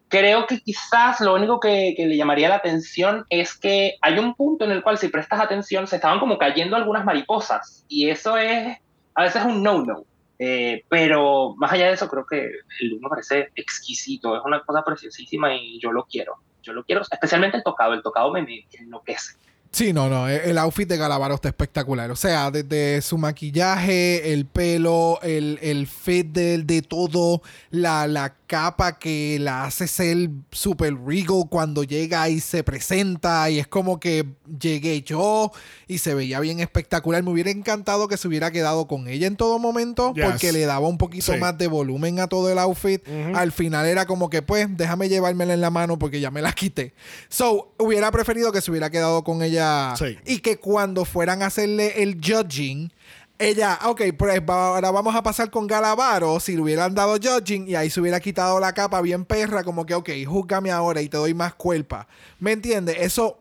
[0.08, 4.34] creo que quizás lo único que, que le llamaría la atención es que hay un
[4.34, 8.36] punto en el cual si prestas atención se estaban como cayendo algunas mariposas y eso
[8.36, 8.78] es
[9.14, 10.04] a veces un no-no.
[10.42, 12.38] Eh, pero más allá de eso creo que
[12.80, 16.36] el me parece exquisito, es una cosa preciosísima y yo lo quiero.
[16.62, 19.34] Yo lo quiero, especialmente el tocado, el tocado me, me enloquece.
[19.72, 20.28] Sí, no, no.
[20.28, 22.10] El el outfit de Galavaro está espectacular.
[22.10, 27.40] O sea, desde su maquillaje, el pelo, el, el fit de, de todo,
[27.70, 33.48] la, la capa que la hace ser super regal cuando llega y se presenta.
[33.48, 34.26] Y es como que
[34.60, 35.52] llegué yo
[35.86, 37.22] y se veía bien espectacular.
[37.22, 40.24] Me hubiera encantado que se hubiera quedado con ella en todo momento Yes.
[40.24, 41.38] porque le daba un poquito Sí.
[41.38, 43.02] más de volumen a todo el outfit.
[43.34, 46.52] Al final era como que, pues, déjame llevármela en la mano porque ya me la
[46.52, 46.92] quité.
[47.28, 49.59] So, hubiera preferido que se hubiera quedado con ella
[49.96, 50.18] Sí.
[50.26, 52.92] y que cuando fueran a hacerle el judging,
[53.38, 57.74] ella, ok, pues ahora vamos a pasar con Galavaro, si le hubieran dado judging y
[57.74, 61.16] ahí se hubiera quitado la capa bien perra, como que, ok, júzgame ahora y te
[61.16, 62.06] doy más culpa.
[62.38, 62.96] ¿Me entiendes?
[62.98, 63.38] Eso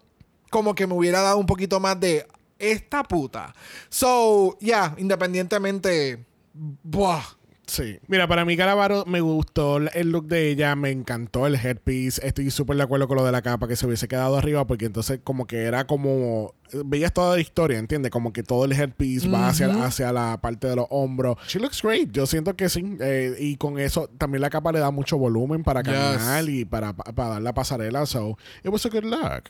[0.50, 2.26] como que me hubiera dado un poquito más de
[2.58, 3.54] esta puta.
[3.90, 7.39] So, ya, independientemente, buah.
[7.70, 8.00] Sí.
[8.08, 12.26] Mira, para mí Galavaro me gustó el look de ella, me encantó el headpiece.
[12.26, 14.86] Estoy súper de acuerdo con lo de la capa que se hubiese quedado arriba porque
[14.86, 16.56] entonces como que era como
[16.86, 18.10] veías toda la historia, ¿entiendes?
[18.12, 21.38] Como que todo el headpiece va hacia, hacia la parte de los hombros.
[21.48, 22.10] She looks great.
[22.12, 22.98] Yo siento que sí.
[23.00, 25.94] Eh, y con eso también la capa le da mucho volumen para Yes.
[25.94, 28.06] caminar y para, para dar la pasarela.
[28.08, 29.44] So, it was a good look.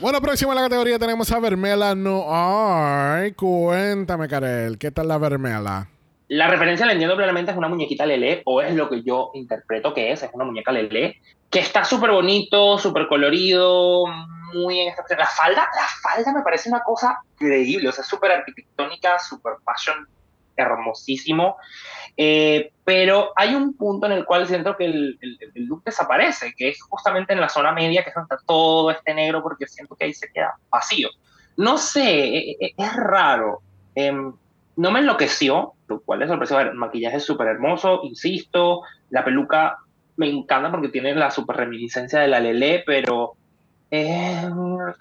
[0.00, 3.34] Bueno, próximo en la categoría tenemos a Vermela Noir.
[3.36, 5.88] Cuéntame, Karel, ¿qué tal la Vermela?
[6.32, 9.92] La referencia la entiendo plenamente, es una muñequita Lele, o es lo que yo interpreto
[9.92, 14.06] que es, es una muñeca Lele, que está súper bonito, súper colorido,
[14.54, 15.04] muy en esta...
[15.14, 20.08] La falda, la falda me parece una cosa increíble, o sea, súper arquitectónica, súper fashion,
[20.56, 21.56] hermosísimo,
[22.16, 26.54] eh, pero hay un punto en el cual siento que el, el, el look desaparece,
[26.56, 29.66] que es justamente en la zona media, que es donde está todo este negro, porque
[29.66, 31.10] siento que ahí se queda vacío.
[31.58, 33.60] No sé, e- e- es raro.
[33.94, 34.32] Em,
[34.76, 36.58] no me enloqueció, lo cual es sorpresivo.
[36.60, 38.82] A ver, el maquillaje es súper hermoso, insisto.
[39.10, 39.78] La peluca
[40.16, 43.32] me encanta porque tiene la super reminiscencia de la Lele, pero
[43.90, 44.48] eh,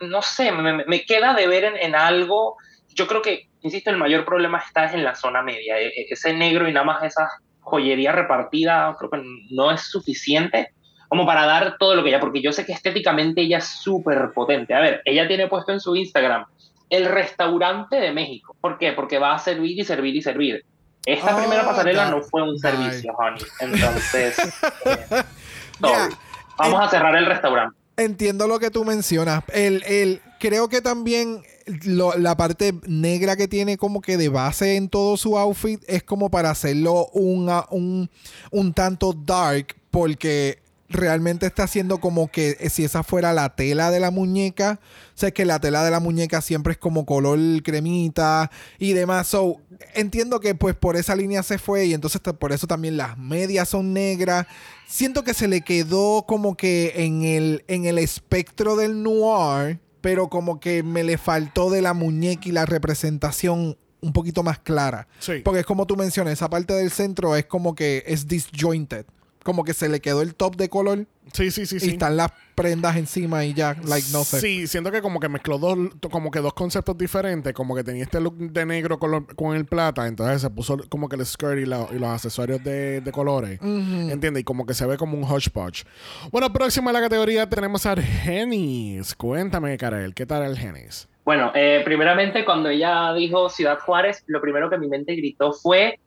[0.02, 2.58] no sé, me, me- queda de ver en, en algo.
[2.94, 5.80] Yo creo que, insisto, el mayor problema está en la zona media.
[5.80, 7.30] E- e- Ese negro y nada más esa
[7.62, 10.70] joyería repartida, creo que no es suficiente
[11.08, 14.32] como para dar todo lo que ella, porque yo sé que estéticamente ella es súper
[14.34, 14.74] potente.
[14.74, 16.46] A ver, ella tiene puesto en su Instagram
[16.90, 18.56] el restaurante de México.
[18.62, 18.94] ¿Por qué?
[18.94, 20.64] Porque va a servir y servir y servir.
[21.06, 22.12] Esta Oh, primera pasarela ya.
[22.12, 23.42] no fue un servicio, honey.
[23.60, 24.36] Entonces,
[24.86, 26.10] eh,
[26.58, 27.76] vamos a cerrar el restaurante.
[27.98, 29.44] Entiendo lo que tú mencionas.
[29.54, 31.42] El, el, creo que también
[31.84, 36.04] lo- la parte negra que tiene como que de base en todo su outfit es
[36.04, 38.10] como para hacerlo un, un,
[38.52, 40.60] un tanto dark porque
[40.90, 44.80] realmente está haciendo como que si esa fuera la tela de la muñeca.
[45.16, 48.50] O sea, que la tela de la muñeca siempre es como color cremita
[48.80, 49.28] y demás.
[49.28, 49.58] So,
[49.94, 53.70] entiendo que pues por esa línea se fue y entonces por eso también las medias
[53.70, 54.48] son negras.
[54.88, 60.30] Siento que se le quedó como que en el, en el espectro del noir, pero
[60.30, 65.08] como que me le faltó de la muñeca y la representación un poquito más clara.
[65.20, 65.42] Sí.
[65.44, 69.06] Porque es como tú mencionas, esa parte del centro es como que es disjointed.
[69.44, 71.90] Como que se le quedó el top de color Sí, sí, sí, y sí.
[71.92, 74.40] están las prendas encima y ya, like, no sé.
[74.40, 75.78] Sí, siento que como que mezcló dos,
[76.12, 79.56] como que dos conceptos diferentes, como que tenía este look de negro con, lo- con
[79.56, 83.02] el plata, entonces se puso como que el skirt y, la- y los accesorios de,
[83.02, 84.10] de colores, Ujú.
[84.12, 84.42] ¿entiendes?
[84.42, 85.86] Y como que se ve como un hodgepodge.
[86.32, 89.16] Bueno, próxima a la categoría tenemos a Argenis.
[89.16, 91.08] Cuéntame, Karel, ¿qué tal Argenis?
[91.24, 96.00] Bueno, eh, primeramente cuando ella dijo Ciudad Juárez, lo primero que mi mente gritó fue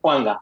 [0.00, 0.40] Juanga.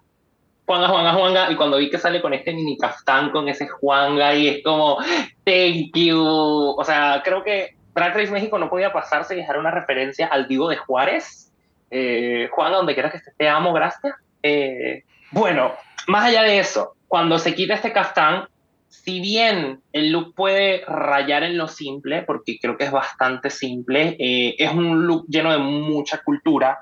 [0.67, 1.51] Juanga, Juanga, Juanga.
[1.51, 4.99] Y cuando vi que sale con este mini caftán, con ese Juanga, y es como,
[5.45, 6.75] thank you.
[6.77, 10.49] O sea, creo que Drag Race México no podía pasarse y dejar una referencia al
[10.49, 11.53] Divo de Juárez.
[11.91, 14.15] Eh, Juanga, donde quiera que estés, te amo, gracias.
[14.43, 15.73] Eh, bueno,
[16.09, 18.49] más allá de eso, cuando se quita este caftán,
[18.89, 24.17] si bien el look puede rayar en lo simple, porque creo que es bastante simple,
[24.19, 26.81] eh, es un look lleno de mucha cultura,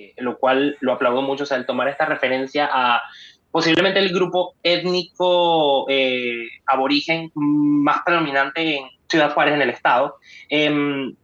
[0.00, 3.02] eh, lo cual lo aplaudo mucho, o sea, el tomar esta referencia a
[3.50, 10.16] posiblemente el grupo étnico eh, aborigen más predominante en Ciudad Juárez, en el estado,
[10.48, 11.14] em,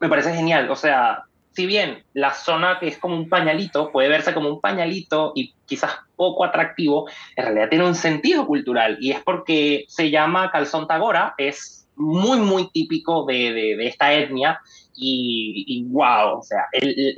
[0.00, 4.10] me parece genial, o sea, si bien la zona que es como un pañalito puede
[4.10, 9.12] verse como un pañalito y quizás poco atractivo, en realidad tiene un sentido cultural y
[9.12, 14.60] es porque se llama calzón tagora, es muy, muy típico de, de- esta etnia
[14.98, 16.64] y, wow, o sea,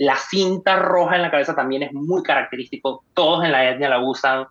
[0.00, 4.00] la cinta roja en la cabeza también es muy característico, todos en la etnia la
[4.00, 4.46] usan.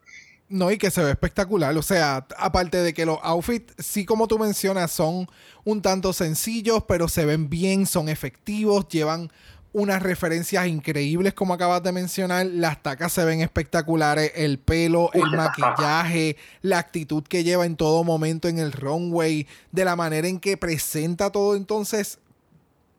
[0.50, 1.76] No, y que se ve espectacular.
[1.78, 5.28] O sea, aparte de que los outfits, sí como tú mencionas, son
[5.66, 9.30] un tanto sencillos, pero se ven bien, son efectivos, llevan
[9.78, 12.46] unas referencias increíbles como acabas de mencionar.
[12.48, 18.04] Las tacas se ven espectaculares, el pelo, el maquillaje, la actitud que lleva en todo
[18.04, 22.18] momento en el runway, de la manera en que presenta todo entonces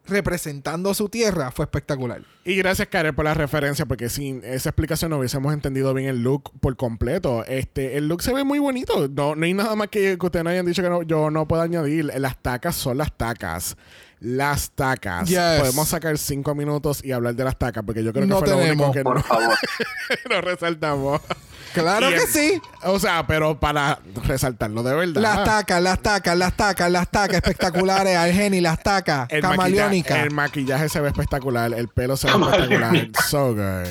[0.06, 2.22] representando su tierra, fue espectacular.
[2.44, 6.22] Y gracias, Karel, por la referencia, porque sin esa explicación no hubiésemos entendido bien el
[6.22, 7.44] look por completo.
[7.44, 9.06] Este, el look se ve muy bonito.
[9.08, 11.46] No, no hay nada más que, que ustedes no hayan dicho que no- yo no
[11.46, 12.06] puedo añadir.
[12.06, 13.76] Las tacas son las tacas.
[14.20, 15.28] Las tacas.
[15.28, 15.38] Yes.
[15.60, 18.48] Podemos sacar cinco minutos y hablar de las tacas, porque yo creo No que fue
[18.50, 19.56] lo único tenemos, que por no, favor.
[20.30, 21.20] no resaltamos.
[21.72, 22.60] Claro Y que el- sí.
[22.84, 25.20] O sea, pero para resaltarlo de verdad.
[25.20, 30.14] Las tacas, las tacas, las tacas, las tacas espectaculares, Argeni, las tacas, El camaleónica.
[30.14, 33.08] maquillaje, el maquillaje se ve espectacular, el pelo se ve espectacular.
[33.28, 33.86] So good.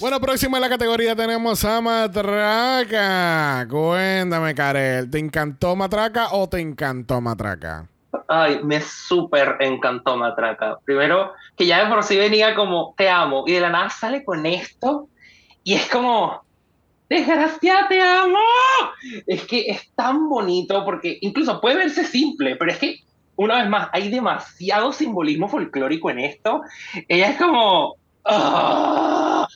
[0.00, 3.66] Bueno, próximo en la categoría tenemos a Matraca.
[3.70, 7.86] Cuéntame, Karel, ¿te encantó Matraca o te encantó Matraca?
[8.28, 10.78] Ay, me súper encantó Matraca.
[10.84, 14.24] Primero, que ya de por sí venía como, te amo, y de la nada sale
[14.24, 15.08] con esto,
[15.62, 16.42] y es como,
[17.08, 18.38] desgracia, te amo.
[19.26, 23.00] Es que es tan bonito, porque incluso puede verse simple, pero es que,
[23.36, 26.62] una vez más, hay demasiado simbolismo folclórico en esto.
[27.08, 29.46] Ella es como, ¡ah!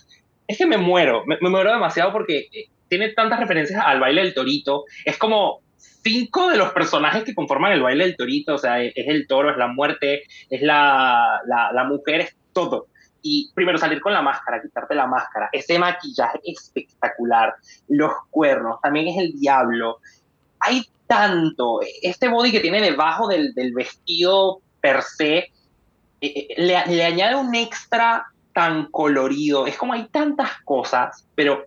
[0.47, 4.23] es que me muero, me, me muero demasiado porque eh, tiene tantas referencias al baile
[4.23, 4.85] del torito.
[5.05, 5.61] Es como
[6.09, 9.27] cinco de los personajes que conforman el baile del torito, o sea, es, es el
[9.27, 12.87] toro, es la muerte, es la, la, la mujer, es todo.
[13.21, 17.55] Y primero salir con la máscara, quitarte la máscara, ese maquillaje espectacular,
[17.89, 19.99] los cuernos, también es el diablo.
[20.61, 25.51] Hay tanto, este body que tiene debajo del, del vestido per se, eh,
[26.21, 29.67] eh, le, le añade un extra tan colorido.
[29.67, 31.65] Es como hay tantas cosas, pero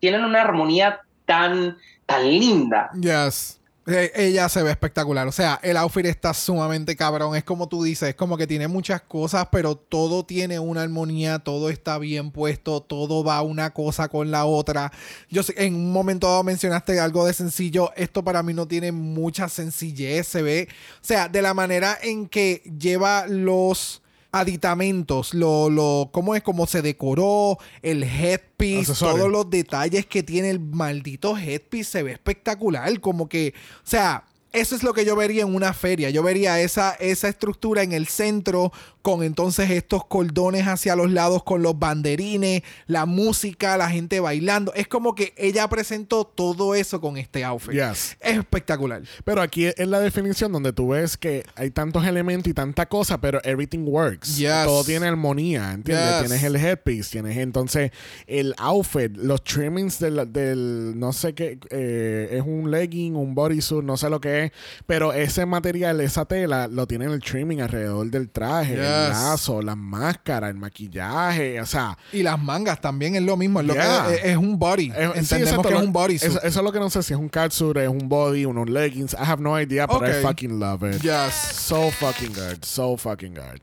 [0.00, 2.90] tienen una armonía tan, tan linda.
[3.00, 3.60] Yes.
[3.86, 5.26] Eh, ella se ve espectacular.
[5.28, 7.36] O sea, el outfit está sumamente cabrón.
[7.36, 11.38] Es como tú dices, es como que tiene muchas cosas, pero todo tiene una armonía,
[11.38, 14.90] todo está bien puesto, todo va una cosa con la otra.
[15.28, 17.92] Yo sé, en un momento dado mencionaste algo de sencillo.
[17.96, 20.28] Esto para mí no tiene mucha sencillez.
[20.28, 20.68] Se ve,
[21.02, 24.02] o sea, de la manera en que lleva los
[24.34, 29.18] aditamentos, lo, lo, cómo es, cómo se decoró, el headpiece, Accesorios.
[29.18, 33.00] todos los detalles que tiene el maldito headpiece, se ve espectacular.
[33.00, 34.24] Como que, o sea,
[34.54, 36.10] eso es lo que yo vería en una feria.
[36.10, 38.72] Yo vería esa, esa estructura en el centro,
[39.02, 44.72] con entonces estos cordones hacia los lados, con los banderines, la música, la gente bailando.
[44.74, 47.74] Es como que ella presentó todo eso con este outfit.
[47.74, 48.16] Yes.
[48.20, 49.02] Es espectacular.
[49.24, 53.20] Pero aquí es la definición donde tú ves que hay tantos elementos y tanta cosa,
[53.20, 54.38] pero everything works.
[54.38, 54.64] Yes.
[54.64, 56.08] Todo tiene armonía, ¿entiendes?
[56.08, 56.20] Yes.
[56.20, 57.90] Tienes el headpiece, tienes entonces
[58.26, 63.84] el outfit, los trimmings del, del no sé qué, eh, es un legging, un bodysuit,
[63.84, 64.43] no sé lo que es,
[64.86, 68.78] pero ese material, esa tela, lo tiene el trimming alrededor del traje, Yes.
[68.80, 71.96] el lazo, las máscaras, el maquillaje, o sea...
[72.12, 73.60] Y las mangas también es lo mismo.
[73.60, 74.06] Es, lo Yeah.
[74.08, 74.88] que, es, es un body.
[74.90, 76.30] Es- sí, Entendemos exacto, que es un bodysuit.
[76.30, 78.68] Eso, eso es lo que no sé si es un catsuit, es un body, unos
[78.68, 79.12] leggings.
[79.14, 81.02] I have no idea, but I fucking love it.
[81.02, 81.34] Yes.
[81.34, 82.62] So fucking good.
[82.62, 83.60] So fucking good.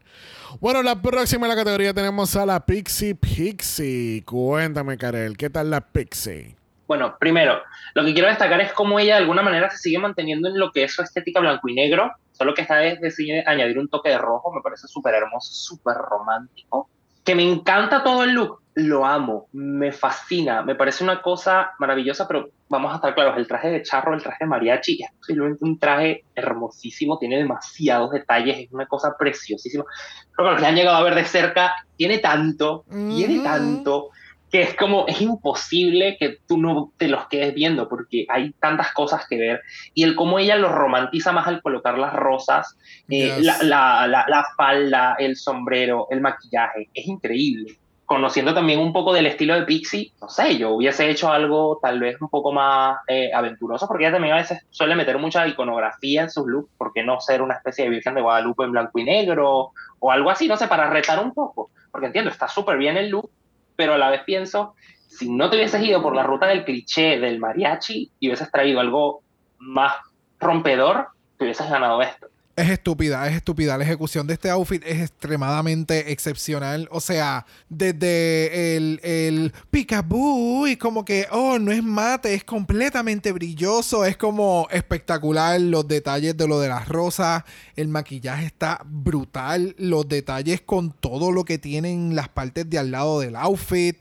[0.60, 4.22] Bueno, la próxima en la categoría tenemos a la Pixie Pixie.
[4.26, 6.56] Cuéntame, Karel, ¿qué tal la Pixie?
[6.92, 7.62] Bueno, primero,
[7.94, 10.74] lo que quiero destacar es cómo ella de alguna manera se sigue manteniendo en lo
[10.74, 14.10] que es su estética blanco y negro, solo que esta vez decide añadir un toque
[14.10, 16.90] de rojo, me parece súper hermoso, súper romántico,
[17.24, 22.28] que me encanta todo el look, lo amo, me fascina, me parece una cosa maravillosa,
[22.28, 25.64] pero vamos a estar claros, el traje de charro, el traje de mariachi, es posiblemente
[25.64, 29.86] un traje hermosísimo, tiene demasiados detalles, es una cosa preciosísima,
[30.34, 33.44] creo que los que han llegado a ver de cerca, tiene tanto, tiene Ujú.
[33.44, 34.10] tanto,
[34.52, 38.92] que es como, es imposible que tú no te los quedes viendo porque hay tantas
[38.92, 39.62] cosas que ver.
[39.94, 42.78] Y el cómo ella lo romantiza más al colocar las rosas,
[43.10, 43.46] eh, Yes.
[43.46, 47.78] la, la, la, la falda, el sombrero, el maquillaje, es increíble.
[48.06, 52.02] Conociendo también un poco del estilo de Pixie, no sé, yo hubiese hecho algo tal
[52.02, 56.24] vez un poco más eh, aventuroso, porque ella también a veces suele meter mucha iconografía
[56.24, 59.00] en sus looks, ¿por qué no ser una especie de Virgen de Guadalupe en blanco
[59.00, 61.70] y negro o algo así, no sé, para retar un poco?
[61.90, 63.32] Porque entiendo, está súper bien el look,
[63.82, 64.76] pero a la vez pienso,
[65.08, 68.80] si no te hubieses ido por la ruta del cliché del mariachi y hubieses traído
[68.80, 69.24] algo
[69.58, 69.96] más
[70.40, 72.28] rompedor, te hubieses ganado esto.
[72.62, 73.76] Es estúpida, es estúpida.
[73.76, 76.88] La ejecución de este outfit es extremadamente excepcional.
[76.92, 84.06] O sea, desde el, el y como que, oh, no es mate, es completamente brilloso,
[84.06, 85.60] es como espectacular.
[85.60, 87.44] Los detalles de lo de las rosas,
[87.76, 89.76] el maquillaje está brutal.
[89.80, 94.00] Los detalles con todo lo que tienen las partes de al lado del outfit.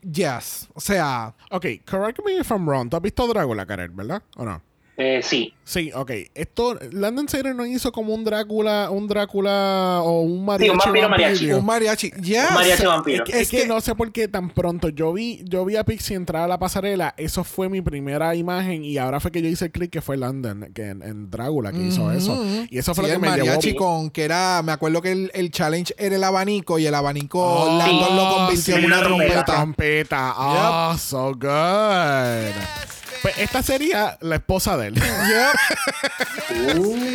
[0.00, 2.88] Yes, o sea, Ok, correct me if I'm wrong.
[2.88, 4.22] ¿Tú has visto Drácula, Karel, verdad?
[4.36, 4.62] ¿O no?
[5.00, 6.10] Eh, sí, Sí, ok.
[6.34, 10.64] Esto, Landon Sayer no hizo como un Drácula, un Drácula o un mariachi.
[10.66, 11.52] Sí, un vampiro mariachi.
[11.52, 12.10] un mariachi.
[12.22, 12.48] Yes.
[12.48, 13.24] Un mariachi vampiro.
[13.24, 15.84] Es, que, es que no sé por qué tan pronto yo vi, yo vi a
[15.84, 19.48] Pixie entrar a la pasarela, eso fue mi primera imagen y ahora fue que yo
[19.48, 22.42] hice el clic que fue Landon, que en, en Drácula que hizo eso.
[22.70, 23.78] Y eso fue Sí, lo que el me mariachi llevó.
[23.84, 27.40] con que era, me acuerdo que el, el challenge era el abanico y el abanico
[27.40, 30.34] Oh, Landon lo convirtió sí, en una trompeta.
[30.36, 32.97] Oh, so good.
[33.22, 34.94] Pues esta sería la esposa de él.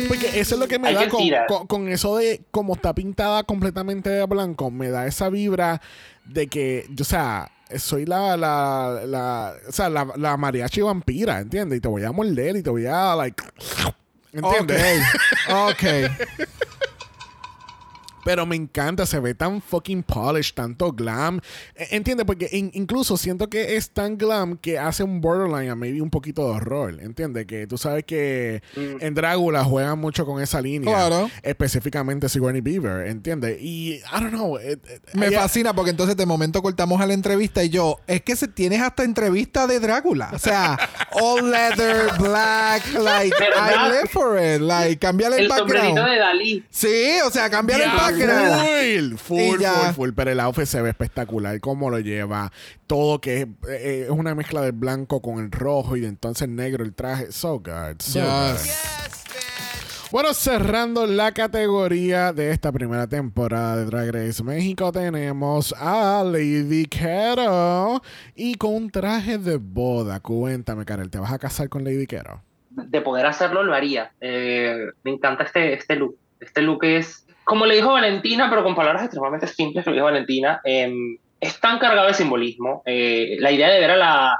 [0.08, 3.42] Porque eso es lo que me da con, con- con eso de como está pintada
[3.44, 5.80] completamente de blanco, me da esa vibra
[6.24, 11.40] de que, yo, o sea, soy la, la, la, o sea, la, la mariachi vampira,
[11.40, 11.78] ¿entiendes?
[11.78, 13.42] Y te voy a morder y te voy a, like,
[14.32, 15.02] ¿entiendes?
[15.50, 15.72] Ok.
[15.72, 15.84] ok.
[18.24, 21.40] Pero me encanta, se ve tan fucking polished, tanto glam.
[21.74, 22.24] Eh, ¿Entiendes?
[22.26, 26.10] Porque in- incluso siento que es tan glam que hace un borderline a maybe un
[26.10, 27.00] poquito de horror.
[27.00, 27.46] ¿Entiendes?
[27.46, 30.92] Que tú sabes que en Drácula juegan mucho con esa línea.
[30.94, 31.30] Claro.
[31.42, 33.58] Específicamente Sigourney Beaver, ¿entiendes?
[33.60, 34.58] Y I don't know.
[34.58, 37.98] eh, eh, Me ella- fascina porque entonces de momento cortamos a la entrevista y yo,
[38.06, 40.30] es que se, tienes hasta entrevista de Drácula.
[40.34, 40.78] O sea,
[41.12, 43.88] all leather, black, like, ¿Verdad?
[43.88, 44.60] I live for it.
[44.60, 46.10] Like, cambiarle el, el sombrerito background.
[46.12, 46.64] de Dalí.
[46.70, 50.10] Sí, o sea, cambiarle el Ya, Full, full, full, full.
[50.14, 51.58] Pero el outfit se ve espectacular.
[51.60, 52.52] Cómo lo lleva.
[52.86, 56.84] Todo que es, eh, es una mezcla del blanco con el rojo y entonces negro
[56.84, 57.32] el traje.
[57.32, 58.00] So good.
[58.00, 58.62] So Yes.
[58.62, 60.10] good.
[60.10, 66.84] Bueno, cerrando la categoría de esta primera temporada de Drag Race México, tenemos a Lady
[66.86, 68.00] Kero
[68.36, 70.20] y con un traje de boda.
[70.20, 72.42] Cuéntame, Karel, ¿te vas a casar con Lady Kero?
[72.76, 74.12] de poder hacerlo, lo haría.
[74.20, 76.16] Eh, me encanta este, este look.
[76.40, 80.06] Este look es, como le dijo Valentina, pero con palabras extremadamente simples, que lo dijo
[80.06, 80.92] Valentina, eh,
[81.40, 82.82] es tan cargado de simbolismo.
[82.86, 84.38] Eh, la idea de ver a la,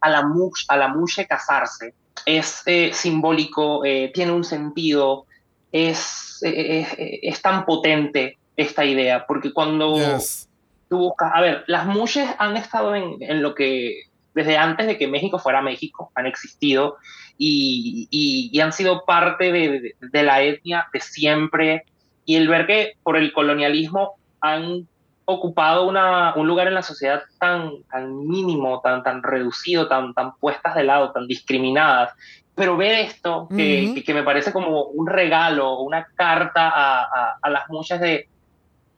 [0.00, 1.94] a la, mush, a la mushe casarse
[2.26, 5.26] es eh, simbólico, eh, tiene un sentido,
[5.72, 6.96] es, eh, es,
[7.34, 10.48] es tan potente esta idea, porque cuando Yes.
[10.88, 14.96] tú buscas, a ver, las mushes han estado en, en lo que, desde antes de
[14.96, 16.96] que México fuera México, han existido
[17.36, 21.84] y, y- y han sido parte de, de- de la etnia de siempre.
[22.24, 24.88] Y el ver que por el colonialismo han
[25.26, 30.36] ocupado una, un lugar en la sociedad tan, tan mínimo, tan, tan reducido, tan, tan
[30.36, 32.12] puestas de lado, tan discriminadas.
[32.54, 33.94] Pero ver esto, que, Ujú.
[33.94, 38.28] que- que me parece como un regalo, una carta a, a- a las muchas de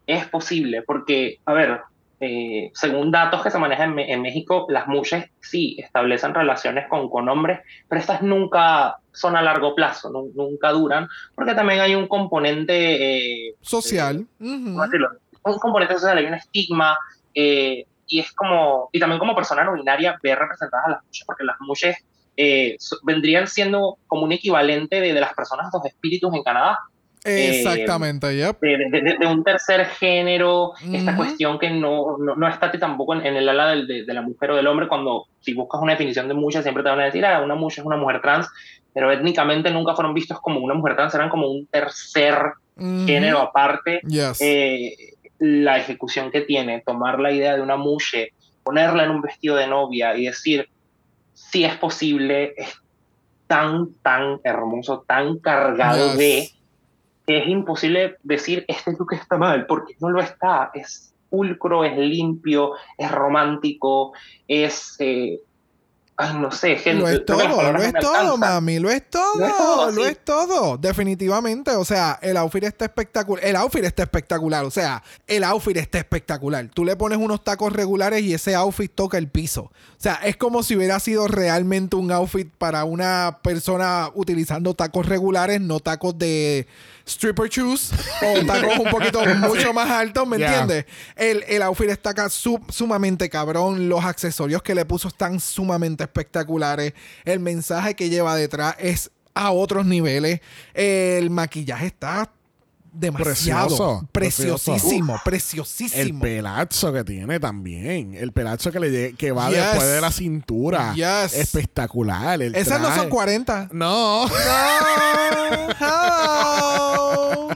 [0.06, 1.80] es posible, porque, a ver,
[2.20, 7.08] eh, según datos que se manejan en, en México, las muchas sí establecen relaciones con,
[7.10, 11.94] con hombres, pero estas nunca son a largo plazo, nu- nunca duran, porque también hay
[11.94, 14.26] un componente eh, Social.
[14.38, 15.08] ¿cómo decirlo?
[15.42, 16.96] Un componente social, hay un estigma,
[17.34, 21.24] eh, y es como, y también como persona no binaria, ver representadas a las mujeres,
[21.26, 22.04] porque las mujeres
[22.36, 26.78] eh, vendrían siendo como un equivalente de, de las personas dos espíritus en Canadá.
[27.24, 28.60] Eh, Exactamente, yep.
[28.60, 31.16] de, de- de- un tercer género, esta Ujú.
[31.16, 34.22] cuestión que no, no, no está tampoco en, en el ala del- de, de la
[34.22, 37.04] mujer o del hombre, cuando si buscas una definición de mucha, siempre te van a
[37.06, 38.48] decir, ah, una mucha es una mujer trans,
[38.96, 42.52] pero étnicamente nunca fueron vistos como una mujer trans, eran como un tercer
[43.04, 44.00] género aparte.
[44.08, 44.40] Yes.
[44.40, 44.96] Eh,
[45.38, 48.32] la ejecución que tiene, tomar la idea de una muche,
[48.64, 50.70] ponerla en un vestido de novia y decir,
[51.34, 52.74] si es posible, es
[53.46, 56.16] tan, tan hermoso, tan cargado Yes.
[56.18, 56.50] de
[57.26, 60.70] que es imposible decir este look está mal, porque no lo está.
[60.72, 64.14] Es pulcro, es limpio, es romántico,
[64.48, 64.96] es.
[65.00, 65.38] eh,
[66.16, 67.00] ay, no sé, gente.
[67.00, 70.24] Lo es todo, lo es todo, mami, lo es todo, Lo es todo, lo es
[70.24, 75.44] todo, definitivamente, o sea, el outfit está espectacular, el outfit está espectacular, o sea, el
[75.44, 79.64] outfit está espectacular, tú le pones unos tacos regulares y ese outfit toca el piso,
[79.64, 85.06] o sea, es como si hubiera sido realmente un outfit para una persona utilizando tacos
[85.06, 86.66] regulares, no tacos de
[87.06, 87.92] stripper shoes
[88.22, 90.48] o tacos un poquito mucho más altos, ¿me Yeah.
[90.60, 90.86] entiendes?
[91.14, 93.88] El, el outfit está acá su- sumamente cabrón.
[93.88, 96.92] Los accesorios que le puso están sumamente espectaculares.
[97.24, 100.40] El mensaje que lleva detrás es a otros niveles.
[100.74, 102.30] El maquillaje está
[102.98, 106.20] demasiado Precioso, preciosísimo, El preciosísimo.
[106.20, 108.14] pelazo que tiene también.
[108.14, 109.56] El pelazo que le que va Yes.
[109.58, 110.94] después de la cintura.
[110.94, 111.34] Yes.
[111.34, 112.40] Espectacular.
[112.42, 113.68] El Esas no son 40.
[113.72, 114.26] No.
[115.78, 117.48] Hello.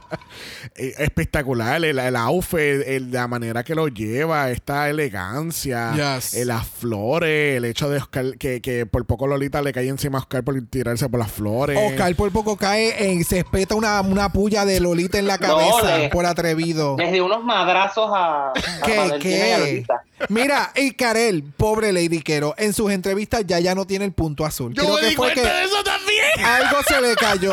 [0.76, 1.84] Eh, Espectacular.
[1.84, 5.92] El, el outfit, el- la manera que lo lleva, esta elegancia.
[6.16, 6.34] Yes.
[6.34, 7.56] eh, las flores.
[7.56, 10.60] El hecho de Oscar, que, que por poco Lolita le cae encima a Oscar por
[10.68, 11.78] tirarse por las flores.
[11.90, 15.98] Oscar por poco cae, en- se espeta una, una puya de Lolita en la cabeza
[15.98, 16.96] le- por atrevido.
[16.96, 18.52] Desde unos madrazos a, a
[18.86, 18.96] ¿Qué?
[18.96, 19.58] Valentina y a ¿Qué?
[19.66, 20.02] Lolita.
[20.28, 24.44] Mira, y Karel, pobre Lady Quero, en sus entrevistas ya ya no tiene el punto
[24.44, 24.74] azul.
[24.74, 26.44] Yo Creo me que di fue cuenta que de eso también.
[26.44, 27.52] algo se le cayó.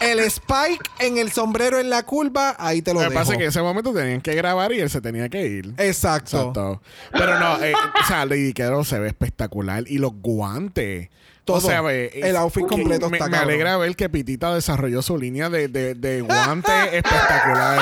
[0.00, 3.20] El spike en el sombrero en la curva, ahí te lo Lo que dejo.
[3.20, 5.66] pasa es que en ese momento tenían que grabar y él se tenía que ir.
[5.78, 6.38] Exacto.
[6.38, 6.82] Exacto.
[7.12, 9.84] Pero no, eh, o sea, Lady Quero se ve espectacular.
[9.88, 11.08] Y los guantes.
[11.48, 11.66] Todo.
[11.66, 13.50] O sea, ve, El outfit completo me, está me cabrón.
[13.50, 17.80] alegra ver que Pitita desarrolló su línea de, de, de guantes espectacular.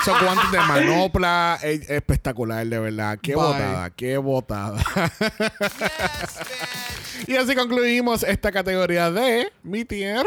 [0.00, 3.18] Esos guantes de manopla eh, espectacular, de verdad.
[3.22, 3.44] Qué Bye.
[3.44, 4.82] botada, qué botada.
[7.26, 10.26] y así concluimos esta categoría de Mi Tierra.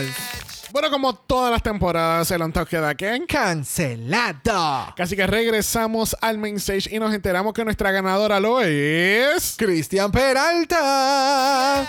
[0.00, 0.49] Yes.
[0.72, 3.26] Bueno, como todas las temporadas, el on top queda ¿quién?
[3.26, 4.94] Cancelado.
[4.96, 9.54] Así que regresamos al main stage y nos enteramos que nuestra ganadora lo es.
[9.58, 11.86] Cristian Peralta.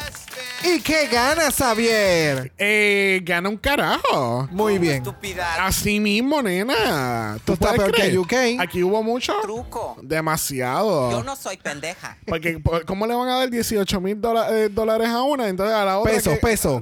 [0.64, 2.52] ¿Y qué gana, Xavier?
[2.58, 4.48] Eh, gana un carajo.
[4.52, 4.98] Muy bien.
[4.98, 5.46] Estupidez.
[5.60, 7.38] Así mismo, nena.
[7.46, 8.18] Tú estás puedes peor que?
[8.58, 8.62] UK.
[8.62, 9.34] Aquí hubo mucho.
[9.42, 9.98] Truco.
[10.02, 11.12] Demasiado.
[11.12, 12.18] Yo no soy pendeja.
[12.26, 15.48] Porque, por- ¿cómo le van a dar 18 mil dólares a una?
[15.50, 16.14] Entonces a la otra.
[16.14, 16.82] Peso, que- peso.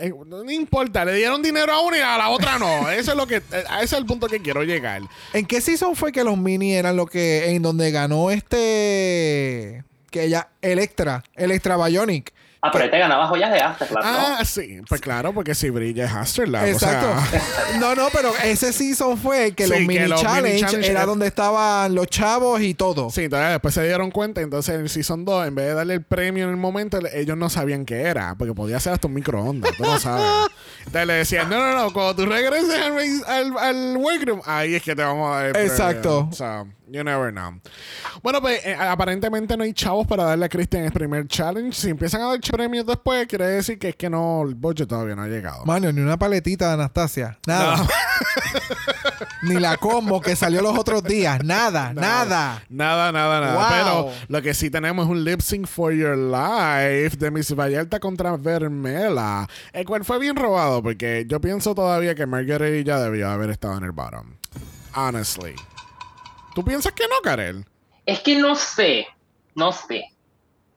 [0.00, 2.88] Eh, no importa, le dieron dinero a una y a la otra no.
[2.90, 3.36] Eso es lo que.
[3.36, 5.02] eh, A ese es el punto que quiero llegar.
[5.32, 10.24] ¿En qué season fue que los mini eran lo que en donde ganó este que
[10.24, 12.32] ella Electra, Electra Bionic?
[12.62, 14.18] Ah, pero ahí te ganabas joyas de Afterlife, ¿no?
[14.18, 14.80] Ah, sí.
[14.86, 16.64] Pues claro, porque si brilla es Afterlife.
[16.64, 17.06] o Exacto.
[17.30, 21.06] sea, no, no, pero ese season fue que Sí, los que mini challenge, era era-
[21.06, 23.08] donde estaban los chavos y todo.
[23.08, 25.94] Sí, entonces después se dieron cuenta, entonces en el Season 2, en vez de darle
[25.94, 29.14] el premio en el momento, ellos no sabían qué era, porque podía ser hasta un
[29.14, 30.26] microondas, tú no sabes.
[30.80, 32.92] Entonces le decían, no, no, no, cuando tú regreses al,
[33.26, 35.70] al, al workroom, ahí es que te vamos a dar el premio.
[35.72, 36.28] Exacto.
[36.30, 37.60] O sea, you never know.
[38.22, 41.72] Bueno, pues eh, aparentemente no hay chavos para darle a Christian el primer challenge.
[41.72, 45.16] Si empiezan a dar premios después, quiere decir que es que no, el budget todavía
[45.16, 45.64] no ha llegado.
[45.64, 47.38] Mano, ni una paletita de Anastasia.
[47.46, 47.86] Nada.
[49.42, 51.42] ni la combo que salió los otros días.
[51.44, 52.62] Nada, nada.
[52.68, 53.54] Nada, nada, nada.
[53.54, 53.66] Wow.
[53.70, 58.00] Pero lo que sí tenemos es un lip sync for your life de Miss Vallarta
[58.00, 59.48] contra Vermela.
[59.72, 63.78] El cual fue bien robado porque yo pienso todavía que Margaret ya debió haber estado
[63.78, 64.34] en el bottom.
[64.94, 65.54] Honestly.
[66.54, 67.64] ¿Tú piensas que no, Karel?
[68.06, 69.06] Es que no sé,
[69.54, 70.04] no sé,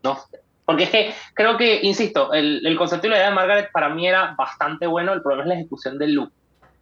[0.04, 0.40] no sé.
[0.66, 3.90] Porque es que creo que, insisto, el, el concepto y la idea de Margaret para
[3.90, 6.32] mí era bastante bueno, el problema es la ejecución del look.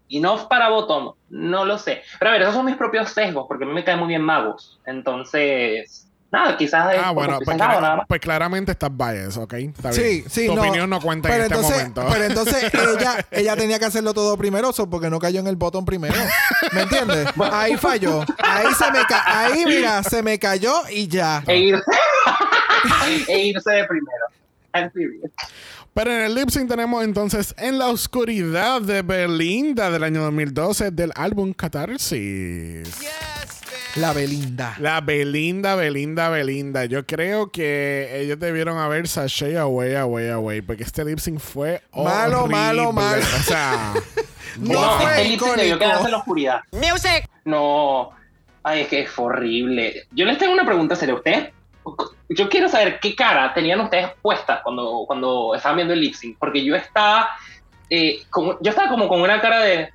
[0.09, 2.03] enough para bottom, no lo sé.
[2.19, 4.21] Pero a ver, esos son mis propios sesgos, porque a mí me cae muy bien
[4.23, 4.79] Magos.
[4.85, 8.05] Entonces, nada, quizás es Ah, bueno, pues, clara- nada más.
[8.07, 9.53] pues claramente estás biased, ¿ok?
[9.53, 10.23] Está Sí, bien.
[10.29, 10.61] sí, Tu no.
[10.61, 12.07] opinión no cuenta pero en este entonces, momento.
[12.11, 12.63] Pero entonces
[12.99, 16.15] ella, ella tenía que hacerlo todo primero, porque no cayó en el botón primero.
[16.71, 17.27] ¿Me entiendes?
[17.51, 18.21] Ahí falló.
[18.39, 21.43] Ahí se me ca ahí mira, se me cayó y ya.
[21.47, 21.83] E irse,
[23.27, 24.25] e irse de primero.
[24.73, 25.31] I'm serious.
[25.93, 30.91] Pero en el lip sync tenemos entonces En la oscuridad de Belinda del año 2012
[30.91, 32.87] del álbum Catarsis.
[33.97, 34.75] La Belinda.
[34.79, 36.85] La Belinda, Belinda, Belinda.
[36.85, 40.61] Yo creo que ellos debieron haber sashay away, away, away.
[40.61, 42.55] Porque este lip sync fue Malo, horrible.
[42.55, 43.21] malo, malo.
[43.21, 43.93] O sea,
[44.57, 45.79] No fue este lip sync debió icónico.
[45.79, 46.61] quedarse en la oscuridad.
[46.71, 47.29] Music.
[47.43, 48.11] No.
[48.63, 50.03] Ay, es que fue horrible.
[50.11, 51.15] Yo les tengo una pregunta seria.
[51.15, 51.49] ¿Usted?
[52.29, 56.37] Yo quiero saber qué cara tenían ustedes puestas cuando, cuando estaban viendo el lip sync.
[56.39, 57.29] Porque yo estaba.
[57.89, 59.89] eh, como, yo estaba como con una cara de.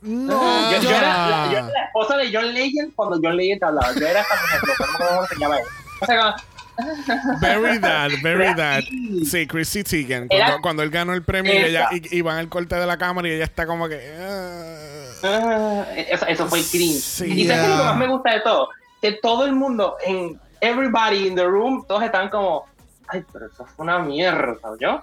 [0.00, 0.70] No.
[0.72, 1.52] yo, yo era la, ya.
[1.52, 3.92] yo era la esposa de John Legend cuando John Legend hablaba.
[3.94, 5.64] Yo era esta mujer, pero no me acuerdo cómo se llama él.
[6.00, 6.36] O sea,
[7.40, 8.84] very that, very that.
[9.28, 10.28] Sí, Chrissy Teigen.
[10.28, 12.96] Cuando, cuando él ganó el premio y, ella, y, y van al corte de la
[12.96, 14.00] cámara y ella está como que.
[14.20, 14.84] ah.
[15.24, 17.00] Ah, eso, eso fue cringe.
[17.00, 17.24] Sí.
[17.42, 17.84] y sabes qué es lo que Yeah.
[17.90, 18.68] más me gusta de todo,
[19.02, 22.66] que todo el mundo, en everybody in the room, todos están como,
[23.08, 25.02] ay, pero eso fue una mierda, ¿yo?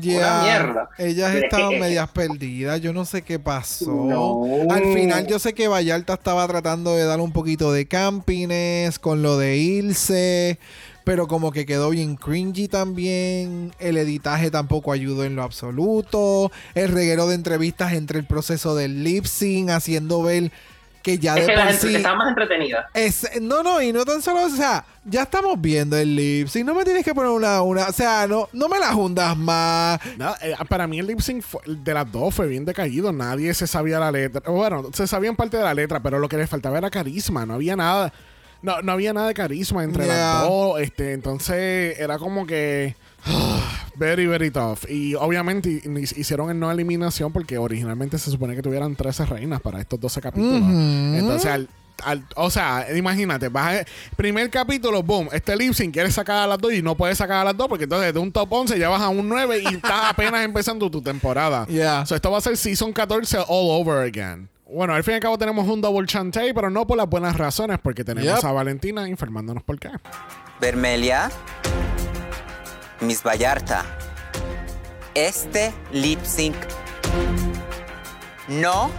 [0.00, 0.88] Ya, mierda.
[0.98, 2.80] ellas Pero es estaban que- medias perdidas.
[2.80, 3.90] Yo no sé qué pasó.
[3.90, 4.72] No.
[4.72, 9.22] Al final, yo sé que Vallarta estaba tratando de dar un poquito de campines con
[9.22, 10.58] lo de Ilse.
[11.02, 13.72] Pero como que quedó bien cringy también.
[13.80, 16.52] El editaje tampoco ayudó en lo absoluto.
[16.74, 20.52] El reguero de entrevistas entre el proceso del lip sync, haciendo ver
[21.02, 21.94] que ya es de que la por gente sí.
[21.96, 22.88] está más entretenida.
[22.94, 26.66] Es, no, no, y no tan solo, o sea, ya estamos viendo el lip sync.
[26.66, 29.98] No me tienes que poner una, una, o sea, no, no me la juntas más.
[30.18, 33.12] No, eh, para mí el lip sync fue- de las dos fue bien decaído.
[33.12, 34.42] Nadie se sabía la letra.
[34.50, 37.46] Bueno, se sabían parte de la letra, pero lo que les faltaba era carisma.
[37.46, 38.12] No había nada.
[38.62, 40.16] No, no había nada de carisma entre Yeah.
[40.34, 40.80] las dos.
[40.80, 42.94] Este, entonces era como que.
[43.96, 44.88] Very, very tough.
[44.88, 49.26] Y obviamente hi- hi- hicieron el no eliminación porque originalmente se supone que tuvieran 13
[49.26, 50.62] reinas para estos 12 capítulos.
[50.62, 51.68] Entonces, al,
[52.04, 53.84] al- o sea, imagínate, vas a-
[54.16, 57.38] primer capítulo, boom, este lip sync quieres sacar a las dos y no puedes sacar
[57.42, 59.74] a las dos porque entonces de un top 11 ya vas a un 9 y
[59.74, 61.66] estás apenas empezando tu temporada.
[61.68, 62.06] Yeah.
[62.06, 64.48] So, esto va a ser season 14 all over again.
[64.72, 67.36] Bueno, al fin y al cabo tenemos un double chantay, pero no por las buenas
[67.36, 68.44] razones, porque tenemos Yep.
[68.46, 69.90] a Valentina informándonos por qué.
[70.60, 71.30] Vermelia,
[73.00, 73.84] Miss Vallarta,
[75.14, 76.54] este lip sync
[78.46, 78.90] no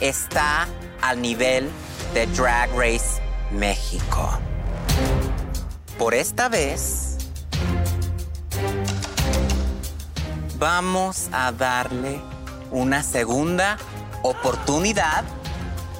[0.00, 0.68] está
[1.02, 1.68] al nivel
[2.14, 3.20] de Drag Race
[3.50, 4.38] México.
[5.98, 7.16] Por esta vez,
[10.56, 12.20] vamos a darle
[12.70, 13.76] una segunda
[14.22, 15.24] oportunidad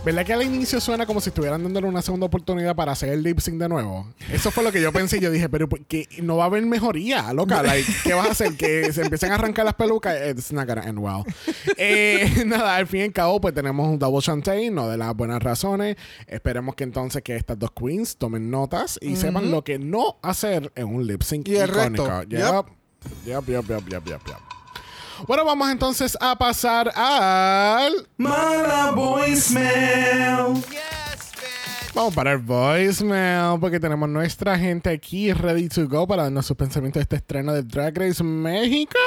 [0.09, 3.23] ¿Verdad que al inicio suena como si estuvieran dándole una segunda oportunidad para hacer el
[3.23, 4.09] lip sync de nuevo?
[4.33, 5.21] Eso fue lo que yo pensé.
[5.21, 7.63] Yo dije, pero ¿por qué no va a haber mejoría, loca.
[7.63, 8.57] Like, ¿Qué vas a hacer?
[8.57, 10.17] Que se empiecen a arrancar las pelucas.
[10.31, 11.25] It's not gonna end well.
[11.77, 15.15] Eh, nada, al fin y al cabo, pues tenemos un double chantay, no de las
[15.15, 15.97] buenas razones.
[16.27, 20.73] Esperemos que entonces que estas dos queens tomen notas y sepan lo que no hacer
[20.75, 22.09] en un lip sync Y el icónico.
[22.09, 22.23] resto.
[22.31, 22.67] Yep.
[23.27, 24.48] Yep, yep, yep, yep, yep, yep.
[25.27, 28.07] Bueno, vamos entonces a pasar al...
[28.17, 30.63] Mala voicemail.
[31.95, 36.57] Vamos para el voicemail porque tenemos nuestra gente aquí ready to go para darnos sus
[36.57, 38.99] pensamientos de este estreno de Drag Race México.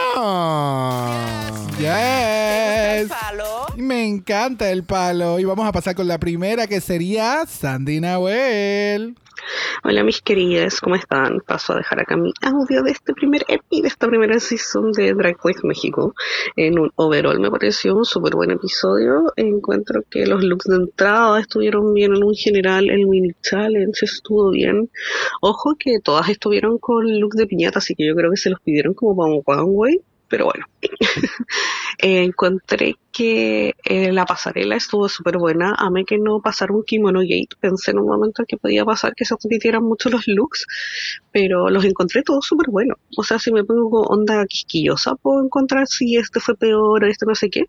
[1.78, 3.08] Yes.
[3.10, 3.68] palo.
[3.78, 5.40] Me encanta el palo.
[5.40, 9.16] Y vamos a pasar con la primera que sería Sandy Nahuel.
[9.84, 11.40] Hola mis queridas, ¿cómo están?
[11.40, 15.14] Paso a dejar acá mi audio de este primer epi, de esta primera season de
[15.14, 16.14] Drag Race México.
[16.56, 19.34] En un overall me pareció un súper buen episodio.
[19.36, 24.52] Encuentro que los looks de entrada estuvieron bien en un general, el mini challenge estuvo
[24.52, 24.90] bien.
[25.42, 28.60] Ojo que todas estuvieron con look de piñata, así que yo creo que se los
[28.62, 30.02] pidieron como para un one way.
[30.32, 30.66] Pero bueno,
[32.04, 35.76] Eh, encontré que eh, la pasarela estuvo súper buena.
[35.78, 37.56] Amé que no pasara un kimono gate.
[37.60, 40.66] Pensé en un momento que podía pasar que se repitieran mucho los looks,
[41.32, 42.98] pero los encontré todos súper buenos.
[43.16, 47.36] O sea, si me pongo onda quisquillosa, puedo encontrar si este fue peor, este no
[47.36, 47.66] sé qué,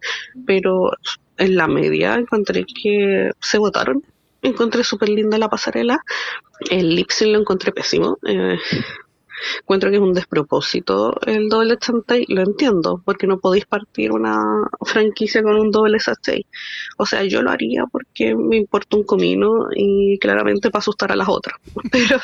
[0.46, 0.92] pero
[1.36, 4.02] en la media encontré que se votaron.
[4.40, 5.98] Encontré súper linda la pasarela.
[6.70, 8.16] El lip lo encontré pésimo.
[8.26, 8.56] Eh,
[9.60, 14.40] Encuentro que es un despropósito el doble santay, lo entiendo, porque no podéis partir una
[14.84, 16.46] franquicia con un doble santay.
[16.98, 21.16] O sea, yo lo haría porque me importa un comino y claramente para asustar a
[21.16, 21.56] las otras.
[21.92, 22.18] Pero,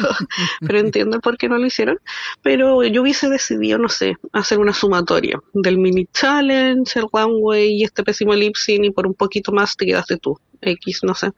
[0.60, 1.98] pero entiendo por qué no lo hicieron.
[2.42, 7.74] Pero yo hubiese decidido, no sé, hacer una sumatoria del mini challenge, el one way
[7.74, 10.38] y este pésimo lip y por un poquito más te quedaste tú.
[10.60, 11.30] X, no sé.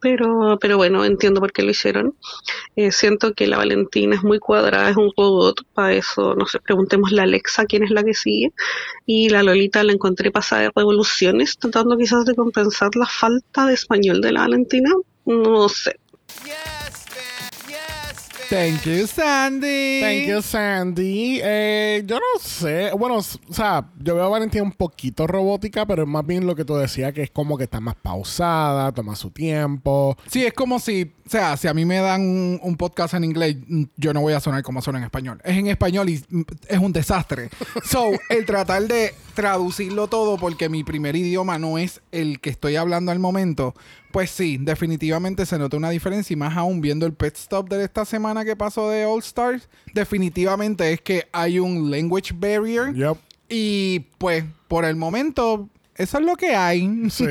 [0.00, 2.14] Pero, pero bueno, entiendo por qué lo hicieron.
[2.76, 5.62] Eh, siento que la Valentina es muy cuadrada, es un robot.
[5.74, 8.52] Para eso, no sé, preguntemos la Alexa quién es la que sigue.
[9.06, 13.74] Y la Lolita la encontré pasada de revoluciones, tratando quizás de compensar la falta de
[13.74, 14.90] español de la Valentina.
[15.24, 15.96] No sé.
[18.50, 20.00] Thank you, Sandy.
[20.00, 21.40] Thank you, Sandy.
[21.42, 22.90] Eh, yo no sé.
[22.92, 26.54] Bueno, o sea, yo veo a Valentina un poquito robótica, pero es más bien lo
[26.54, 30.16] que tú decías, que es como que está más pausada, toma su tiempo.
[30.26, 33.24] Sí, es como si, o sea, si a mí me dan un, un podcast en
[33.24, 33.56] inglés,
[33.96, 35.40] yo no voy a sonar como suena en español.
[35.44, 37.50] Es en español y mm, es un desastre.
[37.84, 42.76] So, el tratar de traducirlo todo porque mi primer idioma no es el que estoy
[42.76, 43.74] hablando al momento,
[44.14, 47.82] pues sí, definitivamente se nota una diferencia y más aún viendo el pet stop de
[47.82, 52.94] esta semana que pasó de All Stars, definitivamente es que hay un language barrier.
[53.48, 57.08] Y pues, por el momento, eso es lo que hay.
[57.10, 57.24] Sí,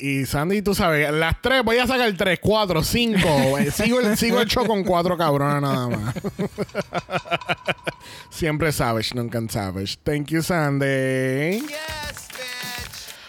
[0.00, 3.58] y, y Sandy, tú sabes, las tres, voy a sacar tres, cuatro, cinco.
[3.58, 6.14] Eh, sigo, el, sigo el show con cuatro cabronas nada más.
[8.30, 9.96] Siempre savage, nunca en savage.
[10.02, 11.66] Thank you, Sandy.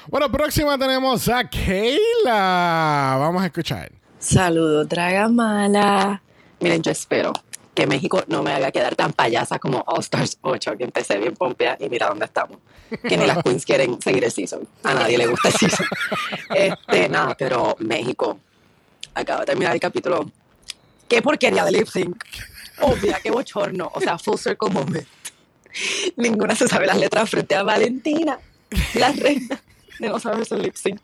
[0.08, 3.18] Bueno, próxima tenemos a Kayla.
[3.20, 3.92] Vamos a escuchar.
[4.18, 6.22] Saludos, draga mala.
[6.60, 7.34] Miren, yo espero
[7.80, 11.34] que México no me haga quedar tan payasa como All Stars 8, que empecé bien
[11.34, 12.58] pompea y mira dónde estamos.
[13.08, 14.68] Que ni las queens quieren seguir el season.
[14.84, 15.88] A nadie le gusta el season.
[16.54, 18.38] Este, nada, pero México
[19.14, 20.30] acaba de terminar el capítulo.
[21.08, 22.22] Qué porquería de lip sync.
[22.82, 23.90] Obvia, qué bochorno.
[23.94, 25.08] O sea, full circle moment.
[26.18, 28.38] Ninguna se sabe las letras frente a Valentina,
[28.96, 29.62] la reina
[30.00, 31.00] de no saberse el lip sync.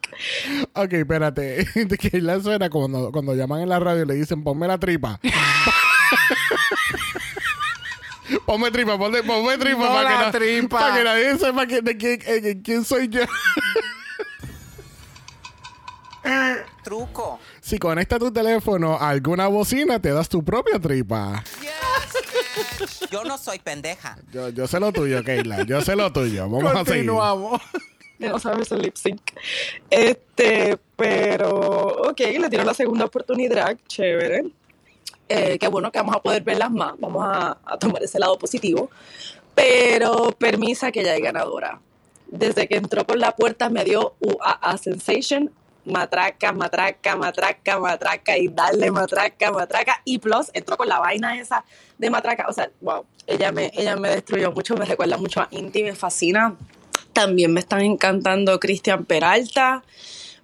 [0.74, 1.66] Ok, espérate.
[2.12, 5.22] Kayla suena cuando, cuando llaman en la radio y le dicen, ponme la tripa.
[8.46, 9.80] ponme tripa, ponme, ponme tripa.
[9.80, 10.80] No para, la que tripa.
[10.80, 13.22] para que nadie sepa que- de quién, eh, quién soy yo.
[16.84, 17.40] Truco.
[17.62, 21.44] Si conecta tu teléfono a alguna bocina, te das tu propia tripa.
[23.12, 24.18] Yo no soy pendeja.
[24.32, 25.64] Yo, yo sé lo tuyo, Kayla.
[25.66, 26.50] Yo sé lo tuyo.
[26.50, 27.06] Vamos a seguir.
[27.08, 27.62] Continuamos.
[28.20, 29.22] de no saberse el lip sync.
[29.90, 31.50] Este, pero,
[32.10, 34.46] ok, le dieron la segunda oportunidad, chévere.
[35.28, 38.90] Eh, qué bueno que vamos a poder verlas más, vamos a, tomar ese lado positivo.
[39.54, 41.80] Pero permisa que ya es ganadora.
[42.28, 45.52] Desde que entró por la puerta me dio UAA Sensation,
[45.86, 50.02] matraca, matraca, matraca, matraca y darle matraca, matraca.
[50.04, 51.64] Y plus entró con la vaina esa
[51.98, 52.48] de matraca.
[52.50, 55.96] O sea, wow, ella me, ella me destruyó mucho, me recuerda mucho a Inti, me
[55.96, 56.56] fascina.
[57.14, 59.84] También me están encantando Cristian Peralta.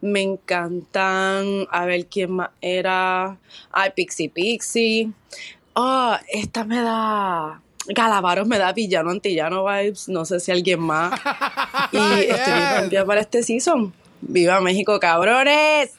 [0.02, 3.38] Me encantan, a ver quién más era.
[3.72, 5.12] Ay, Pixie Pixie.
[5.76, 7.62] Ah, esta me da.
[7.88, 10.08] Galavaros me da villano antillano vibes.
[10.10, 11.20] No sé si alguien más.
[11.92, 13.94] Y estoy bien cambiada para este season.
[14.22, 15.92] ¡Viva México, cabrones!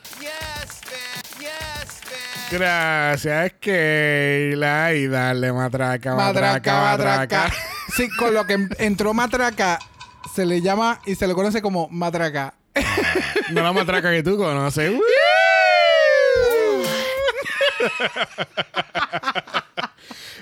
[2.50, 4.94] Gracias, Kayla.
[4.94, 7.52] Y dale matraca, matraca, matraca.
[7.96, 9.78] Sí, con lo que en- entró matraca,
[10.34, 12.54] se le llama y se le conoce como matraca.
[13.50, 14.92] No la matraca que tú conoces.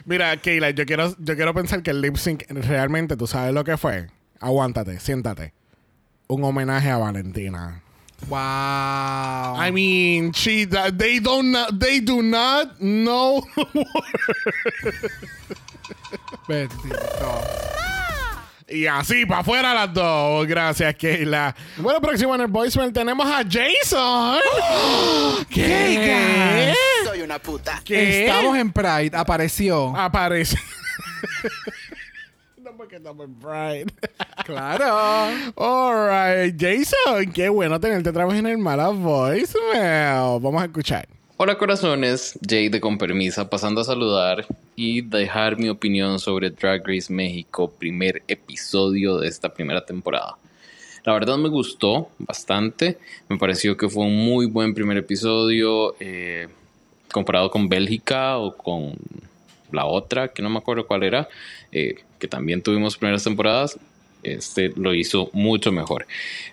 [0.04, 3.64] Mira, Kayla, yo quiero, yo quiero pensar que el lip sync realmente, tú sabes lo
[3.64, 4.08] que fue.
[4.40, 5.52] Aguántate, siéntate.
[6.28, 7.82] Un homenaje a Valentina.
[8.28, 9.56] Wow.
[9.56, 13.42] I mean, she, they don't, they do not know.
[16.48, 17.99] Bendito.
[18.70, 20.46] Y así, para afuera las dos.
[20.46, 21.54] Gracias, Kayla.
[21.78, 24.38] Bueno, próximo en el voicemail tenemos a Jason.
[25.50, 26.74] ¿Qué?
[27.04, 27.80] Soy una puta.
[27.84, 28.26] ¿Qué?
[28.26, 29.96] Estamos en Pride, apareció.
[29.96, 30.58] Aparece.
[32.62, 33.86] no porque estamos en Pride.
[34.44, 35.28] Claro.
[35.56, 40.40] Alright, Jason, qué bueno tenerte otra vez en el mala voicemail.
[40.40, 41.06] Vamos a escuchar.
[41.42, 44.44] Hola corazones, Jay de Con Permisa pasando a saludar
[44.76, 50.36] y dejar mi opinión sobre Drag Race México, primer episodio de esta primera temporada.
[51.02, 52.98] La verdad me gustó bastante,
[53.30, 56.48] me pareció que fue un muy buen primer episodio eh,
[57.10, 58.92] comparado con Bélgica o con
[59.72, 61.26] la otra, que no me acuerdo cuál era,
[61.72, 63.78] eh, que también tuvimos primeras temporadas.
[64.22, 66.06] Este lo hizo mucho mejor.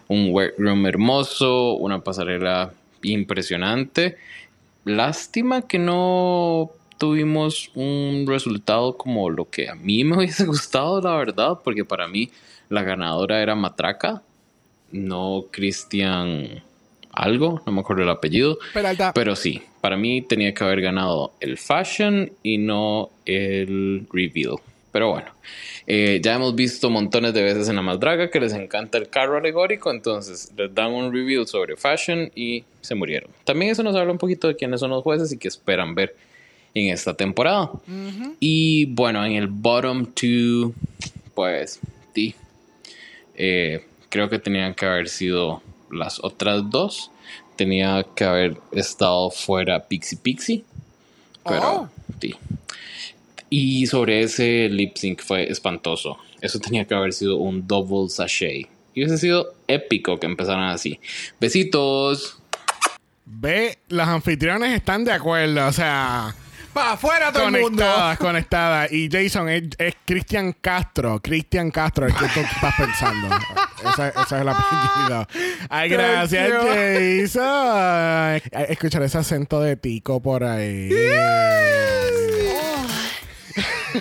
[0.07, 2.72] Un workroom hermoso, una pasarela
[3.03, 4.18] impresionante.
[4.88, 11.15] Lástima que no tuvimos un resultado como lo que a mí me hubiese gustado, la
[11.18, 12.31] verdad, porque para mí
[12.69, 14.23] la ganadora era Matraca,
[14.93, 16.64] no Cristian
[17.11, 18.59] algo, no me acuerdo el apellido.
[18.73, 19.11] Peralta.
[19.14, 24.55] Pero sí, para mí tenía que haber ganado el Fashion y no el Reveal.
[24.91, 25.31] Pero bueno,
[25.85, 29.09] eh, ya hemos visto montones de veces en la más draga que les encanta el
[29.09, 33.30] carro alegórico, entonces les dan un review sobre Fashion y se murieron.
[33.43, 36.15] También eso nos habla un poquito de quiénes son los jueces y qué esperan ver
[36.73, 37.72] en esta temporada.
[38.39, 40.73] Y bueno, en el bottom two,
[41.34, 41.80] pues,
[42.14, 42.35] sí,
[43.35, 45.61] eh, creo que tenían que haber sido
[45.91, 47.11] las otras dos.
[47.55, 50.64] Tenía que haber estado fuera Pixie Pixie.
[51.43, 51.89] Pero,
[52.19, 52.35] sí.
[53.49, 56.17] Y sobre ese lip sync fue espantoso.
[56.41, 58.67] Eso tenía que haber sido un double sachet.
[58.93, 60.99] Y hubiese sido épico que empezaran así.
[61.39, 62.39] Besitos.
[63.25, 66.35] Ve, los anfitriones están de acuerdo, o sea.
[66.73, 67.83] ¡Para afuera todo el mundo!
[67.83, 68.91] Conectadas, conectadas.
[68.91, 71.19] Y Jason es, es Cristian Castro.
[71.21, 73.35] Cristian Castro es que tú estás pensando.
[73.83, 75.27] Ese, ese es el apellido.
[75.69, 76.51] Ay, gracias,
[77.33, 78.41] Jason.
[78.69, 80.89] Escuchar ese acento de tico por ahí.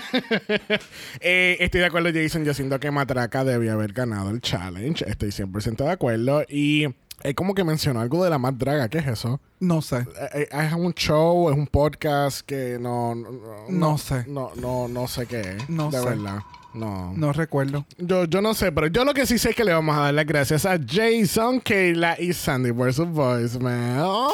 [1.20, 2.44] Eh, estoy de acuerdo, Jason.
[2.44, 5.04] Yo siento que Matraca debía haber ganado el challenge.
[5.08, 6.42] Estoy 100% de acuerdo.
[6.48, 6.86] Y
[7.22, 8.88] es como que mencionó algo de la más draga.
[8.88, 9.40] ¿Qué es eso?
[9.60, 10.06] No sé.
[10.34, 13.14] Eh, eh, Es un show, es un podcast que no.
[13.14, 13.30] No,
[13.68, 14.24] No sé.
[14.28, 15.68] No, no, no sé qué es.
[15.68, 16.04] No de sé.
[16.04, 16.38] verdad.
[16.76, 17.12] No.
[17.16, 17.86] No recuerdo.
[17.98, 20.00] Yo, yo no sé, pero yo lo que sí sé es que le vamos a
[20.00, 24.30] dar las gracias a Jason, Kayla y Sandy por su voicemail.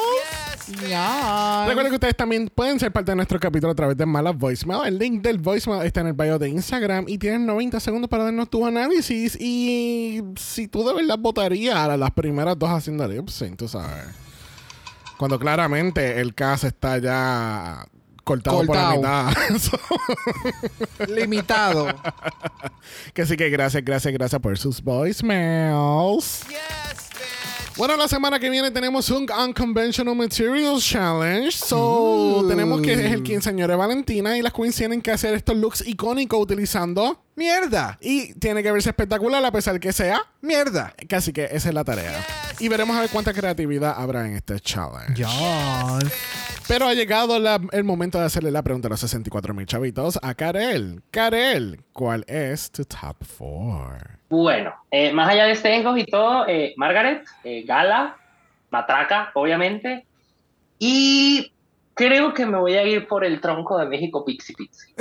[0.67, 4.87] Recuerden que ustedes también pueden ser parte de nuestro capítulo a través de Malas Voicemail.
[4.87, 8.25] El link del voicemail está en el bio de Instagram y tienes 90 segundos para
[8.25, 9.37] darnos tu análisis.
[9.39, 14.05] Y si tú de verdad votarías a las primeras dos haciendo lip sync, tú sabes.
[15.17, 17.85] Cuando claramente el caso está ya
[18.23, 19.01] cortado, Cortado.
[19.01, 21.07] por la mitad.
[21.09, 21.87] Limitado.
[23.13, 26.45] que sí que gracias, gracias, gracias por sus voicemails.
[27.75, 31.51] Bueno, la semana que viene tenemos un Unconventional Materials Challenge.
[31.51, 35.57] So, tenemos que es el quinceañero de Valentina y las queens tienen que hacer estos
[35.57, 37.97] looks icónicos utilizando mierda.
[37.99, 40.93] Y tiene que verse espectacular a pesar que sea mierda.
[41.09, 42.23] Casi que esa es la tarea.
[42.59, 45.25] Y veremos a ver cuánta creatividad habrá en este challenge.
[46.67, 50.19] Pero ha llegado la- el momento de hacerle la pregunta a los 64 mil chavitos
[50.21, 51.01] a Karel.
[51.09, 53.97] Karel, ¿cuál es tu top 4?
[54.35, 58.17] Bueno, eh, más allá de sesgos y todo, eh, Margaret, eh, Gala,
[58.71, 60.07] Matraca, obviamente.
[60.79, 61.53] Y
[61.93, 64.91] creo que me voy a ir por el tronco de México Pixie Pixie.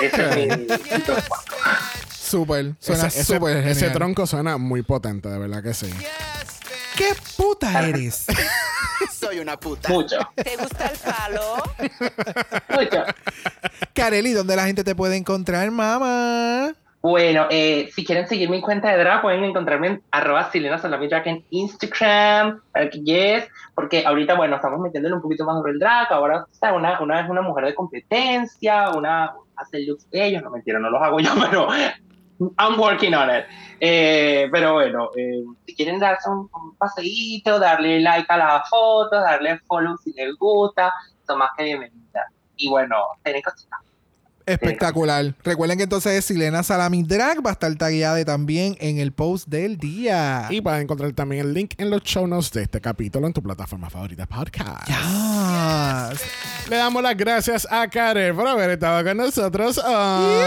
[0.00, 1.56] Ese es mi- mi top cuatro.
[2.14, 2.74] Súper.
[2.78, 5.90] Suena Ese, ese- súper ese tronco suena muy potente, de verdad que sí.
[6.96, 8.26] ¿Qué puta eres?
[9.18, 9.88] Soy una puta.
[9.88, 10.16] Mucho.
[10.36, 11.56] ¿Te gusta el palo?
[12.68, 13.04] Mucho.
[13.94, 16.72] Kareli, ¿dónde la gente te puede encontrar, mamá?
[17.02, 21.08] Bueno, eh, si quieren seguir mi cuenta de drag, pueden encontrarme en arroba Silena Salami
[21.08, 22.60] Drag en Instagram,
[23.02, 27.00] yes, porque ahorita, bueno, estamos metiéndole un poquito más sobre el drag, ahora, o una,
[27.00, 31.20] una es una mujer de competencia, una hace looks bellos, no mentira, no los hago
[31.20, 31.68] yo, pero
[32.58, 33.44] I'm working on it.
[33.80, 39.22] Eh, pero bueno, eh, si quieren darse un, un paseíto, darle like a las fotos,
[39.22, 40.92] darle follow si les gusta,
[41.26, 42.26] son más que bienvenidas.
[42.56, 43.80] Y bueno, tienen cositas.
[44.52, 45.34] Espectacular.
[45.42, 49.76] Recuerden que entonces Silena Salami Drag va a estar tagueada también en el post del
[49.76, 50.46] día.
[50.50, 53.32] Y vas a encontrar también el link en los show notes de este capítulo en
[53.32, 54.88] tu plataforma favorita podcast.
[56.68, 59.76] Le damos las gracias a Karel por haber estado con nosotros.
[59.78, 60.40] hoy.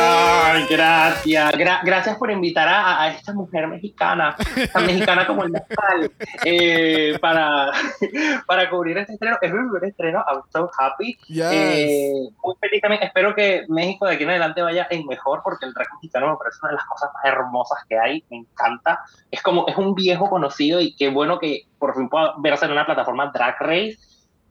[0.00, 1.52] Ay, gracias.
[1.54, 4.36] Gra- gracias por invitar a, a esta mujer mexicana,
[4.72, 6.12] tan mexicana como el mezcal,
[6.44, 7.70] eh, para,
[8.46, 9.38] para cubrir este estreno.
[9.40, 10.22] Es mi primer estreno.
[10.30, 11.16] I'm so happy.
[11.28, 11.46] Yes.
[11.50, 12.12] Eh,
[12.44, 13.02] muy feliz también.
[13.02, 16.36] Espero que México de aquí en adelante vaya en mejor, porque el drag mexicano me
[16.36, 18.22] parece una de las cosas más hermosas que hay.
[18.30, 19.00] Me encanta.
[19.30, 22.72] Es como, es un viejo conocido y qué bueno que por fin pueda verse en
[22.72, 23.96] una plataforma Drag Race.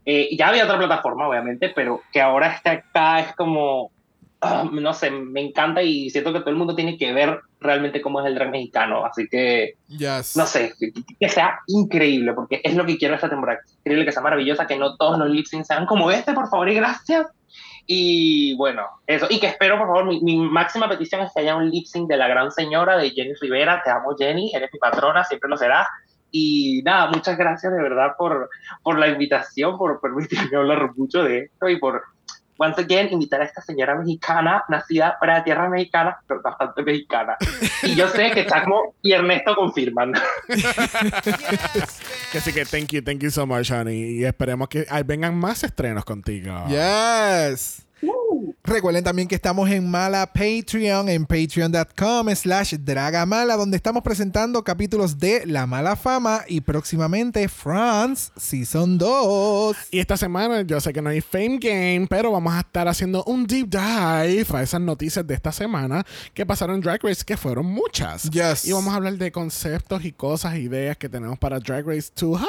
[0.10, 3.92] Eh, ya había otra plataforma, obviamente, pero que ahora está acá es como,
[4.40, 8.02] ah, no sé, me encanta y siento que todo el mundo tiene que ver realmente
[8.02, 9.06] cómo es el drag mexicano.
[9.06, 10.38] Así que, Yes.
[10.38, 13.60] no sé, que, que sea increíble, porque es lo que quiero esta temporada.
[13.80, 16.76] Increíble que sea maravillosa, que no todos los lip sean como este, por favor y
[16.76, 17.28] gracias.
[17.86, 19.28] Y bueno, eso.
[19.30, 22.08] Y que espero, por favor, mi, mi máxima petición es que haya un lip sync
[22.08, 23.82] de la gran señora de Jenny Rivera.
[23.84, 25.86] Te amo, Jenny, eres mi patrona, siempre lo serás.
[26.32, 28.50] Y nada, muchas gracias de verdad por,
[28.84, 32.04] por la invitación, por permitirme hablar mucho de esto y por
[32.58, 37.38] once again, invitar a esta señora mexicana, nacida fuera de tierra mexicana, pero bastante mexicana.
[37.84, 40.14] Y yo sé que Chacmo y Ernesto confirman.
[42.36, 44.20] Así que thank you, thank you so much, honey.
[44.20, 46.66] Y esperemos que vengan más estrenos contigo.
[46.68, 47.87] Yes.
[48.64, 55.18] Recuerden también que estamos en Mala Patreon, en patreon.com slash dragamala, donde estamos presentando capítulos
[55.18, 59.78] de La Mala Fama y próximamente France Season 2.
[59.92, 63.24] Y esta semana yo sé que no hay Fame Game, pero vamos a estar haciendo
[63.24, 67.38] un deep dive a esas noticias de esta semana que pasaron en Drag Race, que
[67.38, 68.30] fueron muchas.
[68.30, 68.66] Yes.
[68.66, 72.42] Y vamos a hablar de conceptos y cosas, ideas que tenemos para Drag Race 2.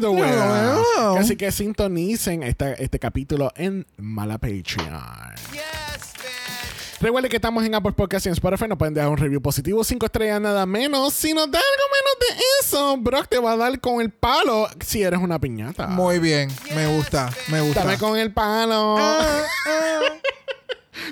[0.00, 0.84] the world.
[0.96, 1.16] Wow.
[1.18, 5.34] Así que sintonicen este, este capítulo en Mala Patreon.
[7.00, 8.68] Recuerden que estamos en Apple Podcasts y en Spotify.
[8.68, 11.12] Nos pueden dejar un review positivo, 5 estrellas nada menos.
[11.12, 12.26] Si nos da algo menos de
[12.60, 15.88] eso, Brock te va a dar con el palo si eres una piñata.
[15.88, 17.80] Muy bien, me gusta, me gusta.
[17.84, 18.96] Dame con el palo.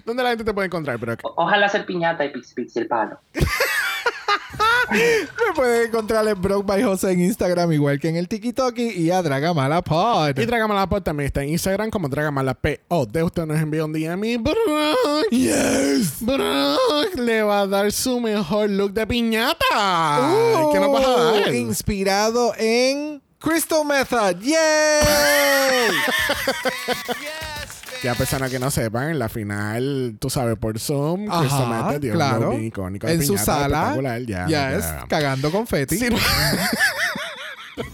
[0.07, 1.21] ¿Dónde la gente te puede encontrar, Brock?
[1.25, 3.19] Ojalá ser piñata y pix pix el palo.
[4.91, 9.11] Me pueden encontrar en Brock by Jose en Instagram, igual que en el TikTok y
[9.11, 10.39] a Dragamala Pod.
[10.39, 13.09] Y Dragamalapod también está en Instagram como Dragamalapod.
[13.09, 15.29] De usted nos envió un DM y Brock.
[15.31, 16.17] Yes.
[16.21, 20.33] Brock le va a dar su mejor look de piñata.
[20.73, 21.55] ¿Qué nos vas a Uh, dar?
[21.55, 24.41] Inspirado en Crystal Method.
[24.41, 24.57] ¡Yay!
[28.03, 32.13] Que a personas que no sepan, en la final, tú sabes, por Zoom, Ajá, dio
[32.13, 32.51] un claro.
[32.51, 33.95] bien icónico de en su sala.
[34.27, 35.05] Ya, ya.
[35.09, 35.99] cagando confeti.
[35.99, 36.09] Sí,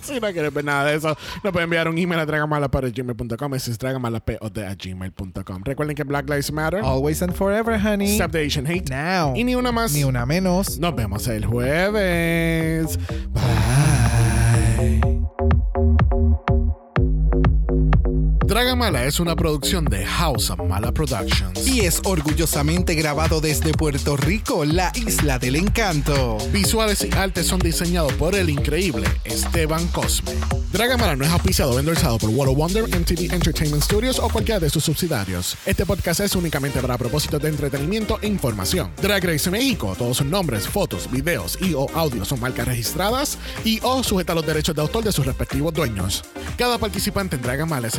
[0.02, 3.60] Si no quieres ver nada de eso, nos pueden enviar un email a dragamalapod.gmail.com y
[3.60, 5.62] si es dragamalapod a gmail.com.
[5.64, 6.80] Recuerden que Black Lives Matter.
[6.82, 8.14] Always and forever, honey.
[8.14, 8.88] Stop the Asian Hate.
[8.90, 9.34] Now.
[9.36, 9.92] Y ni una más.
[9.92, 10.78] Ni una menos.
[10.78, 12.98] Nos vemos el jueves.
[13.32, 15.15] Bye.
[18.46, 21.66] Dragamala es una producción de House of Mala Productions.
[21.66, 26.38] Y es orgullosamente grabado desde Puerto Rico, la isla del encanto.
[26.52, 30.30] Visuales y artes son diseñados por el increíble Esteban Cosme.
[30.70, 34.60] Dragamala no es auspiciado o endorsado por World of Wonder, MTV Entertainment Studios o cualquiera
[34.60, 35.56] de sus subsidiarios.
[35.66, 38.92] Este podcast es únicamente para propósitos de entretenimiento e información.
[39.02, 43.80] Drag Race México, todos sus nombres, fotos, videos y o audios son marcas registradas y
[43.82, 46.22] o sujeta a los derechos de autor de sus respectivos dueños.
[46.56, 47.98] Cada participante en Dragamala es